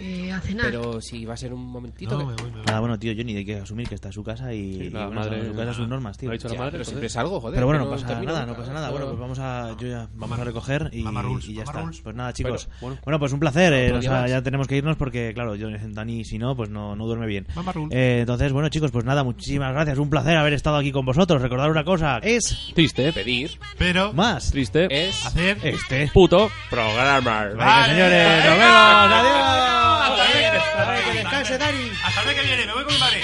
Que 0.00 0.32
a 0.32 0.40
cenar. 0.40 0.64
Pero 0.66 1.00
si 1.02 1.24
va 1.26 1.34
a 1.34 1.36
ser 1.36 1.52
un 1.52 1.64
momentito... 1.66 2.18
No, 2.18 2.18
que- 2.20 2.24
me 2.24 2.32
voy, 2.42 2.50
me 2.52 2.56
voy. 2.58 2.66
Nada, 2.66 2.80
bueno, 2.80 2.98
tío, 2.98 3.12
Johnny, 3.14 3.36
hay 3.36 3.44
que 3.44 3.56
asumir 3.56 3.86
que 3.86 3.94
está 3.94 4.08
en 4.08 4.12
su 4.14 4.24
casa 4.24 4.52
y, 4.54 4.72
Sí, 4.74 4.80
y 4.84 4.88
bueno, 4.88 5.10
madre- 5.12 5.46
su 5.48 5.54
casa 5.54 5.74
sus 5.74 5.88
normas, 5.88 6.16
tío. 6.16 6.28
¿Lo 6.28 6.32
ha 6.32 6.36
dicho 6.38 6.48
la 6.48 6.54
madre? 6.54 6.70
pero 6.72 6.84
siempre 6.84 7.06
es 7.06 7.16
algo, 7.16 7.38
joder. 7.40 7.54
Pero 7.56 7.66
bueno, 7.66 7.84
no 7.84 7.90
pasa 7.90 8.06
termino 8.06 8.32
nada, 8.32 8.46
no 8.46 8.56
pasa 8.56 8.72
nada. 8.72 8.90
Bueno, 8.90 9.06
pues 9.08 9.18
vamos 9.18 9.38
a, 9.38 9.76
yo 9.78 9.88
ya, 9.88 10.08
vamos 10.14 10.38
a 10.38 10.44
recoger 10.44 10.88
y, 10.92 11.02
Mama 11.02 11.22
rules, 11.22 11.44
y 11.48 11.54
ya 11.54 11.60
mama 11.64 11.70
está. 11.72 11.82
rules. 11.82 12.00
Pues 12.02 12.16
nada, 12.16 12.32
chicos. 12.32 12.68
Bueno, 12.80 12.96
Bueno, 13.04 13.18
pues 13.18 13.32
un 13.34 13.40
placer. 13.40 13.72
eh, 13.74 13.92
o 13.92 14.00
sea, 14.02 14.26
ya 14.26 14.42
tenemos 14.42 14.66
que 14.66 14.76
irnos 14.76 14.96
porque, 14.96 15.32
claro, 15.34 15.54
yo, 15.54 15.68
Dani, 15.70 16.24
si 16.24 16.38
no, 16.38 16.56
pues 16.56 16.70
no, 16.70 16.96
no 16.96 17.06
duerme 17.06 17.26
bien. 17.26 17.46
Mama 17.54 17.72
rules. 17.72 17.96
Eh, 17.96 18.20
entonces, 18.20 18.52
bueno, 18.52 18.68
chicos, 18.70 18.90
pues 18.90 19.04
nada, 19.04 19.22
muchísimas 19.22 19.72
gracias. 19.74 19.98
Un 19.98 20.08
placer 20.08 20.36
haber 20.36 20.54
estado 20.54 20.76
aquí 20.76 20.92
con 20.92 21.04
vosotros. 21.04 21.42
Recordar 21.42 21.70
una 21.70 21.84
cosa, 21.84 22.18
es 22.22 22.72
Triste, 22.74 23.12
Pedir 23.12 23.50
Pero, 23.76 24.12
más 24.14 24.50
triste, 24.50 24.88
es... 24.90 25.26
hacer. 25.26 25.58
este. 25.62 26.08
puto 26.14 26.50
programa. 26.70 27.44
Venga, 27.46 27.64
Vale. 27.64 27.92
señores, 27.92 28.44
nos 28.46 28.58
vemos. 28.58 28.70
Adiós. 29.12 29.89
Hasta 30.02 31.02
Que 31.04 31.18
descanse, 31.18 31.58
Dani. 31.58 31.90
Hasta 32.04 32.20
el 32.20 32.26
mes 32.26 32.36
que 32.36 32.42
viene, 32.46 32.66
me 32.66 32.72
voy 32.72 32.84
con 32.84 32.94
mi 32.94 33.00
madre. 33.00 33.22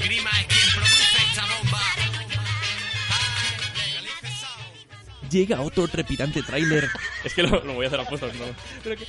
Grima 0.00 0.30
es 0.40 0.46
quien 0.46 0.70
produce 0.74 1.18
esta 1.30 1.42
bomba. 1.46 1.80
Llega 5.30 5.60
otro 5.62 5.88
trepidante 5.88 6.42
tráiler. 6.42 6.88
es 7.24 7.34
que 7.34 7.42
lo, 7.42 7.62
lo 7.64 7.74
voy 7.74 7.84
a 7.86 7.88
hacer 7.88 8.00
a 8.00 8.04
puestos, 8.04 8.34
¿no? 8.34 8.44
Pero 8.82 8.96
que- 8.96 9.06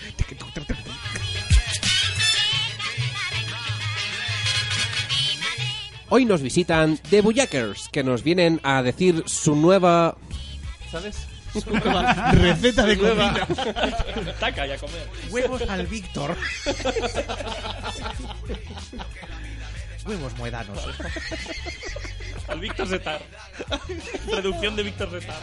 Hoy 6.10 6.26
nos 6.26 6.42
visitan 6.42 6.98
The 7.10 7.22
Bujakers, 7.22 7.90
que 7.90 8.04
nos 8.04 8.24
vienen 8.24 8.60
a 8.64 8.82
decir 8.84 9.24
su 9.26 9.56
nueva... 9.56 10.16
¿Sabes? 10.92 11.28
Receta 11.56 12.86
de 12.86 12.98
cocina. 12.98 13.48
Taca 14.40 14.68
y 14.68 14.72
a 14.72 14.78
comer. 14.78 15.08
Huevos 15.30 15.62
al 15.70 15.88
Víctor. 15.88 16.36
Huevos 20.06 20.38
moedanos. 20.38 20.80
Al 22.48 22.60
Víctor 22.60 22.88
Zetar. 22.88 23.22
Reducción 24.28 24.76
de 24.76 24.84
Víctor 24.84 25.10
Zetar. 25.10 25.42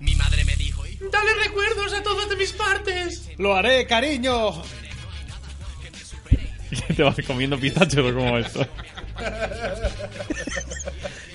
Mi 0.00 0.14
madre 0.14 0.44
me 0.44 0.56
dijo, 0.56 0.82
Dale 1.10 1.34
recuerdos 1.42 1.92
a 1.94 2.02
todas 2.02 2.28
de 2.28 2.36
mis 2.36 2.52
partes. 2.52 3.30
Lo 3.38 3.54
haré, 3.54 3.86
cariño. 3.86 4.62
¿Te 6.96 7.02
vas 7.02 7.16
comiendo 7.26 7.58
pistachos 7.58 8.10
o 8.10 8.14
cómo 8.14 8.38
esto? 8.38 8.66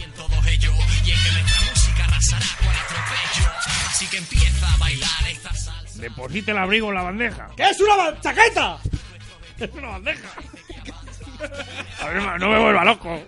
En 0.03 0.11
todo 0.13 0.47
ello. 0.47 0.73
Y 1.05 1.11
es 1.11 1.19
que 1.19 1.31
nuestra 1.31 1.61
música 1.69 2.03
arrasará 2.05 2.45
cual 2.61 2.75
atropello. 2.77 3.49
Así 3.89 4.07
que 4.07 4.17
empieza 4.17 4.73
a 4.73 4.77
bailar 4.77 5.27
esta 5.29 5.53
salsa. 5.53 5.99
Deposite 5.99 6.51
el 6.51 6.57
abrigo 6.57 6.89
en 6.89 6.95
la 6.95 7.03
bandeja. 7.03 7.49
¿Qué 7.55 7.63
es 7.63 7.79
una 7.79 8.19
chaqueta? 8.21 8.79
Es 9.57 9.69
una 9.73 9.89
bandeja. 9.89 10.29
A 12.01 12.07
ver, 12.07 12.39
no 12.39 12.49
me 12.49 12.59
vuelva 12.59 12.83
loco. 12.83 13.25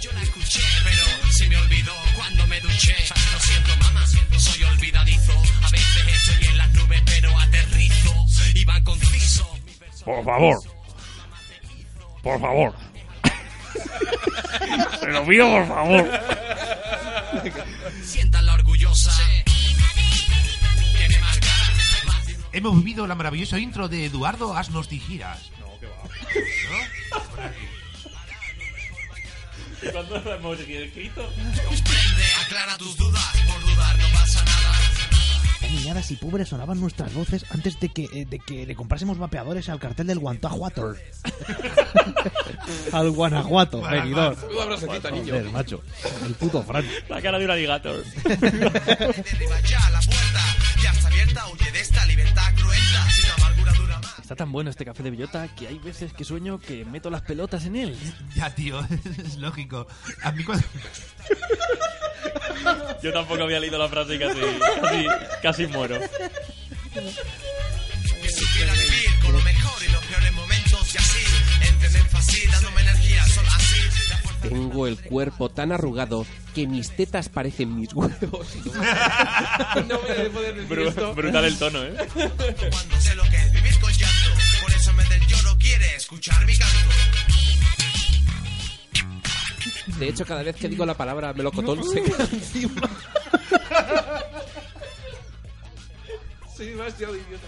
Yo 0.00 0.12
la 0.12 0.22
escuché, 0.22 0.62
pero 0.84 1.32
se 1.32 1.48
me 1.48 1.56
olvidó 1.56 1.92
cuando 2.16 2.46
me 2.46 2.60
duché. 2.60 2.94
Lo 3.32 3.40
siento, 3.40 3.76
mamá, 3.78 4.06
soy 4.38 4.62
olvidadizo. 4.64 5.32
A 5.62 5.70
veces 5.70 6.06
estoy 6.06 6.46
en 6.48 6.58
las 6.58 6.72
nubes, 6.72 7.02
pero 7.04 7.36
aterrizo. 7.38 8.14
Y 8.54 8.64
van 8.64 8.84
conciso. 8.84 9.58
Por 10.04 10.24
favor. 10.24 10.77
Por 12.28 12.40
favor. 12.42 12.74
Te 15.00 15.06
lo 15.06 15.24
pido, 15.24 15.48
por 15.48 15.66
favor. 15.66 16.20
Siéntanla 18.04 18.52
orgullosa. 18.52 19.10
Hemos 22.52 22.76
vivido 22.76 23.06
la 23.06 23.14
maravillosa 23.14 23.58
intro 23.58 23.88
de 23.88 24.04
Eduardo 24.04 24.54
Asnos 24.54 24.88
Tigiras. 24.88 25.50
No, 25.58 25.80
qué 25.80 25.86
va. 25.86 26.02
¿Cuándo 29.90 30.20
lo 30.20 30.34
hemos 30.34 30.60
escrito? 30.60 31.32
Comprende, 31.64 32.24
aclara 32.44 32.76
tus 32.76 32.94
dudas. 32.98 33.36
Por 33.46 33.60
dudar 33.62 33.96
no 33.96 34.08
pasa 34.12 34.44
nada. 34.44 34.97
Niñadas 35.70 36.10
y 36.10 36.16
pobres 36.16 36.48
sonaban 36.48 36.80
nuestras 36.80 37.12
voces 37.14 37.44
antes 37.50 37.78
de 37.80 37.88
que, 37.90 38.04
eh, 38.12 38.26
de 38.28 38.38
que 38.38 38.66
le 38.66 38.74
comprásemos 38.74 39.18
vapeadores 39.18 39.68
al 39.68 39.78
cartel 39.78 40.06
del 40.06 40.18
Guanajuato. 40.18 40.94
al 42.92 43.10
Guanajuato, 43.10 43.82
venidor. 43.82 44.36
Un 44.50 44.62
abracito, 44.62 45.10
niño. 45.10 45.34
Joder, 45.34 45.50
macho. 45.50 45.82
El 46.24 46.34
puto 46.34 46.62
Frank. 46.62 46.86
La 47.08 47.20
cara 47.20 47.38
de 47.38 47.44
un 47.44 47.50
alligator. 47.50 48.02
Está 54.28 54.36
tan 54.36 54.52
bueno 54.52 54.68
este 54.68 54.84
café 54.84 55.02
de 55.02 55.10
bellota 55.10 55.48
que 55.56 55.68
hay 55.68 55.78
veces 55.78 56.12
que 56.12 56.22
sueño 56.22 56.58
que 56.58 56.84
meto 56.84 57.08
las 57.08 57.22
pelotas 57.22 57.64
en 57.64 57.76
él. 57.76 57.96
Ya, 58.36 58.54
tío, 58.54 58.78
es 59.24 59.38
lógico. 59.38 59.86
A 60.22 60.32
mí 60.32 60.44
cuando... 60.44 60.66
Yo 63.02 63.12
tampoco 63.12 63.42
había 63.44 63.60
leído 63.60 63.78
la 63.78 63.88
frase 63.88 64.14
y 64.14 64.18
casi, 64.18 64.40
casi, 64.80 65.06
casi 65.42 65.66
muero. 65.66 65.98
Que 68.22 68.30
supiera 68.30 68.72
vivir 68.72 69.18
con 69.22 69.32
lo 69.32 69.40
mejor 69.42 69.82
y 69.86 69.92
los 69.92 70.04
peores 70.04 70.32
momentos 70.32 70.94
y 70.94 70.98
así. 70.98 71.18
Entender 71.68 72.02
fácil, 72.08 72.50
dándome 72.50 72.80
energía, 72.82 73.24
solo 73.26 73.48
así. 73.54 73.80
La 74.10 74.16
fuerza 74.18 74.48
Tengo 74.48 74.86
el 74.86 74.98
cuerpo 75.00 75.48
tan 75.50 75.72
arrugado 75.72 76.26
que 76.54 76.66
mis 76.66 76.90
tetas 76.90 77.28
parecen 77.28 77.76
mis 77.76 77.92
huevos. 77.94 78.18
no 78.64 79.98
voy 80.00 80.10
a 80.10 80.30
poder 80.30 80.54
decir 80.56 80.68
Bru- 80.68 80.88
esto. 80.88 81.14
brutal 81.14 81.44
el 81.44 81.58
tono, 81.58 81.84
¿eh? 81.84 81.94
cuando 82.70 83.00
sé 83.00 83.14
lo 83.14 83.22
que 83.24 83.36
es 83.36 83.52
vivir 83.52 83.78
con 83.80 83.92
llanto. 83.92 84.30
Por 84.62 84.72
eso 84.72 84.92
me 84.94 85.04
del 85.04 85.26
lloro 85.26 85.56
quiere 85.58 85.94
escuchar 85.96 86.44
mi. 86.46 86.54
De 89.98 90.08
hecho, 90.08 90.24
cada 90.24 90.42
vez 90.42 90.56
que 90.56 90.68
digo 90.68 90.86
la 90.86 90.94
palabra 90.94 91.32
melocotón 91.32 91.82
se 91.82 92.02
queda 92.02 92.28
encima. 92.32 92.82
Soy 96.56 96.66
demasiado 96.66 97.16
idiota. 97.16 97.46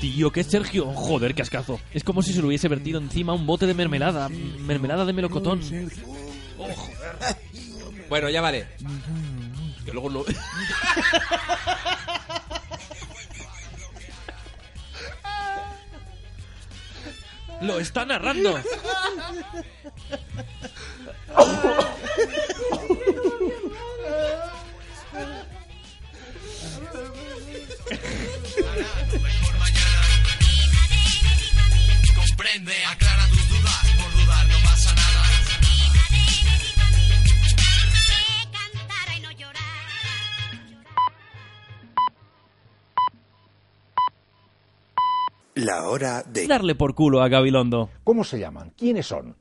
Tío, 0.00 0.30
¿qué 0.30 0.40
es 0.40 0.46
Sergio? 0.46 0.86
Joder, 0.92 1.34
qué 1.34 1.42
ascazo. 1.42 1.80
Es 1.92 2.04
como 2.04 2.22
si 2.22 2.32
se 2.32 2.40
le 2.40 2.46
hubiese 2.46 2.68
vertido 2.68 3.00
encima 3.00 3.32
un 3.32 3.46
bote 3.46 3.66
de 3.66 3.74
mermelada. 3.74 4.28
Mermelada 4.28 5.04
de 5.04 5.12
melocotón. 5.12 5.60
Bueno, 8.08 8.28
ya 8.28 8.40
vale. 8.40 8.66
Que 9.84 9.92
luego 9.92 10.10
no. 10.10 10.24
¡Lo 17.60 17.78
está 17.78 18.04
narrando! 18.04 18.60
Comprende, 32.14 32.84
aclara 32.84 33.28
tus 33.28 33.48
dudas. 33.48 33.86
Por 34.02 34.12
dudar 34.12 34.46
Darle 46.48 46.74
por 46.74 46.94
culo 46.94 47.22
a 47.22 47.28
Gabilondo. 47.28 47.90
¿Cómo 48.02 48.24
se 48.24 48.38
llaman? 48.38 48.72
¿Quiénes 48.76 49.06
son? 49.06 49.36